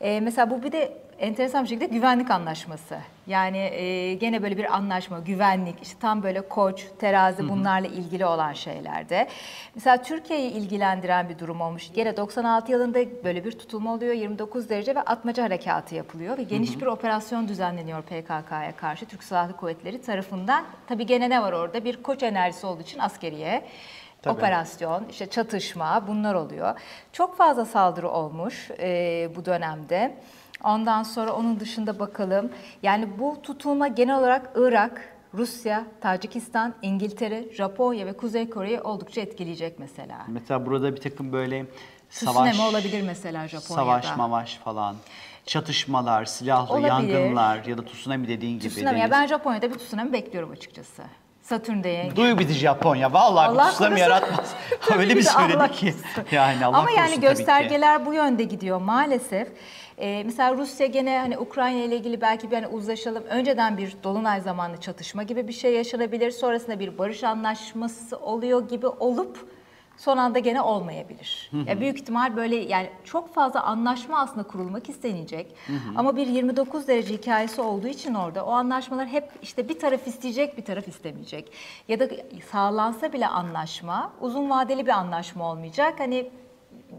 E, 0.00 0.20
Mesela 0.20 0.50
bu 0.50 0.62
bir 0.62 0.72
de 0.72 0.98
enteresan 1.22 1.64
bir 1.64 1.68
şekilde 1.68 1.86
güvenlik 1.86 2.30
anlaşması. 2.30 2.98
Yani 3.26 3.58
e, 3.58 4.14
gene 4.14 4.42
böyle 4.42 4.56
bir 4.56 4.74
anlaşma, 4.74 5.18
güvenlik, 5.18 5.82
işte 5.82 5.98
tam 6.00 6.22
böyle 6.22 6.48
koç, 6.48 6.86
terazi 6.98 7.48
bunlarla 7.48 7.88
ilgili 7.88 8.26
olan 8.26 8.52
şeylerde. 8.52 9.28
Mesela 9.74 10.02
Türkiye'yi 10.02 10.50
ilgilendiren 10.50 11.28
bir 11.28 11.38
durum 11.38 11.60
olmuş. 11.60 11.92
Gene 11.94 12.16
96 12.16 12.72
yılında 12.72 13.24
böyle 13.24 13.44
bir 13.44 13.52
tutulma 13.52 13.94
oluyor, 13.94 14.14
29 14.14 14.68
derece 14.68 14.94
ve 14.94 15.00
atmaca 15.00 15.44
harekatı 15.44 15.94
yapılıyor 15.94 16.38
ve 16.38 16.42
geniş 16.42 16.80
bir 16.80 16.86
operasyon 16.86 17.48
düzenleniyor 17.48 18.02
PKK'ya 18.02 18.76
karşı 18.76 19.06
Türk 19.06 19.24
Silahlı 19.24 19.56
Kuvvetleri 19.56 20.02
tarafından. 20.02 20.64
Tabii 20.86 21.06
gene 21.06 21.30
ne 21.30 21.42
var 21.42 21.52
orada? 21.52 21.84
Bir 21.84 22.02
koç 22.02 22.22
enerjisi 22.22 22.66
olduğu 22.66 22.82
için 22.82 22.98
askeriye. 22.98 23.64
Tabii. 24.22 24.34
Operasyon, 24.34 25.04
işte 25.10 25.26
çatışma 25.26 26.04
bunlar 26.08 26.34
oluyor. 26.34 26.80
Çok 27.12 27.36
fazla 27.36 27.64
saldırı 27.64 28.10
olmuş 28.10 28.70
e, 28.78 29.28
bu 29.36 29.44
dönemde. 29.44 30.14
Ondan 30.64 31.02
sonra 31.02 31.32
onun 31.32 31.60
dışında 31.60 31.98
bakalım. 31.98 32.50
Yani 32.82 33.08
bu 33.18 33.42
tutulma 33.42 33.88
genel 33.88 34.18
olarak 34.18 34.50
Irak, 34.54 35.14
Rusya, 35.34 35.84
Tacikistan, 36.00 36.74
İngiltere, 36.82 37.54
Japonya 37.54 38.06
ve 38.06 38.12
Kuzey 38.12 38.50
Kore'yi 38.50 38.80
oldukça 38.80 39.20
etkileyecek 39.20 39.78
mesela. 39.78 40.18
mesela 40.28 40.66
burada 40.66 40.96
bir 40.96 41.00
takım 41.00 41.32
böyle 41.32 41.66
savaş 42.10 42.50
Tsunami 42.50 42.70
olabilir 42.70 43.02
mesela 43.06 43.48
Japonya'da. 43.48 43.74
savaş 43.84 44.16
mavaş 44.16 44.56
falan 44.56 44.96
çatışmalar, 45.46 46.24
silahlı 46.24 46.74
Olabilir. 46.74 46.88
yangınlar 46.88 47.64
ya 47.64 47.78
da 47.78 47.84
tsunami 47.84 48.28
dediğin 48.28 48.58
gibi. 48.58 48.68
Tsunami, 48.74 49.00
ya 49.00 49.10
ben 49.10 49.26
Japonya'da 49.26 49.70
bir 49.70 49.78
tsunami 49.78 50.12
bekliyorum 50.12 50.50
açıkçası. 50.50 51.02
Satürn'de 51.42 52.12
Duy 52.16 52.38
bizi 52.38 52.54
Japonya. 52.54 53.12
Vallahi 53.12 53.48
Allah 53.48 53.66
bu 53.68 53.72
tsunami 53.72 54.00
yaratmaz. 54.00 54.54
Öyle 54.98 55.10
bir 55.10 55.20
Bir 55.20 55.24
de 55.24 55.30
söyledi 55.30 55.72
ki. 55.72 55.94
Yani 56.32 56.66
Allah 56.66 56.76
Ama 56.76 56.90
yani 56.90 57.20
göstergeler 57.20 58.06
bu 58.06 58.14
yönde 58.14 58.44
gidiyor 58.44 58.80
maalesef. 58.80 59.48
Ee, 60.02 60.22
mesela 60.24 60.54
Rusya 60.56 60.86
gene 60.86 61.18
hani 61.18 61.38
Ukrayna 61.38 61.84
ile 61.84 61.96
ilgili 61.96 62.20
belki 62.20 62.50
bir 62.50 62.56
hani 62.56 62.66
uzlaşalım. 62.66 63.24
Önceden 63.24 63.78
bir 63.78 63.96
dolunay 64.02 64.40
zamanlı 64.40 64.76
çatışma 64.76 65.22
gibi 65.22 65.48
bir 65.48 65.52
şey 65.52 65.74
yaşanabilir. 65.74 66.30
Sonrasında 66.30 66.80
bir 66.80 66.98
barış 66.98 67.24
anlaşması 67.24 68.18
oluyor 68.18 68.68
gibi 68.68 68.86
olup 68.86 69.48
son 69.96 70.16
anda 70.16 70.38
gene 70.38 70.60
olmayabilir. 70.60 71.50
Ya 71.66 71.80
büyük 71.80 71.98
ihtimal 72.00 72.36
böyle 72.36 72.56
yani 72.56 72.90
çok 73.04 73.34
fazla 73.34 73.62
anlaşma 73.62 74.18
aslında 74.18 74.42
kurulmak 74.46 74.88
istenecek. 74.88 75.54
Ama 75.96 76.16
bir 76.16 76.26
29 76.26 76.88
derece 76.88 77.14
hikayesi 77.14 77.60
olduğu 77.60 77.88
için 77.88 78.14
orada 78.14 78.46
o 78.46 78.50
anlaşmalar 78.50 79.06
hep 79.06 79.30
işte 79.42 79.68
bir 79.68 79.78
taraf 79.78 80.06
isteyecek, 80.06 80.56
bir 80.58 80.64
taraf 80.64 80.88
istemeyecek. 80.88 81.52
Ya 81.88 82.00
da 82.00 82.08
sağlansa 82.50 83.12
bile 83.12 83.26
anlaşma 83.26 84.12
uzun 84.20 84.50
vadeli 84.50 84.86
bir 84.86 84.92
anlaşma 84.92 85.50
olmayacak. 85.50 85.94
Hani 86.00 86.30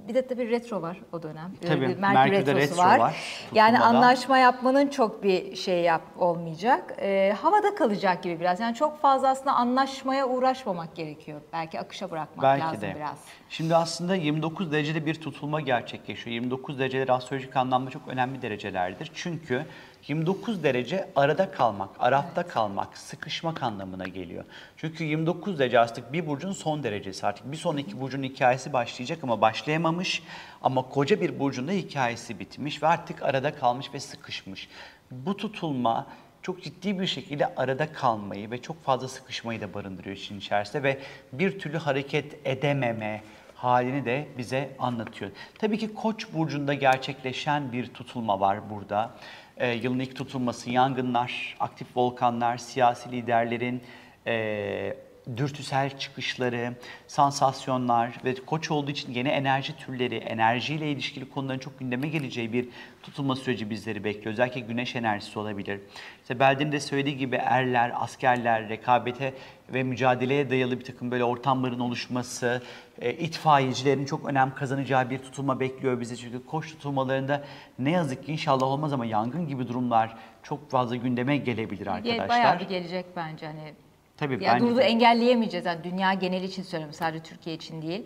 bir 0.08 0.14
de 0.16 0.28
tabii 0.28 0.50
retro 0.50 0.82
var 0.82 0.98
o 1.12 1.24
dönem. 1.24 1.52
Tabii, 1.68 1.86
Ee, 1.86 1.96
Merkür'de 1.96 2.56
retro 2.56 2.78
var, 2.78 3.16
Yani 3.54 3.76
tutulmada. 3.78 3.98
anlaşma 3.98 4.38
yapmanın 4.38 4.88
çok 4.88 5.24
bir 5.24 5.56
şey 5.56 5.82
yap 5.82 6.02
olmayacak. 6.18 6.96
Ee, 7.02 7.36
havada 7.42 7.76
kalacak 7.76 8.24
gibi 8.24 8.40
biraz. 8.40 8.60
Yani 8.60 8.76
çok 8.76 9.02
fazla 9.02 9.28
aslında 9.30 9.54
anlaşmaya 9.54 10.28
uğraşmamak 10.28 10.96
gerekiyor. 10.96 11.42
Belki 11.54 11.80
akışa 11.80 12.12
bırakmak 12.12 12.44
Belki 12.44 12.64
lazım 12.66 12.82
de. 12.82 12.96
biraz. 12.96 13.18
Şimdi 13.50 13.76
aslında 13.76 14.16
29 14.16 14.72
derecede 14.72 15.06
bir 15.06 15.16
tutulma 15.22 15.62
gerçekleşiyor. 15.62 16.34
29 16.34 16.80
dereceler 16.80 17.10
astrolojik 17.10 17.56
anlamda 17.56 17.90
çok 17.90 18.08
önemli 18.08 18.42
derecelerdir. 18.42 19.12
Çünkü 19.14 19.66
29 20.08 20.64
derece 20.64 21.10
arada 21.16 21.52
kalmak, 21.52 21.90
arafta 22.00 22.48
kalmak, 22.48 22.98
sıkışmak 22.98 23.64
anlamına 23.64 24.08
geliyor. 24.08 24.44
Çünkü 24.78 25.04
29 25.04 25.60
derece 25.60 25.80
artık 25.80 26.14
bir 26.14 26.28
burcun 26.28 26.52
son 26.52 26.84
derecesi. 26.84 27.28
Artık 27.28 27.52
bir 27.52 27.58
sonraki 27.58 28.02
burcun 28.02 28.24
hikayesi 28.24 28.74
başlayacak 28.74 29.20
ama 29.24 29.42
başlayamamış. 29.42 30.24
Ama 30.62 30.90
koca 30.90 31.22
bir 31.22 31.40
burcun 31.40 31.68
da 31.68 31.72
hikayesi 31.72 32.40
bitmiş 32.40 32.84
ve 32.84 32.88
artık 32.88 33.24
arada 33.24 33.56
kalmış 33.56 33.94
ve 33.94 34.00
sıkışmış. 34.00 34.70
Bu 35.12 35.38
tutulma 35.38 36.08
çok 36.42 36.64
ciddi 36.64 37.00
bir 37.00 37.08
şekilde 37.08 37.56
arada 37.56 37.94
kalmayı 37.94 38.52
ve 38.52 38.62
çok 38.62 38.84
fazla 38.84 39.08
sıkışmayı 39.08 39.62
da 39.62 39.74
barındırıyor 39.74 40.16
işin 40.16 40.40
içerisinde 40.40 40.84
ve 40.84 41.00
bir 41.34 41.60
türlü 41.60 41.78
hareket 41.78 42.48
edememe 42.48 43.22
halini 43.56 44.06
de 44.06 44.28
bize 44.38 44.76
anlatıyor. 44.80 45.32
Tabii 45.60 45.78
ki 45.78 45.94
Koç 45.94 46.28
burcunda 46.34 46.74
gerçekleşen 46.74 47.72
bir 47.72 47.88
tutulma 47.88 48.40
var 48.40 48.70
burada. 48.70 49.12
Ee, 49.58 49.72
yılın 49.74 50.00
ilk 50.00 50.16
tutulması 50.16 50.72
yangınlar, 50.72 51.56
aktif 51.60 51.88
volkanlar, 51.96 52.58
siyasi 52.58 53.12
liderlerin 53.12 53.82
e, 54.28 54.98
dürtüsel 55.38 55.98
çıkışları, 55.98 56.74
sansasyonlar 57.08 58.18
ve 58.26 58.36
koç 58.36 58.72
olduğu 58.72 58.92
için 58.92 59.14
yeni 59.14 59.30
enerji 59.30 59.78
türleri, 59.78 60.16
enerjiyle 60.16 60.92
ilişkili 60.92 61.30
konuların 61.30 61.60
çok 61.60 61.80
gündeme 61.80 62.08
geleceği 62.08 62.54
bir 62.54 62.70
tutulma 63.04 63.36
süreci 63.36 63.70
bizleri 63.70 64.04
bekliyor. 64.04 64.34
Özellikle 64.34 64.60
güneş 64.60 64.96
enerjisi 64.96 65.40
olabilir. 65.40 65.80
İşte 66.22 66.40
Belde'nin 66.40 66.72
de 66.72 66.80
söylediği 66.80 67.18
gibi 67.18 67.36
erler, 67.36 67.92
askerler, 67.96 68.70
rekabete 68.70 69.34
ve 69.74 69.84
mücadeleye 69.84 70.50
dayalı 70.50 70.80
bir 70.80 70.86
takım 70.86 71.12
böyle 71.12 71.24
ortamların 71.24 71.80
oluşması, 71.80 72.62
e, 73.02 73.14
itfaiyecilerin 73.14 74.06
çok 74.06 74.30
önem 74.30 74.56
kazanacağı 74.56 75.10
bir 75.10 75.18
tutulma 75.18 75.60
bekliyor 75.60 76.00
bizi. 76.00 76.18
Çünkü 76.18 76.46
koç 76.46 76.68
tutulmalarında 76.68 77.44
ne 77.80 77.92
yazık 77.92 78.26
ki 78.26 78.32
inşallah 78.32 78.68
olmaz 78.68 78.94
ama 78.94 79.06
yangın 79.06 79.48
gibi 79.48 79.68
durumlar 79.68 80.18
çok 80.44 80.72
fazla 80.72 80.96
gündeme 80.96 81.38
gelebilir 81.38 81.86
Ge- 81.86 81.92
arkadaşlar. 81.92 82.30
Bayağı 82.30 82.60
bir 82.60 82.68
gelecek 82.68 83.06
bence 83.16 83.46
hani 83.46 83.74
Tabii, 84.18 84.44
yani 84.44 84.62
bence 84.62 84.66
Durdu 84.72 84.80
engelleyemeyeceğiz. 84.82 85.66
Yani 85.66 85.84
dünya 85.84 86.14
geneli 86.14 86.46
için 86.46 86.64
söylüyorum 86.64 86.94
sadece 86.94 87.24
Türkiye 87.24 87.56
için 87.56 87.82
değil. 87.82 88.06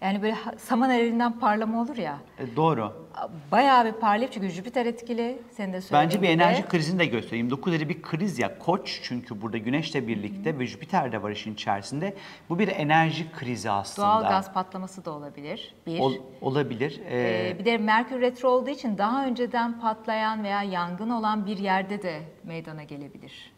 Yani 0.00 0.22
böyle 0.22 0.36
saman 0.58 0.90
eriğinden 0.90 1.38
parlama 1.38 1.82
olur 1.82 1.96
ya. 1.96 2.18
E, 2.38 2.56
doğru. 2.56 3.08
Bayağı 3.52 3.84
bir 3.84 3.92
parlayıp 3.92 4.32
çünkü 4.32 4.48
Jüpiter 4.48 4.86
etkili. 4.86 5.42
Senin 5.50 5.72
de 5.72 5.80
söylediğin 5.80 6.22
Bence 6.22 6.22
bir 6.22 6.28
enerji 6.28 6.62
krizini 6.66 6.98
de. 6.98 7.36
29 7.36 7.72
derece 7.72 7.88
bir 7.88 8.02
kriz 8.02 8.38
ya. 8.38 8.58
Koç 8.58 9.00
çünkü 9.02 9.42
burada 9.42 9.58
Güneş'le 9.58 9.94
birlikte 9.94 10.58
ve 10.58 10.66
Jüpiter 10.66 11.12
de 11.12 11.22
var 11.22 11.30
işin 11.30 11.54
içerisinde. 11.54 12.14
Bu 12.48 12.58
bir 12.58 12.68
enerji 12.68 13.32
krizi 13.32 13.70
aslında. 13.70 14.08
Doğal 14.08 14.22
gaz 14.22 14.52
patlaması 14.52 15.04
da 15.04 15.10
olabilir. 15.10 15.74
Bir. 15.86 15.98
Ol- 16.00 16.14
olabilir. 16.40 17.00
Ee, 17.08 17.50
Ee, 17.54 17.58
bir 17.58 17.64
de 17.64 17.78
Merkür 17.78 18.20
retro 18.20 18.48
olduğu 18.48 18.70
için 18.70 18.98
daha 18.98 19.26
önceden 19.26 19.80
patlayan 19.80 20.44
veya 20.44 20.62
yangın 20.62 21.10
olan 21.10 21.46
bir 21.46 21.58
yerde 21.58 22.02
de 22.02 22.20
meydana 22.44 22.82
gelebilir. 22.82 23.53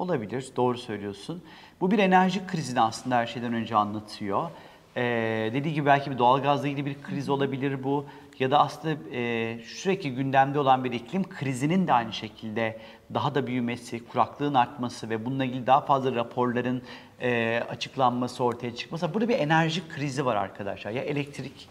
Olabilir, 0.00 0.48
doğru 0.56 0.78
söylüyorsun. 0.78 1.42
Bu 1.80 1.90
bir 1.90 1.98
enerji 1.98 2.46
krizini 2.46 2.80
aslında 2.80 3.16
her 3.16 3.26
şeyden 3.26 3.52
önce 3.52 3.76
anlatıyor. 3.76 4.50
Ee, 4.96 5.50
dediği 5.54 5.74
gibi 5.74 5.86
belki 5.86 6.10
bir 6.10 6.18
doğalgazla 6.18 6.68
ilgili 6.68 6.86
bir 6.86 7.02
kriz 7.02 7.28
olabilir 7.28 7.84
bu. 7.84 8.06
Ya 8.38 8.50
da 8.50 8.58
aslında 8.58 8.96
e, 9.12 9.58
sürekli 9.64 10.14
gündemde 10.14 10.58
olan 10.58 10.84
bir 10.84 10.92
iklim 10.92 11.28
krizinin 11.28 11.86
de 11.86 11.92
aynı 11.92 12.12
şekilde 12.12 12.80
daha 13.14 13.34
da 13.34 13.46
büyümesi, 13.46 14.06
kuraklığın 14.08 14.54
artması 14.54 15.10
ve 15.10 15.24
bununla 15.26 15.44
ilgili 15.44 15.66
daha 15.66 15.80
fazla 15.80 16.14
raporların 16.14 16.82
e, 17.20 17.62
açıklanması, 17.70 18.44
ortaya 18.44 18.74
çıkması. 18.74 19.14
Burada 19.14 19.28
bir 19.28 19.38
enerji 19.38 19.88
krizi 19.88 20.24
var 20.24 20.36
arkadaşlar. 20.36 20.90
Ya 20.90 21.02
elektrik 21.02 21.68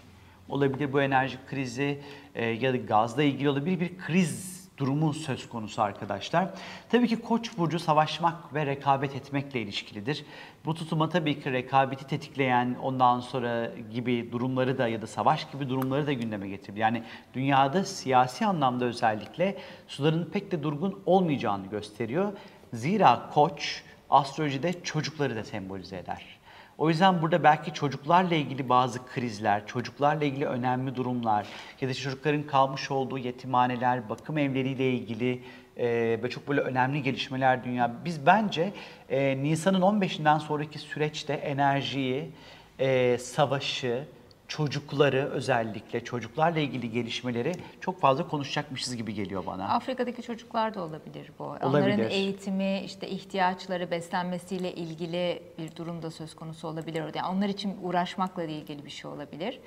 olabilir 0.50 0.94
bu 0.94 1.02
enerji 1.02 1.38
krizi 1.50 2.00
e, 2.36 2.46
ya 2.46 2.74
da 2.74 2.78
gazla 2.78 3.24
ilgili 3.24 3.50
olabilir 3.50 3.80
bir 3.80 3.98
kriz 3.98 4.59
durumu 4.80 5.14
söz 5.14 5.50
konusu 5.50 5.82
arkadaşlar. 5.82 6.50
Tabii 6.90 7.08
ki 7.08 7.22
Koç 7.22 7.58
burcu 7.58 7.80
savaşmak 7.80 8.54
ve 8.54 8.66
rekabet 8.66 9.16
etmekle 9.16 9.62
ilişkilidir. 9.62 10.26
Bu 10.66 10.74
tutuma 10.74 11.10
tabii 11.10 11.42
ki 11.42 11.52
rekabeti 11.52 12.08
tetikleyen 12.08 12.76
ondan 12.82 13.20
sonra 13.20 13.72
gibi 13.94 14.32
durumları 14.32 14.78
da 14.78 14.88
ya 14.88 15.02
da 15.02 15.08
savaş 15.08 15.52
gibi 15.52 15.70
durumları 15.70 16.08
da 16.08 16.14
gündeme 16.14 16.48
getirir. 16.48 16.78
Yani 16.78 17.04
dünyada 17.34 17.86
siyasi 17.86 18.46
anlamda 18.46 18.86
özellikle 18.86 19.58
suların 19.88 20.30
pek 20.34 20.52
de 20.52 20.64
durgun 20.64 21.00
olmayacağını 21.06 21.68
gösteriyor. 21.68 22.34
Zira 22.74 23.30
Koç 23.34 23.84
astrolojide 24.10 24.84
çocukları 24.84 25.36
da 25.36 25.44
sembolize 25.44 25.98
eder. 25.98 26.39
O 26.80 26.90
yüzden 26.90 27.22
burada 27.22 27.44
belki 27.44 27.74
çocuklarla 27.74 28.36
ilgili 28.36 28.70
bazı 28.70 29.06
krizler, 29.06 29.68
çocuklarla 29.68 30.26
ilgili 30.26 30.46
önemli 30.46 30.96
durumlar 30.96 31.48
ya 31.82 31.90
da 31.90 31.94
çocukların 31.94 32.44
kalmış 32.44 32.92
olduğu 32.92 33.18
yetimhaneler, 33.18 34.10
bakım 34.10 34.38
evleriyle 34.38 34.92
ilgili 34.92 35.44
e, 35.78 35.88
ve 36.24 36.30
çok 36.30 36.48
böyle 36.48 36.62
önemli 36.62 37.04
gelişmeler 37.04 37.64
dünya. 37.64 37.92
Biz 38.06 38.26
bence 38.26 38.74
e, 39.10 39.44
Nisan'ın 39.44 39.82
15'inden 39.82 40.40
sonraki 40.40 40.80
süreçte 40.80 41.34
enerjiyi, 41.34 42.32
e, 42.80 43.18
savaşı, 43.18 44.04
çocukları 44.50 45.30
özellikle 45.32 46.04
çocuklarla 46.04 46.60
ilgili 46.60 46.92
gelişmeleri 46.92 47.52
çok 47.82 48.00
fazla 48.00 48.28
konuşacakmışız 48.28 48.96
gibi 48.96 49.14
geliyor 49.14 49.46
bana. 49.46 49.70
Afrika'daki 49.70 50.22
çocuklar 50.22 50.74
da 50.74 50.84
olabilir 50.84 51.32
bu. 51.40 51.44
Onların 51.44 51.70
Olabilir. 51.70 52.10
eğitimi, 52.10 52.82
işte 52.86 53.10
ihtiyaçları, 53.10 53.92
beslenmesiyle 53.92 54.74
ilgili 54.74 55.44
bir 55.58 55.76
durum 55.76 56.02
da 56.02 56.12
söz 56.12 56.36
konusu 56.36 56.68
olabilir. 56.68 57.04
Yani 57.16 57.28
onlar 57.38 57.50
için 57.50 57.78
uğraşmakla 57.82 58.44
ilgili 58.44 58.86
bir 58.86 58.90
şey 58.90 59.12
olabilir. 59.12 59.60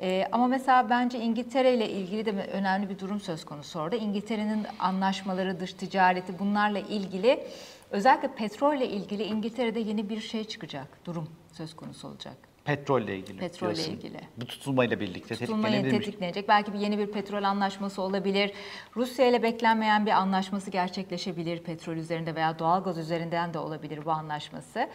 Ee, 0.00 0.28
ama 0.32 0.46
mesela 0.46 0.90
bence 0.90 1.18
İngiltere 1.20 1.74
ile 1.74 1.90
ilgili 1.90 2.26
de 2.26 2.30
önemli 2.30 2.88
bir 2.88 2.98
durum 2.98 3.20
söz 3.20 3.44
konusu 3.44 3.80
orada. 3.80 3.96
İngiltere'nin 3.96 4.66
anlaşmaları, 4.78 5.60
dış 5.60 5.72
ticareti 5.72 6.38
bunlarla 6.38 6.78
ilgili 6.78 7.46
özellikle 7.90 8.34
petrolle 8.34 8.88
ilgili 8.88 9.22
İngiltere'de 9.22 9.80
yeni 9.80 10.08
bir 10.08 10.20
şey 10.20 10.44
çıkacak. 10.44 10.86
Durum 11.04 11.28
söz 11.52 11.76
konusu 11.76 12.08
olacak. 12.08 12.53
Petrolle 12.64 13.16
ilgili. 13.16 13.38
Petrolle 13.38 13.74
diyorsun. 13.74 13.92
ilgili. 13.92 14.20
Bu 14.36 14.46
tutulmayla 14.46 15.00
birlikte 15.00 15.36
tutulmayı 15.36 15.62
tetiklenebilir 15.72 15.98
mi? 15.98 16.04
tetikleyecek. 16.04 16.48
Belki 16.48 16.72
bir 16.72 16.78
yeni 16.78 16.98
bir 16.98 17.06
petrol 17.06 17.42
anlaşması 17.44 18.02
olabilir. 18.02 18.52
Rusya 18.96 19.26
ile 19.26 19.42
beklenmeyen 19.42 20.06
bir 20.06 20.10
anlaşması 20.10 20.70
gerçekleşebilir 20.70 21.58
petrol 21.62 21.94
üzerinde 21.96 22.34
veya 22.34 22.58
doğalgaz 22.58 22.98
üzerinden 22.98 23.54
de 23.54 23.58
olabilir 23.58 24.04
bu 24.04 24.10
anlaşması. 24.10 24.88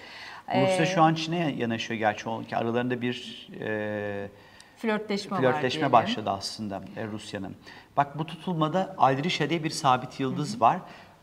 Rusya 0.47 0.83
Ee, 0.83 0.85
şu 0.85 1.01
an 1.01 1.13
Çin'e 1.13 1.51
yanaşıyor 1.57 1.97
gerçi. 1.99 2.29
O- 2.29 2.43
Aralarında 2.53 3.01
bir 3.01 3.47
e, 3.61 4.29
flörtleşme, 4.77 5.37
var 5.37 5.41
flörtleşme 5.41 5.79
diyelim. 5.79 5.91
başladı 5.93 6.29
aslında 6.29 6.83
e, 6.97 7.07
Rusya'nın. 7.07 7.55
Bak 7.97 8.19
bu 8.19 8.25
tutulmada 8.25 8.95
Aydrişa 8.97 9.49
diye 9.49 9.63
bir 9.63 9.69
sabit 9.69 10.19
yıldız 10.19 10.61
var. 10.61 10.79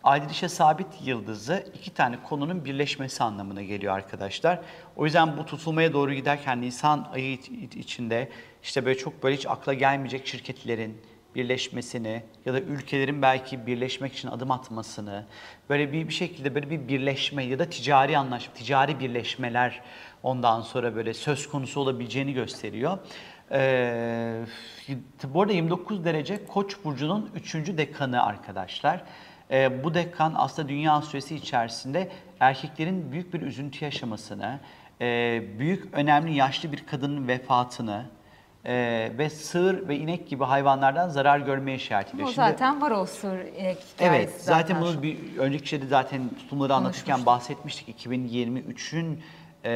Aydrişa 0.06 0.48
sabit 0.48 0.86
yıldızı 1.04 1.66
iki 1.74 1.94
tane 1.94 2.16
konunun 2.22 2.64
birleşmesi 2.64 3.24
anlamına 3.24 3.62
geliyor 3.62 3.94
arkadaşlar. 3.94 4.60
O 4.96 5.04
yüzden 5.04 5.36
bu 5.36 5.46
tutulmaya 5.46 5.92
doğru 5.92 6.12
giderken 6.12 6.60
Nisan 6.60 7.08
ayı 7.12 7.32
iç- 7.32 7.48
iç- 7.48 7.76
içinde 7.76 8.28
işte 8.62 8.84
böyle 8.84 8.98
çok 8.98 9.22
böyle 9.22 9.36
hiç 9.36 9.46
akla 9.46 9.74
gelmeyecek 9.74 10.26
şirketlerin 10.26 11.00
birleşmesini 11.34 12.22
ya 12.46 12.54
da 12.54 12.60
ülkelerin 12.60 13.22
belki 13.22 13.66
birleşmek 13.66 14.12
için 14.12 14.28
adım 14.28 14.50
atmasını 14.50 15.26
böyle 15.70 15.92
bir, 15.92 16.08
bir 16.08 16.14
şekilde 16.14 16.54
böyle 16.54 16.70
bir 16.70 16.88
birleşme 16.88 17.44
ya 17.44 17.58
da 17.58 17.70
ticari 17.70 18.18
anlaşma, 18.18 18.54
ticari 18.54 19.00
birleşmeler 19.00 19.80
ondan 20.22 20.60
sonra 20.60 20.96
böyle 20.96 21.14
söz 21.14 21.50
konusu 21.50 21.80
olabileceğini 21.80 22.32
gösteriyor. 22.32 22.98
Ee, 23.52 24.44
bu 25.24 25.42
arada 25.42 25.52
29 25.52 26.04
derece 26.04 26.46
Koç 26.46 26.76
burcunun 26.84 27.30
3. 27.34 27.54
dekanı 27.54 28.22
arkadaşlar. 28.22 29.04
Ee, 29.50 29.84
bu 29.84 29.94
dekan 29.94 30.32
aslında 30.36 30.68
dünya 30.68 31.02
süresi 31.02 31.34
içerisinde 31.34 32.08
erkeklerin 32.40 33.12
büyük 33.12 33.34
bir 33.34 33.40
üzüntü 33.40 33.84
yaşamasını, 33.84 34.60
e, 35.00 35.42
büyük 35.58 35.94
önemli 35.94 36.34
yaşlı 36.34 36.72
bir 36.72 36.86
kadının 36.86 37.28
vefatını 37.28 38.04
e, 38.64 39.12
ve 39.18 39.30
sığır 39.30 39.88
ve 39.88 39.96
inek 39.96 40.28
gibi 40.28 40.44
hayvanlardan 40.44 41.08
zarar 41.08 41.38
görmeye 41.38 41.76
işaret 41.76 42.08
ediyor. 42.08 42.28
O 42.28 42.32
Şimdi- 42.32 42.46
zaten 42.46 42.80
var 42.80 42.90
o 42.90 43.06
sır 43.06 43.38
inek 43.38 43.56
Evet, 43.60 43.84
hikayesi 43.94 44.44
zaten 44.44 44.80
bunu 44.80 45.02
bir 45.02 45.38
önceki 45.38 45.68
şeyde 45.68 45.86
zaten 45.86 46.28
tutumları 46.28 46.74
anlatırken 46.74 47.26
bahsetmiştik. 47.26 47.88
2023'ün 47.88 49.22
e, 49.64 49.72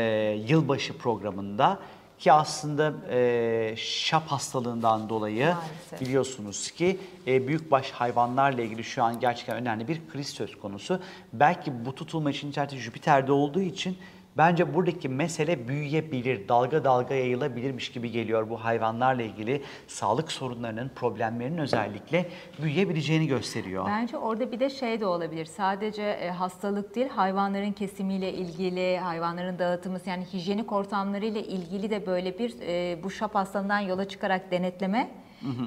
yılbaşı 0.46 0.98
programında 0.98 1.78
ki 2.20 2.32
aslında 2.32 2.92
e, 3.10 3.74
şap 3.76 4.26
hastalığından 4.26 5.08
dolayı 5.08 5.46
Maalesef. 5.46 6.00
biliyorsunuz 6.00 6.70
ki 6.70 6.98
e, 7.26 7.48
büyükbaş 7.48 7.90
hayvanlarla 7.90 8.62
ilgili 8.62 8.84
şu 8.84 9.04
an 9.04 9.20
gerçekten 9.20 9.56
önemli 9.56 9.88
bir 9.88 10.00
kriz 10.12 10.28
söz 10.28 10.58
konusu. 10.58 11.00
Belki 11.32 11.84
bu 11.84 11.94
tutulma 11.94 12.30
için 12.30 12.50
içerisinde 12.50 12.80
Jüpiter'de 12.80 13.32
olduğu 13.32 13.60
için 13.60 13.98
bence 14.40 14.74
buradaki 14.74 15.08
mesele 15.08 15.68
büyüyebilir, 15.68 16.48
dalga 16.48 16.84
dalga 16.84 17.14
yayılabilirmiş 17.14 17.92
gibi 17.92 18.10
geliyor 18.10 18.50
bu 18.50 18.64
hayvanlarla 18.64 19.22
ilgili 19.22 19.62
sağlık 19.86 20.32
sorunlarının, 20.32 20.90
problemlerinin 20.94 21.58
özellikle 21.58 22.26
büyüyebileceğini 22.62 23.26
gösteriyor. 23.26 23.86
Bence 23.86 24.16
orada 24.16 24.52
bir 24.52 24.60
de 24.60 24.70
şey 24.70 25.00
de 25.00 25.06
olabilir. 25.06 25.44
Sadece 25.44 26.02
e, 26.02 26.30
hastalık 26.30 26.94
değil, 26.94 27.08
hayvanların 27.08 27.72
kesimiyle 27.72 28.32
ilgili, 28.32 28.98
hayvanların 28.98 29.58
dağıtımı, 29.58 29.98
yani 30.06 30.24
hijyenik 30.32 30.72
ortamlarıyla 30.72 31.40
ilgili 31.40 31.90
de 31.90 32.06
böyle 32.06 32.38
bir 32.38 32.54
e, 32.60 33.02
bu 33.02 33.10
şap 33.10 33.34
hastalığından 33.34 33.80
yola 33.80 34.08
çıkarak 34.08 34.50
denetleme. 34.50 35.10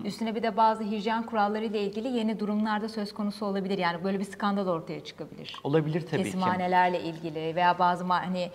Üstüne 0.05 0.35
bir 0.35 0.43
de 0.43 0.57
bazı 0.57 0.83
hijyen 0.83 1.25
kuralları 1.25 1.65
ile 1.65 1.81
ilgili 1.81 2.07
yeni 2.07 2.39
durumlarda 2.39 2.89
söz 2.89 3.13
konusu 3.13 3.45
olabilir. 3.45 3.77
Yani 3.77 4.03
böyle 4.03 4.19
bir 4.19 4.25
skandal 4.25 4.67
ortaya 4.67 5.03
çıkabilir. 5.03 5.59
Olabilir 5.63 6.01
tabii 6.01 6.17
ki. 6.17 6.23
Kesimhanelerle 6.23 7.01
ilgili 7.01 7.55
veya 7.55 7.79
bazı 7.79 8.03
hani 8.03 8.49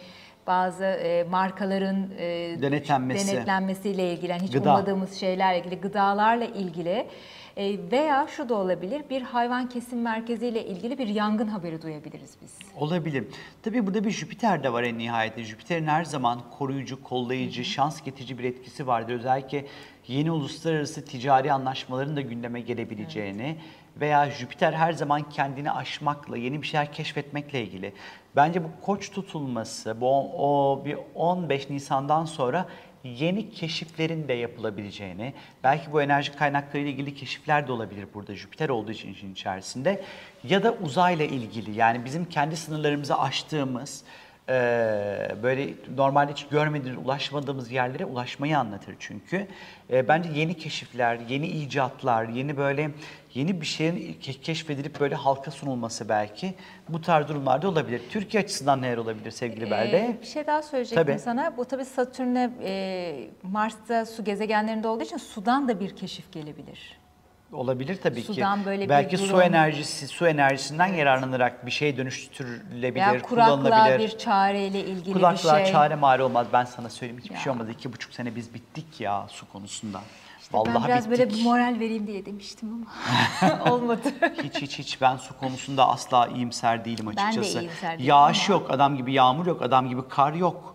bazı 0.46 0.84
e, 0.84 1.24
markaların 1.30 2.08
e, 2.18 2.56
Denetlenmesi. 2.62 3.32
denetlenmesiyle 3.32 4.12
ilgili, 4.12 4.30
yani 4.30 4.42
hiç 4.42 4.52
Gıda. 4.52 4.68
ummadığımız 4.68 5.14
şeylerle 5.14 5.58
ilgili, 5.60 5.80
gıdalarla 5.80 6.44
ilgili 6.44 7.06
e, 7.56 7.90
veya 7.92 8.26
şu 8.26 8.48
da 8.48 8.54
olabilir, 8.54 9.02
bir 9.10 9.22
hayvan 9.22 9.68
kesim 9.68 10.02
merkeziyle 10.02 10.66
ilgili 10.66 10.98
bir 10.98 11.06
yangın 11.06 11.46
haberi 11.48 11.82
duyabiliriz 11.82 12.36
biz. 12.42 12.58
Olabilir. 12.76 13.24
Tabii 13.62 13.86
burada 13.86 14.04
bir 14.04 14.10
Jüpiter 14.10 14.62
de 14.62 14.72
var 14.72 14.82
en 14.82 14.98
nihayetinde. 14.98 15.44
Jüpiter'in 15.44 15.86
her 15.86 16.04
zaman 16.04 16.40
koruyucu, 16.58 17.02
kollayıcı, 17.02 17.64
şans 17.64 18.02
getirici 18.02 18.38
bir 18.38 18.44
etkisi 18.44 18.86
vardır. 18.86 19.14
Özellikle 19.14 19.64
yeni 20.08 20.30
uluslararası 20.30 21.04
ticari 21.04 21.52
anlaşmaların 21.52 22.16
da 22.16 22.20
gündeme 22.20 22.60
gelebileceğini 22.60 23.56
veya 24.00 24.30
Jüpiter 24.30 24.72
her 24.72 24.92
zaman 24.92 25.30
kendini 25.30 25.72
aşmakla, 25.72 26.36
yeni 26.36 26.62
bir 26.62 26.66
şeyler 26.66 26.92
keşfetmekle 26.92 27.62
ilgili. 27.62 27.92
Bence 28.36 28.64
bu 28.64 28.68
koç 28.82 29.10
tutulması, 29.10 30.00
bu 30.00 30.08
o 30.38 30.82
bir 30.84 30.98
15 31.14 31.70
Nisan'dan 31.70 32.24
sonra 32.24 32.66
yeni 33.04 33.50
keşiflerin 33.50 34.28
de 34.28 34.32
yapılabileceğini, 34.32 35.34
belki 35.64 35.92
bu 35.92 36.02
enerji 36.02 36.32
kaynakları 36.32 36.82
ile 36.82 36.90
ilgili 36.90 37.14
keşifler 37.14 37.68
de 37.68 37.72
olabilir 37.72 38.06
burada 38.14 38.34
Jüpiter 38.34 38.68
olduğu 38.68 38.92
için 38.92 39.12
işin 39.12 39.32
içerisinde 39.32 40.02
ya 40.44 40.62
da 40.62 40.72
uzayla 40.72 41.24
ilgili 41.24 41.78
yani 41.78 42.04
bizim 42.04 42.24
kendi 42.24 42.56
sınırlarımızı 42.56 43.18
aştığımız 43.18 44.04
Ee, 44.48 45.36
böyle 45.42 45.68
normalde 45.96 46.32
hiç 46.32 46.46
görmediğimiz, 46.48 47.04
ulaşmadığımız 47.06 47.70
yerlere 47.70 48.04
ulaşmayı 48.04 48.58
anlatır 48.58 48.96
çünkü. 48.98 49.46
Ee, 49.90 50.08
bence 50.08 50.30
yeni 50.34 50.54
keşifler, 50.54 51.18
yeni 51.28 51.46
icatlar, 51.46 52.28
yeni 52.28 52.56
böyle 52.56 52.90
yeni 53.34 53.60
bir 53.60 53.66
şeyin 53.66 53.94
ke- 54.22 54.40
keşfedilip 54.40 55.00
böyle 55.00 55.14
halka 55.14 55.50
sunulması 55.50 56.08
belki 56.08 56.54
bu 56.88 57.00
tarz 57.00 57.28
durumlarda 57.28 57.68
olabilir. 57.68 58.02
Türkiye 58.10 58.42
açısından 58.42 58.82
neler 58.82 58.96
olabilir 58.96 59.30
sevgili 59.30 59.70
Belde? 59.70 59.98
Ee, 59.98 60.16
bir 60.20 60.26
şey 60.26 60.46
daha 60.46 60.62
söyleyecektim 60.62 61.06
Tabii. 61.06 61.18
sana. 61.18 61.56
Bu 61.56 61.64
tabii 61.64 61.84
Satürn'e, 61.84 62.50
e, 62.62 63.30
Mars'ta 63.42 64.06
su 64.06 64.24
gezegenlerinde 64.24 64.88
olduğu 64.88 65.04
için 65.04 65.16
sudan 65.16 65.68
da 65.68 65.80
bir 65.80 65.96
keşif 65.96 66.32
gelebilir. 66.32 66.98
Olabilir 67.52 68.00
tabii 68.02 68.20
Sudan 68.22 68.60
ki. 68.60 68.66
böyle 68.66 68.84
bir 68.84 68.88
Belki 68.88 69.18
su 69.18 69.28
durum- 69.28 69.42
enerjisi, 69.42 70.08
su 70.08 70.26
enerjisinden 70.26 70.86
yararlanarak 70.86 71.66
bir 71.66 71.70
şey 71.70 71.96
dönüştürülebilir, 71.96 73.20
kuraklığa 73.22 73.56
kullanılabilir. 73.56 73.98
bir 74.12 74.18
çareyle 74.18 74.80
ilgili 74.84 75.12
Kulaklığa 75.12 75.58
bir 75.58 75.64
şey. 75.64 75.72
çare 75.72 75.94
mare 75.94 76.22
olmaz. 76.22 76.46
Ben 76.52 76.64
sana 76.64 76.90
söyleyeyim 76.90 77.20
hiçbir 77.22 77.34
Ya. 77.34 77.40
şey 77.40 77.52
olmadı. 77.52 77.70
İki 77.70 77.92
buçuk 77.92 78.12
sene 78.14 78.36
biz 78.36 78.54
bittik 78.54 79.00
ya 79.00 79.26
su 79.28 79.48
konusunda. 79.52 80.00
İşte 80.40 80.58
Vallahi 80.58 80.74
ben 80.74 80.84
biraz 80.84 81.10
bittik. 81.10 81.30
böyle 81.30 81.42
moral 81.42 81.76
vereyim 81.80 82.06
diye 82.06 82.26
demiştim 82.26 82.68
ama 83.42 83.64
olmadı. 83.74 84.00
Hiç 84.42 84.54
hiç 84.62 84.78
hiç 84.78 85.00
ben 85.00 85.16
su 85.16 85.38
konusunda 85.38 85.88
asla 85.88 86.26
iyimser 86.26 86.84
değilim 86.84 87.06
Ben 87.06 87.16
de 87.16 87.22
açıkçası. 87.22 87.60
iyimser 87.60 87.92
değilim 87.98 88.08
Yağış 88.08 88.50
ama- 88.50 88.58
yok, 88.60 88.70
adam 88.70 88.96
gibi 88.96 89.12
yağmur 89.12 89.46
yok, 89.46 89.62
adam 89.62 89.88
gibi 89.88 90.08
kar 90.08 90.32
yok. 90.32 90.74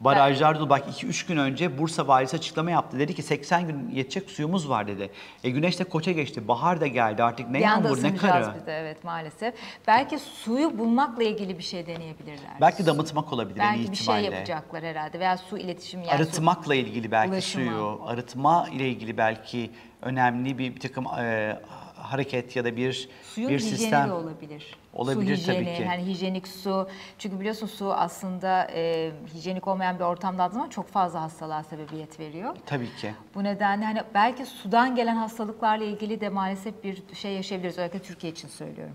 Barajlar 0.00 0.58
dolu. 0.58 0.70
Bak 0.70 0.84
2-3 0.88 1.28
gün 1.28 1.36
önce 1.36 1.78
Bursa 1.78 2.08
valisi 2.08 2.36
açıklama 2.36 2.70
yaptı. 2.70 2.98
Dedi 2.98 3.14
ki 3.14 3.22
80 3.22 3.66
gün 3.66 3.90
yetecek 3.90 4.30
suyumuz 4.30 4.68
var 4.68 4.86
dedi. 4.88 5.10
E 5.44 5.50
güneş 5.50 5.78
de 5.78 5.84
koça 5.84 6.12
geçti. 6.12 6.48
Bahar 6.48 6.80
da 6.80 6.86
geldi. 6.86 7.22
Artık 7.22 7.48
ne 7.50 7.58
bir 7.58 7.64
yağmur 7.64 8.02
ne 8.02 8.16
karı. 8.16 8.54
biz 8.60 8.66
de 8.66 8.72
evet 8.78 9.04
maalesef. 9.04 9.54
Belki 9.86 10.18
suyu 10.18 10.78
bulmakla 10.78 11.22
ilgili 11.22 11.58
bir 11.58 11.62
şey 11.64 11.86
deneyebilirler. 11.86 12.50
Belki 12.60 12.86
damıtmak 12.86 13.32
olabilir 13.32 13.60
en 13.60 13.74
iyi 13.74 13.78
Belki 13.78 13.90
bir 13.92 13.96
şey 13.96 14.14
ihtimalle. 14.14 14.34
yapacaklar 14.36 14.82
herhalde 14.82 15.20
veya 15.20 15.36
su 15.36 15.58
iletişimi 15.58 16.06
yani 16.06 16.16
su- 16.18 16.22
Arıtmakla 16.24 16.74
ilgili 16.74 17.10
belki 17.10 17.32
Ulaşıma. 17.32 17.64
suyu, 17.64 18.00
arıtma 18.06 18.68
ile 18.72 18.88
ilgili 18.88 19.16
belki 19.16 19.70
önemli 20.02 20.58
bir, 20.58 20.74
bir 20.74 20.80
takım 20.80 21.06
e, 21.18 21.56
hareket 22.04 22.56
ya 22.56 22.64
da 22.64 22.76
bir 22.76 23.08
Suyun 23.22 23.50
bir 23.50 23.58
sistem. 23.58 24.08
de 24.08 24.12
olabilir. 24.12 24.76
Olabilir 24.94 25.36
su 25.36 25.46
tabii 25.46 25.56
hijyeni, 25.56 25.76
ki. 25.76 25.82
Yani 25.82 26.06
hijyenik 26.06 26.48
su. 26.48 26.88
Çünkü 27.18 27.40
biliyorsun 27.40 27.66
su 27.66 27.92
aslında 27.92 28.68
e, 28.74 29.12
hijyenik 29.34 29.68
olmayan 29.68 29.98
bir 29.98 30.04
ortamda 30.04 30.48
zaman 30.48 30.68
çok 30.68 30.88
fazla 30.88 31.22
hastalığa 31.22 31.62
sebebiyet 31.62 32.20
veriyor. 32.20 32.56
Tabii 32.66 32.96
ki. 32.96 33.14
Bu 33.34 33.44
nedenle 33.44 33.84
hani 33.84 34.02
belki 34.14 34.46
sudan 34.46 34.96
gelen 34.96 35.16
hastalıklarla 35.16 35.84
ilgili 35.84 36.20
de 36.20 36.28
maalesef 36.28 36.84
bir 36.84 37.02
şey 37.14 37.32
yaşayabiliriz. 37.32 37.74
Özellikle 37.74 37.98
Türkiye 37.98 38.32
için 38.32 38.48
söylüyorum. 38.48 38.94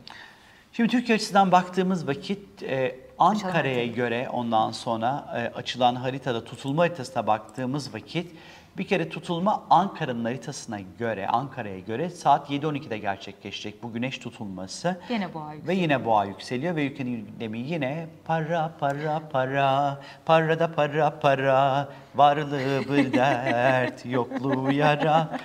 Şimdi 0.74 0.90
Türkiye 0.90 1.16
açısından 1.16 1.52
baktığımız 1.52 2.08
vakit 2.08 2.64
e, 2.64 2.96
Ankara'ya 3.18 3.86
göre 3.86 4.30
ondan 4.34 4.72
sonra 4.72 5.34
e, 5.36 5.58
açılan 5.58 5.96
haritada 5.96 6.44
tutulma 6.44 6.82
haritasına 6.82 7.28
baktığımız 7.28 7.94
vakit 7.94 8.32
bir 8.80 8.88
kere 8.88 9.10
tutulma 9.10 9.64
Ankara'nın 9.70 10.26
haritasına 10.26 10.80
göre 11.00 11.28
Ankara'ya 11.28 11.80
göre 11.80 12.10
saat 12.10 12.50
7.12'de 12.50 12.98
gerçekleşecek 12.98 13.84
bu 13.84 13.94
güneş 13.94 14.18
tutulması. 14.18 14.98
Gene 15.10 15.34
boğa 15.34 15.50
Ve 15.52 15.56
yükseliyor. 15.56 15.82
yine 15.82 16.06
boğa 16.06 16.26
yükseliyor 16.26 16.76
ve 16.76 16.88
ülkenin 16.88 17.26
gündemi 17.26 17.60
yine 17.60 18.08
para 18.26 18.72
para 18.80 19.22
para 19.32 20.02
para 20.26 20.60
da 20.60 20.72
para 20.72 21.20
para 21.20 21.90
varlığı 22.16 22.82
bir 22.90 23.14
dert 23.14 24.06
yokluğu 24.06 24.72
yara. 24.72 25.40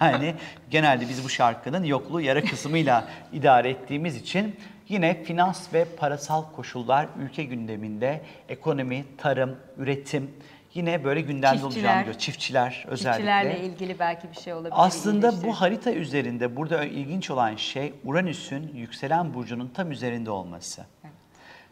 Yani 0.00 0.34
genelde 0.70 1.08
biz 1.08 1.24
bu 1.24 1.28
şarkının 1.28 1.84
yokluğu 1.84 2.20
yara 2.20 2.44
kısmıyla 2.44 3.04
idare 3.32 3.70
ettiğimiz 3.70 4.16
için 4.16 4.56
yine 4.88 5.24
finans 5.24 5.74
ve 5.74 5.84
parasal 5.84 6.44
koşullar 6.56 7.06
ülke 7.18 7.44
gündeminde 7.44 8.20
ekonomi, 8.48 9.04
tarım, 9.18 9.56
üretim 9.76 10.30
yine 10.74 11.04
böyle 11.04 11.20
gündemde 11.20 11.58
Çiftçiler. 11.58 11.66
olacağını 11.66 11.98
görüyoruz. 11.98 12.20
Çiftçiler 12.22 12.84
özellikle. 12.88 13.22
Çiftçilerle 13.22 13.60
ilgili 13.60 13.98
belki 13.98 14.30
bir 14.30 14.36
şey 14.36 14.52
olabilir. 14.54 14.74
Aslında 14.76 15.42
bu 15.42 15.52
harita 15.52 15.92
üzerinde 15.92 16.56
burada 16.56 16.84
ilginç 16.84 17.30
olan 17.30 17.56
şey 17.56 17.94
Uranüs'ün 18.04 18.70
yükselen 18.74 19.34
burcunun 19.34 19.68
tam 19.68 19.90
üzerinde 19.90 20.30
olması. 20.30 20.86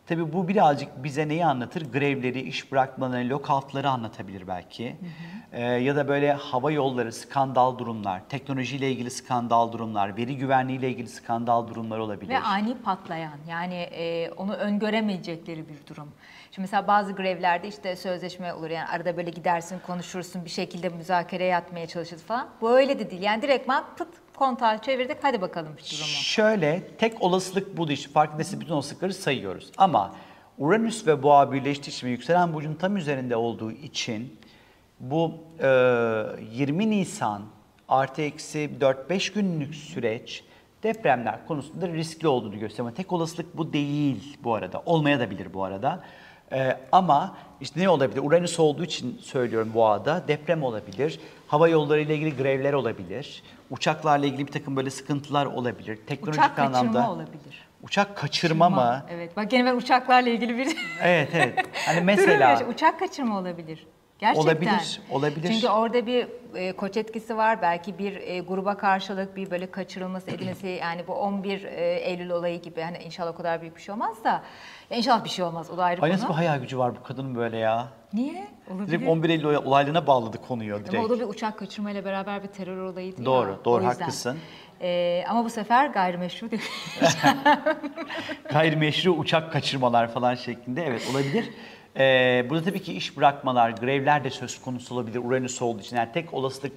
Tabii 0.07 0.33
bu 0.33 0.49
birazcık 0.49 1.05
bize 1.05 1.29
neyi 1.29 1.45
anlatır? 1.47 1.93
Grevleri, 1.93 2.41
iş 2.41 2.73
bırakmaları, 2.73 3.29
lockoutları 3.29 3.91
anlatabilir 3.91 4.49
belki. 4.49 4.97
Ee, 5.53 5.63
ya 5.63 5.97
da 5.97 6.09
böyle 6.09 6.33
hava 6.33 6.71
yolları, 6.71 7.13
skandal 7.13 7.79
durumlar, 7.79 8.29
teknolojiyle 8.29 8.93
ilgili 8.93 9.11
skandal 9.11 9.73
durumlar, 9.73 10.17
veri 10.17 10.37
güvenliğiyle 10.37 10.91
ilgili 10.91 11.09
skandal 11.09 11.69
durumlar 11.69 11.99
olabilir. 11.99 12.31
Ve 12.31 12.39
ani 12.39 12.75
patlayan 12.75 13.39
yani 13.49 13.75
e, 13.75 14.31
onu 14.31 14.55
öngöremeyecekleri 14.55 15.65
bir 15.69 15.87
durum. 15.87 16.09
Şimdi 16.51 16.61
mesela 16.61 16.87
bazı 16.87 17.13
grevlerde 17.13 17.69
işte 17.69 17.97
sözleşme 17.97 18.55
olur 18.55 18.71
yani 18.71 18.89
arada 18.89 19.17
böyle 19.17 19.31
gidersin 19.31 19.79
konuşursun 19.87 20.45
bir 20.45 20.51
şekilde 20.51 20.89
müzakereye 20.89 21.51
yatmaya 21.51 21.87
çalışırız 21.87 22.23
falan. 22.23 22.49
Bu 22.61 22.71
öyle 22.71 22.99
de 22.99 23.11
değil 23.11 23.23
yani 23.23 23.43
direktman 23.43 23.85
pıt 23.97 24.09
kontağı 24.37 24.79
çevirdik 24.79 25.17
hadi 25.23 25.41
bakalım 25.41 25.73
durumu. 25.73 26.07
Şöyle 26.07 26.83
tek 26.99 27.23
olasılık 27.23 27.77
bu 27.77 27.89
değil. 27.89 28.09
Farkındaysa 28.13 28.61
bütün 28.61 28.73
olasılıkları 28.73 29.15
sayıyoruz. 29.15 29.73
Ama 29.79 30.15
Uranüs 30.59 31.07
ve 31.07 31.23
Boğa 31.23 31.53
birleştiği 31.53 31.91
için 31.91 32.07
ve 32.07 32.11
yükselen 32.11 32.55
burcun 32.55 32.75
tam 32.75 32.97
üzerinde 32.97 33.37
olduğu 33.37 33.73
için 33.73 34.39
bu 35.01 35.35
e, 35.61 35.67
20 36.53 36.91
Nisan 36.91 37.43
artı 37.89 38.23
eksi 38.23 38.71
4-5 38.81 39.35
günlük 39.35 39.75
süreç 39.75 40.45
depremler 40.83 41.47
konusunda 41.47 41.89
riskli 41.89 42.29
olduğunu 42.29 42.59
gösteriyor. 42.59 42.89
Ama 42.89 42.95
tek 42.95 43.13
olasılık 43.13 43.57
bu 43.57 43.73
değil 43.73 44.37
bu 44.45 44.55
arada. 44.55 44.83
Olmaya 44.87 45.21
da 45.21 45.31
bilir 45.31 45.55
bu 45.55 45.65
arada. 45.65 46.05
Ee, 46.53 46.77
ama 46.93 47.37
işte 47.61 47.81
ne 47.81 47.89
olabilir? 47.89 48.21
Uranüs 48.25 48.61
olduğu 48.61 48.85
için 48.85 49.19
söylüyorum 49.23 49.71
boğada 49.75 50.29
deprem 50.29 50.63
olabilir. 50.63 51.21
Hava 51.47 51.69
yolları 51.69 52.01
ile 52.01 52.15
ilgili 52.15 52.37
grevler 52.37 52.73
olabilir. 52.73 53.43
Uçaklarla 53.71 54.27
ilgili 54.27 54.47
bir 54.47 54.53
takım 54.53 54.77
böyle 54.77 54.91
sıkıntılar 54.91 55.47
olabilir. 55.47 55.99
Teknolojik 56.07 56.43
Uçak 56.45 56.57
kaçırma 56.57 56.79
anlamda. 56.79 57.11
olabilir. 57.11 57.69
Uçak 57.83 58.17
kaçırma 58.17 58.69
mı? 58.71 59.03
Evet 59.11 59.37
bak 59.37 59.51
gene 59.51 59.65
ben 59.67 59.77
uçaklarla 59.77 60.29
ilgili 60.31 60.59
bir 60.59 60.77
Evet 61.03 61.29
evet. 61.35 61.67
Hani 61.87 62.01
mesela 62.05 62.51
yaş- 62.51 62.75
uçak 62.75 62.99
kaçırma 62.99 63.39
olabilir. 63.39 63.87
Gerçekten. 64.19 64.43
Olabilir, 64.53 65.01
olabilir. 65.11 65.53
Çünkü 65.53 65.69
orada 65.69 66.07
bir 66.07 66.27
e, 66.55 66.73
koç 66.73 66.97
etkisi 66.97 67.37
var. 67.37 67.63
Belki 67.63 67.99
bir 67.99 68.17
e, 68.17 68.41
gruba 68.41 68.77
karşılık 68.77 69.37
bir 69.37 69.51
böyle 69.51 69.71
kaçırılması 69.71 70.31
edilmesi 70.31 70.67
yani 70.67 71.07
bu 71.07 71.13
11 71.15 71.63
e, 71.65 71.95
Eylül 71.95 72.31
olayı 72.31 72.63
gibi 72.63 72.81
hani 72.81 72.99
inşallah 72.99 73.31
o 73.31 73.37
kadar 73.37 73.61
büyük 73.61 73.77
bir 73.77 73.83
şey 73.83 73.93
olmaz 73.95 74.25
da 74.25 74.43
ya 74.91 74.97
inşallah 74.97 75.25
bir 75.25 75.29
şey 75.29 75.45
olmaz. 75.45 75.71
O 75.71 75.77
da 75.77 75.85
ayrı 75.85 76.03
ay 76.03 76.11
konu. 76.11 76.19
nasıl 76.19 76.29
bir 76.29 76.35
hayal 76.35 76.61
gücü 76.61 76.79
var 76.79 76.93
bu 76.97 77.03
kadının 77.03 77.35
böyle 77.35 77.57
ya. 77.57 77.89
Niye? 78.13 78.49
Olabilir. 78.71 78.89
Direkt 78.89 79.09
11 79.11 79.31
Eylül 79.31 79.45
olaylarına 79.55 80.07
bağladı 80.07 80.39
konuyu 80.49 80.75
direkt. 80.79 80.95
Ama 80.95 81.05
o 81.05 81.11
da 81.11 81.21
bir 81.21 81.25
uçak 81.25 81.59
kaçırmayla 81.59 82.05
beraber 82.05 82.43
bir 82.43 82.49
terör 82.49 82.79
olayıydı 82.83 83.25
Doğru, 83.25 83.51
ya. 83.51 83.57
doğru, 83.65 83.85
O 83.85 83.89
yüzden. 83.89 84.01
haklısın. 84.05 84.39
E, 84.81 85.25
ama 85.29 85.45
bu 85.45 85.51
sefer 85.51 85.87
gayrimeşru 85.87 86.51
değil. 86.51 86.63
Gayrimeşru 88.53 89.11
uçak 89.13 89.53
kaçırmalar 89.53 90.13
falan 90.13 90.35
şeklinde 90.35 90.85
evet 90.87 91.03
olabilir. 91.13 91.51
Ee, 91.97 92.47
burada 92.51 92.65
tabii 92.65 92.83
ki 92.83 92.93
iş 92.93 93.17
bırakmalar, 93.17 93.71
grevler 93.71 94.25
de 94.25 94.31
söz 94.31 94.63
konusu 94.63 94.95
olabilir 94.95 95.21
Uranüs 95.25 95.63
olduğu 95.63 95.81
için. 95.81 95.97
Yani 95.97 96.09
tek 96.15 96.35
olasılık 96.35 96.73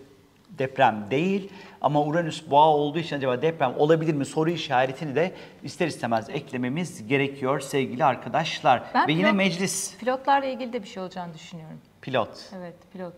deprem 0.58 1.06
değil 1.12 1.50
ama 1.82 2.04
Uranüs 2.04 2.44
boğa 2.50 2.68
olduğu 2.68 3.00
için 3.00 3.16
acaba 3.16 3.42
deprem 3.42 3.74
olabilir 3.78 4.14
mi 4.14 4.26
soru 4.26 4.50
işaretini 4.50 5.16
de 5.16 5.32
ister 5.64 5.88
istemez 5.88 6.30
eklememiz 6.30 7.08
gerekiyor 7.08 7.60
sevgili 7.60 8.06
arkadaşlar. 8.06 8.84
Ben 8.94 9.08
Ve 9.08 9.12
yine 9.12 9.28
pilot- 9.30 9.34
meclis 9.36 9.98
Pilotlarla 9.98 10.46
ilgili 10.48 10.74
de 10.74 10.84
bir 10.84 10.88
şey 10.88 11.04
olacağını 11.04 11.34
düşünüyorum. 11.34 11.78
pilot. 12.02 12.30
Evet 12.58 12.74
pilot. 12.94 13.14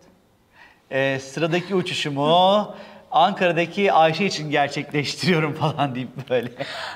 Ee, 0.91 1.19
sıradaki 1.19 1.75
uçuşumu 1.75 2.67
Ankara'daki 3.11 3.91
Ayşe 3.93 4.25
için 4.25 4.49
gerçekleştiriyorum 4.51 5.53
falan 5.59 5.95
deyip 5.95 6.29
böyle. 6.29 6.49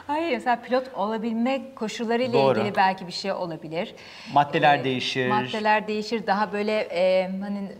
Hayır 0.07 0.31
mesela 0.31 0.61
pilot 0.61 0.93
olabilme 0.95 1.75
koşullarıyla 1.75 2.33
Doğru. 2.33 2.59
ilgili 2.59 2.75
belki 2.75 3.07
bir 3.07 3.11
şey 3.11 3.31
olabilir. 3.31 3.95
Maddeler 4.33 4.79
Ee, 4.79 4.83
değişir. 4.83 5.27
Maddeler 5.29 5.87
değişir. 5.87 6.27
Daha 6.27 6.53
böyle 6.53 6.79
e, 6.79 7.29
hani 7.41 7.71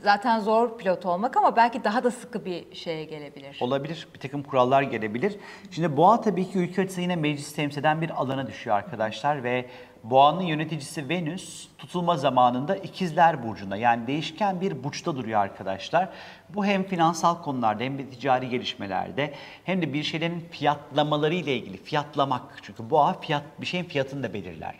zaten 0.00 0.40
zor 0.40 0.78
pilot 0.78 1.06
olmak 1.06 1.36
ama 1.36 1.56
belki 1.56 1.84
daha 1.84 2.04
da 2.04 2.10
sıkı 2.10 2.44
bir 2.44 2.74
şeye 2.74 3.04
gelebilir. 3.04 3.56
Olabilir. 3.60 4.08
Bir 4.14 4.20
takım 4.20 4.42
kurallar 4.42 4.82
gelebilir. 4.82 5.36
Şimdi 5.70 5.96
boğa 5.96 6.20
tabii 6.20 6.50
ki 6.50 6.58
ülke 6.58 6.82
açısından 6.82 7.02
yine 7.02 7.16
meclis 7.16 7.52
temsil 7.52 7.78
eden 7.78 8.00
bir 8.00 8.10
alana 8.10 8.46
düşüyor 8.46 8.76
arkadaşlar 8.76 9.42
ve 9.44 9.66
boğanın 10.04 10.42
yöneticisi 10.42 11.08
Venüs 11.08 11.68
tutulma 11.78 12.16
zamanında 12.16 12.76
ikizler 12.76 13.48
burcunda 13.48 13.76
yani 13.76 14.06
değişken 14.06 14.60
bir 14.60 14.84
burçta 14.84 15.16
duruyor 15.16 15.40
arkadaşlar. 15.40 16.08
Bu 16.48 16.64
hem 16.66 16.84
finansal 16.84 17.42
konularda 17.42 17.84
hem 17.84 17.98
de 17.98 18.10
ticari 18.10 18.48
gelişmelerde 18.48 19.34
hem 19.64 19.82
de 19.82 19.92
bir 19.92 20.02
şeylerin 20.02 20.40
fiyatlamaları 20.50 21.34
ile 21.34 21.56
ilgili 21.56 21.76
fiyatlamak 21.76 22.42
çünkü 22.62 22.90
boğa 22.90 23.20
fiyat 23.20 23.42
bir 23.60 23.66
şeyin 23.66 23.84
fiyatını 23.84 24.22
da 24.22 24.34
belirler. 24.34 24.74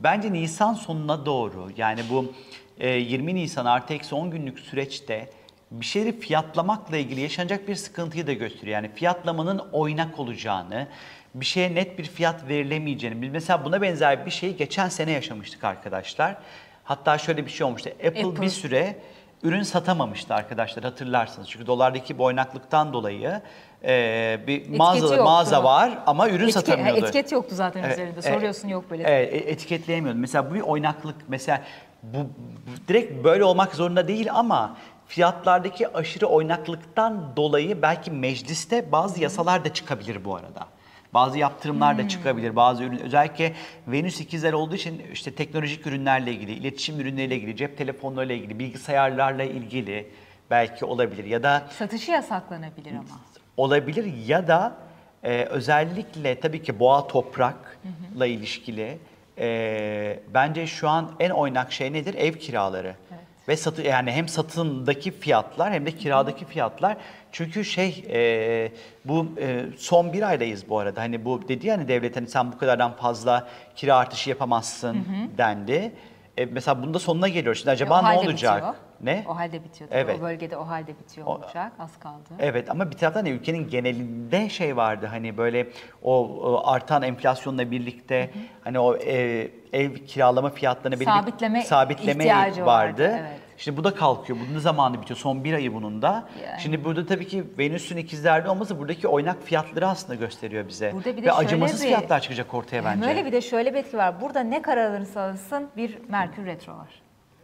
Bence 0.00 0.32
Nisan 0.32 0.74
sonuna 0.74 1.26
doğru 1.26 1.68
yani 1.76 2.00
bu 2.10 2.32
20 2.86 3.34
Nisan 3.34 3.66
artı 3.66 3.94
eksi 3.94 4.14
10 4.14 4.30
günlük 4.30 4.58
süreçte 4.60 5.30
bir 5.70 5.84
şeyleri 5.86 6.20
fiyatlamakla 6.20 6.96
ilgili 6.96 7.20
yaşanacak 7.20 7.68
bir 7.68 7.74
sıkıntıyı 7.74 8.26
da 8.26 8.32
gösteriyor. 8.32 8.74
Yani 8.74 8.90
fiyatlamanın 8.94 9.62
oynak 9.72 10.18
olacağını, 10.18 10.86
bir 11.34 11.44
şeye 11.44 11.74
net 11.74 11.98
bir 11.98 12.04
fiyat 12.04 12.48
verilemeyeceğini. 12.48 13.22
Biz 13.22 13.32
mesela 13.32 13.64
buna 13.64 13.82
benzer 13.82 14.26
bir 14.26 14.30
şeyi 14.30 14.56
geçen 14.56 14.88
sene 14.88 15.10
yaşamıştık 15.10 15.64
arkadaşlar. 15.64 16.36
Hatta 16.84 17.18
şöyle 17.18 17.46
bir 17.46 17.50
şey 17.50 17.66
olmuştu. 17.66 17.90
Apple, 18.06 18.24
Apple. 18.26 18.42
bir 18.42 18.48
süre 18.48 18.96
ürün 19.42 19.62
satamamıştı 19.62 20.34
arkadaşlar 20.34 20.84
hatırlarsınız. 20.84 21.48
Çünkü 21.50 21.66
dolardaki 21.66 22.18
bu 22.18 22.24
oynaklıktan 22.24 22.92
dolayı 22.92 23.40
e, 23.84 24.38
bir 24.46 24.68
mağaza, 24.76 25.24
mağaza 25.24 25.64
var 25.64 25.98
ama 26.06 26.28
ürün 26.28 26.48
Etike- 26.48 26.52
satamıyordu. 26.52 26.98
Etiket 26.98 27.32
yoktu 27.32 27.54
zaten 27.54 27.82
Evet, 27.82 27.92
üzerinde. 27.92 28.12
evet, 28.22 28.34
Soruyorsun 28.34 28.68
yok 28.68 28.90
böyle. 28.90 29.02
Evet, 29.02 29.34
e- 29.34 29.50
etiketleyemiyordu. 29.50 30.18
Mesela 30.18 30.50
bu 30.50 30.54
bir 30.54 30.60
oynaklık. 30.60 31.16
Mesela 31.28 31.62
bu, 32.02 32.18
bu 32.18 32.88
direkt 32.88 33.24
böyle 33.24 33.44
olmak 33.44 33.74
zorunda 33.74 34.08
değil 34.08 34.28
ama 34.32 34.76
fiyatlardaki 35.06 35.88
aşırı 35.96 36.26
oynaklıktan 36.26 37.36
dolayı 37.36 37.82
belki 37.82 38.10
mecliste 38.10 38.92
bazı 38.92 39.22
yasalar 39.22 39.64
da 39.64 39.72
çıkabilir 39.72 40.24
bu 40.24 40.36
arada. 40.36 40.66
Bazı 41.14 41.38
yaptırımlar 41.38 41.92
Hmm. 41.98 42.04
da 42.04 42.08
çıkabilir. 42.08 42.56
Bazı 42.56 42.84
ürün 42.84 42.98
özellikle 42.98 43.52
Venüs 43.86 44.20
ikizler 44.20 44.52
olduğu 44.52 44.74
için 44.74 45.02
işte 45.12 45.34
teknolojik 45.34 45.86
ürünlerle 45.86 46.32
ilgili, 46.32 46.52
iletişim 46.52 47.00
ürünleriyle 47.00 47.36
ilgili, 47.36 47.56
cep 47.56 47.78
telefonlarıyla 47.78 48.34
ilgili, 48.34 48.58
bilgisayarlarla 48.58 49.42
ilgili 49.42 50.10
belki 50.50 50.84
olabilir 50.84 51.24
ya 51.24 51.42
da 51.42 51.66
Satışı 51.78 52.10
yasaklanabilir 52.10 52.90
ama. 52.92 53.02
olabilir 53.56 54.12
ya 54.26 54.48
da 54.48 54.72
e, 55.22 55.44
özellikle 55.44 56.40
tabii 56.40 56.62
ki 56.62 56.78
boğa 56.80 57.06
toprakla 57.06 58.26
ilişkili 58.26 58.98
e, 59.40 60.20
bence 60.34 60.66
şu 60.66 60.88
an 60.88 61.10
en 61.20 61.30
oynak 61.30 61.72
şey 61.72 61.92
nedir? 61.92 62.14
Ev 62.14 62.32
kiraları. 62.32 62.94
Ve 63.48 63.56
satı 63.56 63.82
yani 63.82 64.12
hem 64.12 64.28
satındaki 64.28 65.10
fiyatlar 65.10 65.72
hem 65.72 65.86
de 65.86 65.92
kiradaki 65.92 66.44
fiyatlar. 66.44 66.96
Çünkü 67.32 67.64
şey 67.64 68.04
e, 68.10 68.72
bu 69.04 69.26
e, 69.40 69.64
son 69.78 70.12
bir 70.12 70.22
aydayız 70.22 70.68
bu 70.68 70.78
arada. 70.78 71.00
Hani 71.00 71.24
bu 71.24 71.48
dedi 71.48 71.66
yani 71.66 71.88
devlet 71.88 72.16
hani 72.16 72.28
sen 72.28 72.52
bu 72.52 72.58
kadardan 72.58 72.92
fazla 72.92 73.48
kira 73.76 73.96
artışı 73.96 74.30
yapamazsın 74.30 74.96
dendi. 75.38 75.92
E, 76.38 76.44
mesela 76.46 76.82
bunda 76.82 76.98
sonuna 76.98 77.28
geliyoruz. 77.28 77.58
Şimdi 77.58 77.70
acaba 77.70 78.00
E, 78.00 78.04
ne 78.14 78.18
olacak? 78.18 78.56
bitiyor. 78.56 78.74
Ne? 79.00 79.24
O 79.28 79.36
halde 79.36 79.64
bitiyor. 79.64 79.90
Tabii. 79.90 80.00
Evet. 80.00 80.16
O 80.20 80.22
bölgede 80.22 80.56
o 80.56 80.68
halde 80.68 80.98
bitiyor 80.98 81.26
O- 81.26 81.30
olacak. 81.30 81.72
Az 81.78 81.98
kaldı. 81.98 82.28
Evet 82.38 82.70
ama 82.70 82.90
bir 82.90 82.96
taraftan 82.96 83.26
da 83.26 83.30
ülkenin 83.30 83.68
genelinde 83.68 84.48
şey 84.48 84.76
vardı 84.76 85.06
hani 85.10 85.36
böyle 85.36 85.68
o, 86.02 86.26
o 86.28 86.62
artan 86.66 87.02
enflasyonla 87.02 87.70
birlikte 87.70 88.30
hani 88.64 88.78
o 88.78 88.96
ev, 88.96 89.48
ev 89.72 89.94
kiralama 89.94 90.50
bir 91.00 91.04
Sabitleme 91.04 91.62
sabitleme 91.62 92.24
ihtiyacı 92.24 92.66
vardı. 92.66 93.02
vardı, 93.02 93.16
evet. 93.20 93.40
Şimdi 93.58 93.76
bu 93.76 93.84
da 93.84 93.94
kalkıyor. 93.94 94.38
Bunun 94.40 94.54
ne 94.56 94.60
zamanı 94.60 95.00
bitiyor? 95.02 95.18
Son 95.18 95.44
bir 95.44 95.52
ayı 95.52 95.74
bunun 95.74 96.02
da. 96.02 96.28
Yani. 96.46 96.60
Şimdi 96.60 96.84
burada 96.84 97.06
tabii 97.06 97.26
ki 97.26 97.44
Venüs'ün 97.58 97.96
ikizlerde 97.96 98.50
olması 98.50 98.78
buradaki 98.78 99.08
oynak 99.08 99.42
fiyatları 99.42 99.88
aslında 99.88 100.14
gösteriyor 100.14 100.68
bize. 100.68 100.92
Burada 100.94 101.16
bir 101.16 101.22
de 101.22 101.26
Ve 101.26 101.30
şöyle 101.30 101.32
acımasız 101.46 101.82
bir- 101.82 101.86
fiyatlar 101.86 102.20
çıkacak 102.20 102.54
ortaya 102.54 102.84
bence. 102.84 103.06
Böyle 103.08 103.24
bir 103.24 103.32
de 103.32 103.40
şöyle 103.40 103.74
bir 103.74 103.78
etki 103.78 103.96
var. 103.96 104.20
Burada 104.20 104.40
ne 104.40 104.62
karar 104.62 104.90
alırsa 104.94 105.20
alınsın 105.22 105.68
bir 105.76 105.98
Merkür 106.08 106.46
Retro 106.46 106.72
var. 106.72 106.88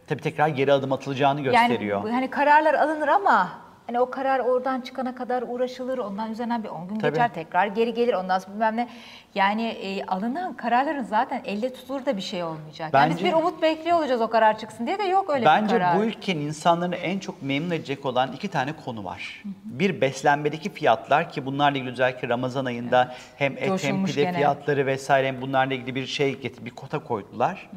Tabii 0.07 0.21
tekrar 0.21 0.47
geri 0.47 0.73
adım 0.73 0.91
atılacağını 0.93 1.41
gösteriyor. 1.41 1.99
Yani 2.03 2.11
hani 2.13 2.29
kararlar 2.29 2.73
alınır 2.73 3.07
ama 3.07 3.49
hani 3.87 3.99
o 3.99 4.09
karar 4.09 4.39
oradan 4.39 4.81
çıkana 4.81 5.15
kadar 5.15 5.43
uğraşılır. 5.47 5.97
Ondan 5.97 6.31
üzerinden 6.31 6.63
bir 6.63 6.69
10 6.69 6.87
gün 6.87 6.99
Tabii. 6.99 7.11
geçer. 7.11 7.33
Tekrar 7.33 7.67
geri 7.67 7.93
gelir. 7.93 8.13
Ondan 8.13 8.39
sonra 8.39 8.53
bilmem 8.55 8.75
ne. 8.77 8.87
Yani 9.35 9.63
e, 9.67 10.05
alınan 10.05 10.53
kararların 10.53 11.03
zaten 11.03 11.41
elle 11.45 11.73
tutulur 11.73 12.05
da 12.05 12.17
bir 12.17 12.21
şey 12.21 12.43
olmayacak. 12.43 12.93
yani 12.93 13.09
biz 13.09 13.17
Bence- 13.17 13.25
bir 13.25 13.33
umut 13.33 13.61
bekliyor 13.61 13.97
olacağız 13.99 14.21
o 14.21 14.29
karar 14.29 14.57
çıksın 14.57 14.87
diye 14.87 14.99
de 14.99 15.03
yok 15.03 15.29
öyle 15.29 15.41
bir 15.41 15.45
Bence 15.45 15.77
karar. 15.77 15.97
bu 15.99 16.03
ülkenin 16.03 16.41
insanlarını 16.41 16.95
en 16.95 17.19
çok 17.19 17.41
memnun 17.41 17.71
edecek 17.71 18.05
olan 18.05 18.31
iki 18.31 18.47
tane 18.47 18.73
konu 18.85 19.03
var. 19.05 19.43
Bir 19.65 20.01
beslenmedeki 20.01 20.69
fiyatlar 20.73 21.29
ki 21.31 21.45
bunlarla 21.45 21.77
ilgili 21.77 21.91
özellikle 21.91 22.29
Ramazan 22.29 22.65
ayında 22.65 23.15
hem 23.37 23.51
et 23.53 23.61
hem 23.61 23.67
Coşulmuş 23.69 24.11
pide 24.11 24.21
gene. 24.23 24.33
fiyatları 24.37 24.85
vesaire 24.85 25.27
hem 25.27 25.41
bunlarla 25.41 25.73
ilgili 25.73 25.95
bir 25.95 26.05
şey 26.05 26.39
getir, 26.39 26.65
bir 26.65 26.69
kota 26.71 26.99
koydular. 26.99 27.69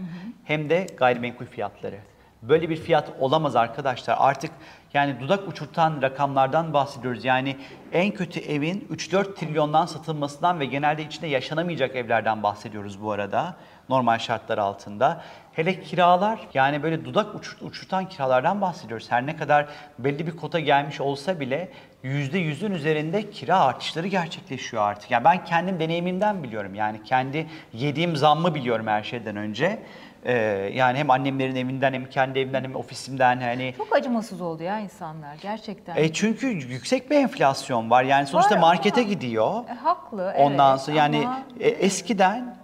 Hem 0.45 0.71
de 0.71 0.87
gayrimenkul 0.97 1.47
fiyatları. 1.47 1.97
Böyle 2.43 2.71
bir 2.71 2.77
fiyat 2.77 3.09
olamaz 3.21 3.57
arkadaşlar. 3.57 4.17
Artık 4.21 4.51
yani 4.95 5.21
dudak 5.21 5.49
uçurtan 5.49 6.03
rakamlardan 6.03 6.73
bahsediyoruz. 6.73 7.25
Yani 7.25 7.57
en 7.93 8.11
kötü 8.11 8.41
evin 8.41 8.89
3-4 8.91 9.35
trilyondan 9.35 9.87
satılmasından 9.87 10.61
ve 10.61 10.65
genelde 10.65 11.03
içinde 11.03 11.27
yaşanamayacak 11.27 11.97
evlerden 11.97 12.43
bahsediyoruz 12.43 13.03
bu 13.03 13.13
arada. 13.13 13.57
Normal 13.89 14.19
şartlar 14.19 14.59
altında. 14.59 15.23
Hele 15.53 15.81
kiralar 15.81 16.39
yani 16.55 16.83
böyle 16.83 17.05
dudak 17.05 17.35
uçur- 17.35 17.65
uçurtan 17.65 18.09
kiralardan 18.09 18.61
bahsediyoruz. 18.61 19.11
Her 19.11 19.27
ne 19.27 19.37
kadar 19.37 19.67
belli 19.99 20.27
bir 20.27 20.37
kota 20.37 20.61
gelmiş 20.61 21.01
olsa 21.01 21.41
bile 21.41 21.69
yüzde 22.03 22.39
yüzün 22.39 22.73
üzerinde 22.73 23.31
kira 23.31 23.61
artışları 23.61 24.07
gerçekleşiyor 24.07 24.83
artık. 24.83 25.11
Yani 25.11 25.25
ben 25.25 25.45
kendim 25.45 25.81
deneyimimden 25.81 26.43
biliyorum. 26.43 26.75
Yani 26.75 27.03
kendi 27.05 27.47
yediğim 27.73 28.17
zammı 28.17 28.55
biliyorum 28.55 28.87
her 28.87 29.03
şeyden 29.03 29.37
önce. 29.37 29.83
Ee, 30.25 30.33
yani 30.75 30.99
hem 30.99 31.11
annemlerin 31.11 31.57
evinden 31.57 31.93
hem 31.93 32.07
kendi 32.11 32.39
evimden 32.39 32.65
hem 32.65 32.77
ofisimden 32.77 33.41
hani 33.41 33.75
Çok 33.79 33.97
acımasız 33.97 34.41
oldu 34.41 34.63
ya 34.63 34.81
insanlar 34.81 35.35
gerçekten. 35.43 35.97
e 35.97 36.13
çünkü 36.13 36.47
yüksek 36.47 37.11
bir 37.11 37.17
enflasyon 37.17 37.91
var. 37.91 38.03
Yani 38.05 38.27
sonuçta 38.27 38.55
Var 38.55 38.61
markete 38.61 39.01
ama- 39.01 39.11
gidiyor. 39.11 39.65
E, 39.69 39.73
haklı 39.75 40.33
Ondan 40.39 40.71
evet 40.71 40.81
sonra 40.81 40.97
yani 40.97 41.19
ama 41.19 41.43
e, 41.61 41.69
eskiden 41.69 42.57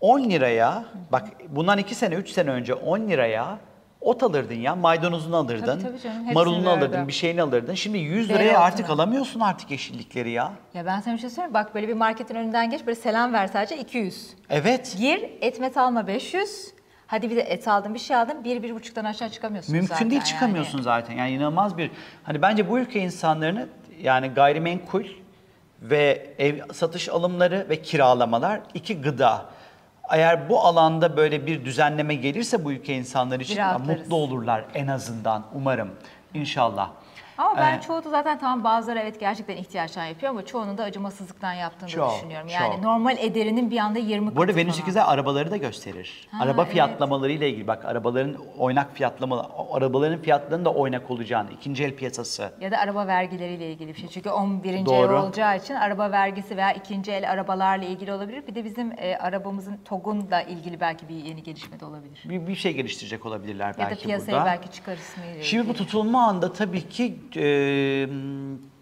10 0.00 0.20
liraya 0.30 0.84
bak 1.12 1.28
bundan 1.48 1.78
2 1.78 1.94
sene 1.94 2.14
3 2.14 2.30
sene 2.30 2.50
önce 2.50 2.74
10 2.74 3.00
liraya 3.00 3.58
ot 4.00 4.22
alırdın 4.22 4.54
ya 4.54 4.74
maydanozunu 4.76 5.36
alırdın. 5.36 5.66
Tabii, 5.80 5.82
tabii 5.82 6.00
canım, 6.00 6.32
marulunu 6.34 6.66
verdi. 6.66 6.84
alırdın 6.84 7.08
bir 7.08 7.12
şeyini 7.12 7.42
alırdın. 7.42 7.74
Şimdi 7.74 7.98
100 7.98 8.28
liraya 8.28 8.60
artık 8.60 8.90
alamıyorsun 8.90 9.40
artık 9.40 9.70
yeşillikleri 9.70 10.30
ya. 10.30 10.52
ya 10.74 10.86
ben 10.86 11.00
sana 11.00 11.14
bir 11.14 11.18
şey 11.20 11.30
söyleyeyim? 11.30 11.54
Bak 11.54 11.74
böyle 11.74 11.88
bir 11.88 11.94
marketin 11.94 12.34
önünden 12.34 12.70
geç 12.70 12.86
böyle 12.86 13.00
selam 13.00 13.32
ver 13.32 13.46
sadece 13.46 13.76
200. 13.76 14.34
Evet. 14.50 14.96
Gir 14.98 15.30
et 15.40 15.60
met 15.60 15.76
alma 15.76 16.06
500. 16.06 16.72
Hadi 17.12 17.30
bir 17.30 17.36
de 17.36 17.40
et 17.40 17.68
aldın 17.68 17.94
bir 17.94 17.98
şey 17.98 18.16
aldın 18.16 18.44
bir 18.44 18.62
bir 18.62 18.74
buçuktan 18.74 19.04
aşağı 19.04 19.28
çıkamıyorsun 19.28 19.74
Mümkün 19.74 19.88
zaten 19.88 20.10
değil 20.10 20.20
yani. 20.20 20.28
çıkamıyorsun 20.28 20.82
zaten. 20.82 21.14
Yani 21.14 21.30
inanılmaz 21.30 21.78
bir 21.78 21.90
hani 22.22 22.42
bence 22.42 22.68
bu 22.68 22.78
ülke 22.78 23.00
insanlarını 23.00 23.68
yani 24.02 24.28
gayrimenkul 24.28 25.04
ve 25.82 26.34
ev 26.38 26.72
satış 26.72 27.08
alımları 27.08 27.66
ve 27.68 27.82
kiralamalar 27.82 28.60
iki 28.74 29.00
gıda. 29.00 29.46
Eğer 30.10 30.48
bu 30.48 30.60
alanda 30.60 31.16
böyle 31.16 31.46
bir 31.46 31.64
düzenleme 31.64 32.14
gelirse 32.14 32.64
bu 32.64 32.72
ülke 32.72 32.94
insanları 32.94 33.42
için 33.42 33.62
mutlu 33.86 34.16
olurlar 34.16 34.64
en 34.74 34.86
azından 34.86 35.44
umarım. 35.54 35.90
İnşallah. 36.34 36.90
Ama 37.38 37.56
ben 37.56 37.78
Ee, 37.78 37.80
çoğu 37.80 38.04
da 38.04 38.10
zaten 38.10 38.38
tamam 38.38 38.64
bazıları 38.64 38.98
evet 38.98 39.20
gerçekten 39.20 39.56
ihtiyaçtan 39.56 40.04
yapıyor 40.04 40.30
ama 40.30 40.44
çoğunun 40.44 40.78
da 40.78 40.82
acımasızlıktan 40.84 41.52
yaptığını 41.52 41.88
Çok, 41.88 42.14
düşünüyorum. 42.16 42.48
Yani 42.48 42.74
çok. 42.74 42.82
normal 42.84 43.16
ederinin 43.18 43.70
bir 43.70 43.78
anda 43.78 43.98
20 43.98 44.26
Bu 44.36 44.40
arada 44.40 44.52
katı 44.52 44.56
Venüs 44.56 44.72
falan. 44.74 44.82
ikizler 44.82 45.04
arabaları 45.06 45.50
da 45.50 45.56
gösterir. 45.56 46.28
Ha, 46.30 46.44
Araba 46.44 46.62
evet. 46.62 46.72
fiyatlamalarıyla 46.72 47.46
ilgili 47.46 47.66
bak 47.66 47.84
arabaların 47.84 48.36
oynak 48.58 48.94
fiyatlama, 48.96 49.50
arabaların 49.72 50.22
fiyatlarının 50.22 50.64
da 50.64 50.72
oynak 50.74 51.10
olacağını, 51.10 51.50
ikinci 51.50 51.84
el 51.84 51.96
piyasası. 51.96 52.52
Ya 52.60 52.70
da 52.70 52.78
araba 52.78 53.06
vergileriyle 53.06 53.70
ilgili 53.72 53.88
bir 53.94 53.98
şey. 54.00 54.08
Çünkü 54.08 54.30
11. 54.30 54.86
Doğru. 54.86 55.12
ev 55.12 55.22
olacağı 55.22 55.56
için 55.56 55.74
araba 55.74 56.10
vergisi 56.10 56.56
veya 56.56 56.72
ikinci 56.72 57.12
el 57.12 57.30
arabalarla 57.30 57.84
ilgili 57.84 58.12
olabilir. 58.12 58.46
Bir 58.48 58.54
de 58.54 58.64
bizim 58.64 58.92
e, 58.98 59.16
arabamızın 59.16 59.76
TOG'unla 59.84 60.42
ilgili 60.42 60.80
belki 60.80 61.08
bir 61.08 61.14
yeni 61.14 61.42
gelişme 61.42 61.80
de 61.80 61.84
olabilir. 61.84 62.22
Bir, 62.24 62.46
bir 62.46 62.54
şey 62.54 62.72
geliştirecek 62.72 63.26
olabilirler 63.26 63.66
Ya 63.68 63.74
da 63.74 63.78
belki 63.78 64.04
piyasaya 64.04 64.32
burada. 64.32 64.44
belki 64.46 64.70
çıkarısıyla 64.70 65.42
Şimdi 65.42 65.68
bu 65.68 65.74
tutulma 65.74 66.26
anda 66.26 66.52
tabii 66.52 66.88
ki 66.88 67.18
e, 67.36 68.08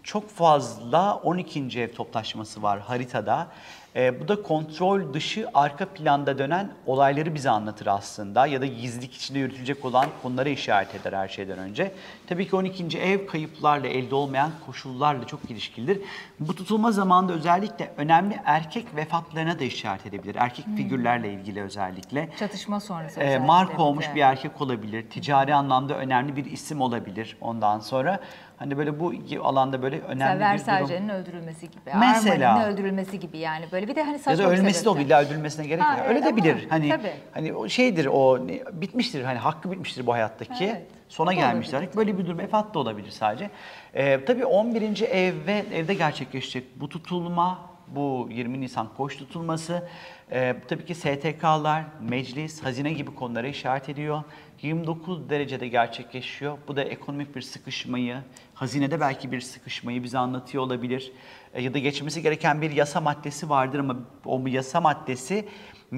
çok 0.03 0.29
fazla 0.29 1.15
12. 1.15 1.81
ev 1.81 1.93
toplaşması 1.93 2.61
var 2.61 2.79
haritada. 2.79 3.47
E, 3.95 4.21
bu 4.21 4.27
da 4.27 4.41
kontrol 4.41 5.13
dışı 5.13 5.47
arka 5.53 5.85
planda 5.85 6.37
dönen 6.37 6.71
olayları 6.85 7.35
bize 7.35 7.49
anlatır 7.49 7.87
aslında 7.87 8.47
ya 8.47 8.61
da 8.61 8.65
gizlilik 8.65 9.13
içinde 9.15 9.39
yürütülecek 9.39 9.85
olan 9.85 10.05
konulara 10.23 10.49
işaret 10.49 10.95
eder 10.95 11.13
her 11.13 11.27
şeyden 11.27 11.57
önce. 11.57 11.91
Tabii 12.27 12.47
ki 12.47 12.55
12. 12.55 12.99
ev 12.99 13.27
kayıplarla 13.27 13.87
elde 13.87 14.15
olmayan 14.15 14.51
koşullarla 14.65 15.27
çok 15.27 15.51
ilişkilidir. 15.51 16.01
Bu 16.39 16.55
tutulma 16.55 16.91
zamanında 16.91 17.33
özellikle 17.33 17.93
önemli 17.97 18.39
erkek 18.45 18.95
vefatlarına 18.95 19.59
da 19.59 19.63
işaret 19.63 20.05
edebilir. 20.05 20.35
Erkek 20.35 20.65
figürlerle 20.77 21.33
ilgili 21.33 21.61
özellikle. 21.61 22.29
Çatışma 22.39 22.79
sonrası. 22.79 23.19
E, 23.19 23.23
özellikle 23.23 23.45
marka 23.45 23.83
olmuş 23.83 24.05
bir 24.15 24.21
erkek 24.21 24.61
olabilir. 24.61 25.09
Ticari 25.09 25.55
anlamda 25.55 25.97
önemli 25.97 26.35
bir 26.35 26.45
isim 26.45 26.81
olabilir 26.81 27.37
ondan 27.41 27.79
sonra. 27.79 28.19
Hani 28.61 28.77
böyle 28.77 28.99
bu 28.99 29.13
alanda 29.43 29.81
böyle 29.81 29.95
Mesela 29.95 30.11
önemli 30.13 30.39
bir 30.39 30.39
durum. 30.39 30.49
Versace'nin 30.49 31.09
öldürülmesi 31.09 31.71
gibi. 31.71 31.91
Mesela. 31.99 32.49
Armani'nin 32.53 32.73
öldürülmesi 32.73 33.19
gibi 33.19 33.37
yani. 33.37 33.65
Böyle 33.71 33.87
bir 33.87 33.95
de 33.95 34.03
hani 34.03 34.19
saçma 34.19 34.31
Ya 34.31 34.37
da 34.49 34.53
bir 34.53 34.57
ölmesi 34.59 34.85
de. 34.85 35.01
İlla 35.01 35.21
öldürülmesine 35.21 35.67
gerek 35.67 35.83
yok. 35.83 35.91
evet 35.97 36.09
Öyle 36.09 36.23
de 36.23 36.27
ama 36.27 36.37
bilir. 36.37 36.67
Hani 36.69 36.89
tabii. 36.89 37.11
hani 37.31 37.53
o 37.53 37.69
şeydir 37.69 38.05
o 38.05 38.47
bitmiştir. 38.73 39.23
Hani 39.23 39.37
hakkı 39.39 39.71
bitmiştir 39.71 40.05
bu 40.07 40.13
hayattaki. 40.13 40.65
Evet. 40.65 40.81
Sona 41.09 41.29
O 41.29 41.33
gelmişler. 41.33 41.77
olabilir. 41.79 41.97
Böyle 41.97 42.17
bir 42.17 42.25
durum 42.25 42.37
vefat 42.37 42.73
da 42.73 42.79
olabilir 42.79 43.09
sadece. 43.11 43.49
Ee, 43.93 44.25
tabii 44.25 44.45
11. 44.45 45.01
ev 45.01 45.33
ve 45.47 45.65
evde 45.73 45.93
gerçekleşecek 45.93 46.81
bu 46.81 46.89
tutulma 46.89 47.59
bu 47.87 48.27
20 48.31 48.61
Nisan 48.61 48.87
koç 48.97 49.17
tutulması 49.17 49.87
Ee, 50.33 50.55
tabii 50.67 50.85
ki 50.85 50.95
STK'lar, 50.95 51.83
meclis, 52.01 52.63
hazine 52.63 52.93
gibi 52.93 53.15
konulara 53.15 53.47
işaret 53.47 53.89
ediyor. 53.89 54.23
29 54.61 55.29
derecede 55.29 55.67
gerçekleşiyor. 55.67 56.57
Bu 56.67 56.75
da 56.75 56.83
ekonomik 56.83 57.35
bir 57.35 57.41
sıkışmayı, 57.41 58.17
hazinede 58.61 58.99
belki 58.99 59.31
bir 59.31 59.41
sıkışmayı 59.41 60.03
bize 60.03 60.17
anlatıyor 60.17 60.63
olabilir. 60.63 61.11
Ee, 61.53 61.61
ya 61.61 61.73
da 61.73 61.79
geçmesi 61.79 62.21
gereken 62.21 62.61
bir 62.61 62.71
yasa 62.71 63.01
maddesi 63.01 63.49
vardır 63.49 63.79
ama 63.79 63.95
o 64.25 64.47
yasa 64.47 64.81
maddesi 64.81 65.47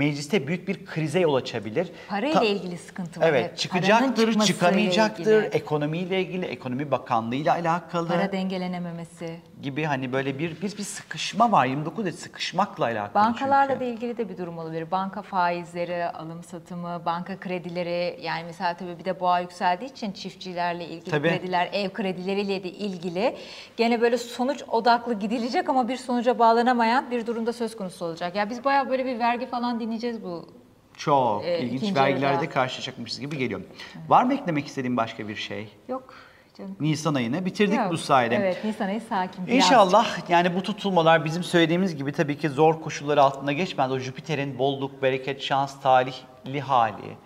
mecliste 0.04 0.48
büyük 0.48 0.68
bir 0.68 0.86
krize 0.86 1.20
yol 1.20 1.34
açabilir. 1.36 1.92
Parayla 2.10 2.40
Ta- 2.40 2.46
ilgili 2.46 2.78
sıkıntı 2.78 3.20
var. 3.20 3.28
Evet, 3.30 3.58
çıkacaktır, 3.58 4.40
çıkamayacaktır, 4.46 5.22
ilgili. 5.44 5.56
ekonomiyle 5.56 6.22
ilgili, 6.22 6.46
ekonomi 6.46 6.92
bakanlığıyla 6.92 7.54
alakalı 7.54 8.08
Para 8.08 8.32
dengelenememesi. 8.32 9.40
gibi 9.62 9.84
hani 9.84 10.14
böyle 10.14 10.40
bir 10.40 10.62
bir, 10.62 10.78
bir 10.78 10.84
sıkışma 10.84 11.52
var. 11.52 11.66
29 11.66 12.06
derece 12.06 12.18
sıkışmakla 12.18 12.84
alakalı 12.86 13.14
Bankalarla 13.26 13.74
çünkü. 13.74 13.80
da 13.80 13.84
ilgili 13.90 14.18
de 14.18 14.30
bir 14.30 14.38
durum 14.38 14.58
olabilir. 14.58 14.92
Banka 14.92 15.22
faizleri, 15.22 16.06
alım 16.06 16.44
satımı, 16.44 17.02
banka 17.06 17.40
kredileri 17.40 18.20
yani 18.22 18.44
mesela 18.46 18.74
tabii 18.74 19.00
bir 19.00 19.06
de 19.06 19.20
boğa 19.20 19.40
yükseldiği 19.40 19.92
için 19.92 20.12
çiftçilerle 20.12 20.86
ilgili 20.88 21.12
Tabii. 21.12 21.30
krediler, 21.30 21.70
ev 21.74 21.90
kredileriyle 21.90 22.64
de 22.64 22.70
ilgili 22.72 23.36
gene 23.78 24.02
böyle 24.02 24.18
sonuç 24.18 24.64
odaklı 24.68 25.14
gidilecek 25.20 25.70
ama 25.70 25.88
bir 25.88 25.98
sonuca 25.98 26.40
bağlanamayan 26.40 27.12
bir 27.12 27.26
durumda 27.28 27.54
söz 27.54 27.76
konusu 27.78 28.06
olacak. 28.06 28.36
Ya 28.36 28.50
biz 28.50 28.64
bayağı 28.66 28.90
böyle 28.90 29.06
bir 29.06 29.20
vergi 29.20 29.46
falan 29.46 29.80
dinleyeceğiz 29.86 30.24
bu. 30.24 30.50
Çok 30.98 31.46
Ee, 31.46 31.60
ilginç 31.60 31.96
vergilerde 31.96 32.50
karşılaşacakmışız 32.50 33.20
gibi 33.20 33.38
geliyor. 33.38 33.62
Var 34.08 34.24
mı 34.24 34.34
eklemek 34.34 34.68
istediğin 34.68 34.98
başka 34.98 35.28
bir 35.28 35.36
şey? 35.36 35.70
Yok 35.88 36.14
canım. 36.58 36.76
Nisan 36.80 37.16
ayını 37.16 37.46
bitirdik 37.46 37.78
Yok. 37.78 37.92
bu 37.92 37.98
sayede. 37.98 38.36
Evet 38.36 38.64
Nisan 38.66 38.88
ayı 38.88 39.02
sakin. 39.02 39.48
İnşallah 39.48 40.30
yani 40.30 40.56
bu 40.56 40.64
tutulmalar 40.64 41.26
bizim 41.26 41.44
söylediğimiz 41.44 41.96
gibi 41.96 42.12
tabii 42.12 42.38
ki 42.38 42.50
zor 42.50 42.82
koşullar 42.82 43.18
altında 43.18 43.52
geçmez. 43.52 43.92
O 43.92 44.00
Jüpiter'in 44.00 44.60
bolluk, 44.60 45.02
bereket, 45.02 45.42
şans, 45.42 45.82
talihli 45.82 46.62
hali 46.62 47.18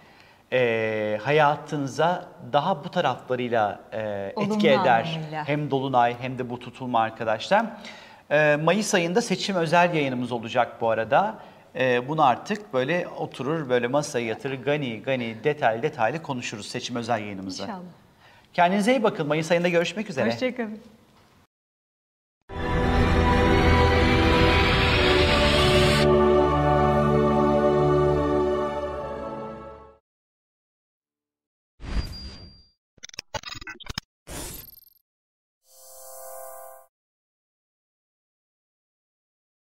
e, 0.53 1.19
hayatınıza 1.23 2.25
daha 2.53 2.83
bu 2.83 2.89
taraflarıyla 2.89 3.79
e, 3.93 4.33
Olumlu 4.35 4.53
etki 4.55 4.69
eder. 4.69 5.03
anlamıyla. 5.15 5.47
Hem 5.47 5.71
Dolunay 5.71 6.15
hem 6.21 6.37
de 6.37 6.49
bu 6.49 6.59
tutulma 6.59 6.99
arkadaşlar. 6.99 7.65
E, 8.31 8.55
Mayıs 8.63 8.93
ayında 8.95 9.21
seçim 9.21 9.55
özel 9.55 9.93
yayınımız 9.95 10.31
olacak 10.31 10.81
bu 10.81 10.89
arada. 10.89 11.35
E, 11.77 12.07
bunu 12.07 12.25
artık 12.25 12.73
böyle 12.73 13.07
oturur 13.07 13.69
böyle 13.69 13.87
masaya 13.87 14.25
yatırır 14.25 14.63
gani 14.63 15.01
gani 15.01 15.35
detaylı 15.43 15.83
detaylı 15.83 16.21
konuşuruz 16.21 16.67
seçim 16.67 16.95
özel 16.95 17.19
yayınımızı. 17.19 17.63
İnşallah. 17.63 17.81
Kendinize 18.53 18.91
iyi 18.91 19.03
bakın. 19.03 19.27
Mayıs 19.27 19.51
ayında 19.51 19.69
görüşmek 19.69 20.09
üzere. 20.09 20.31
Hoşçakalın. 20.31 20.79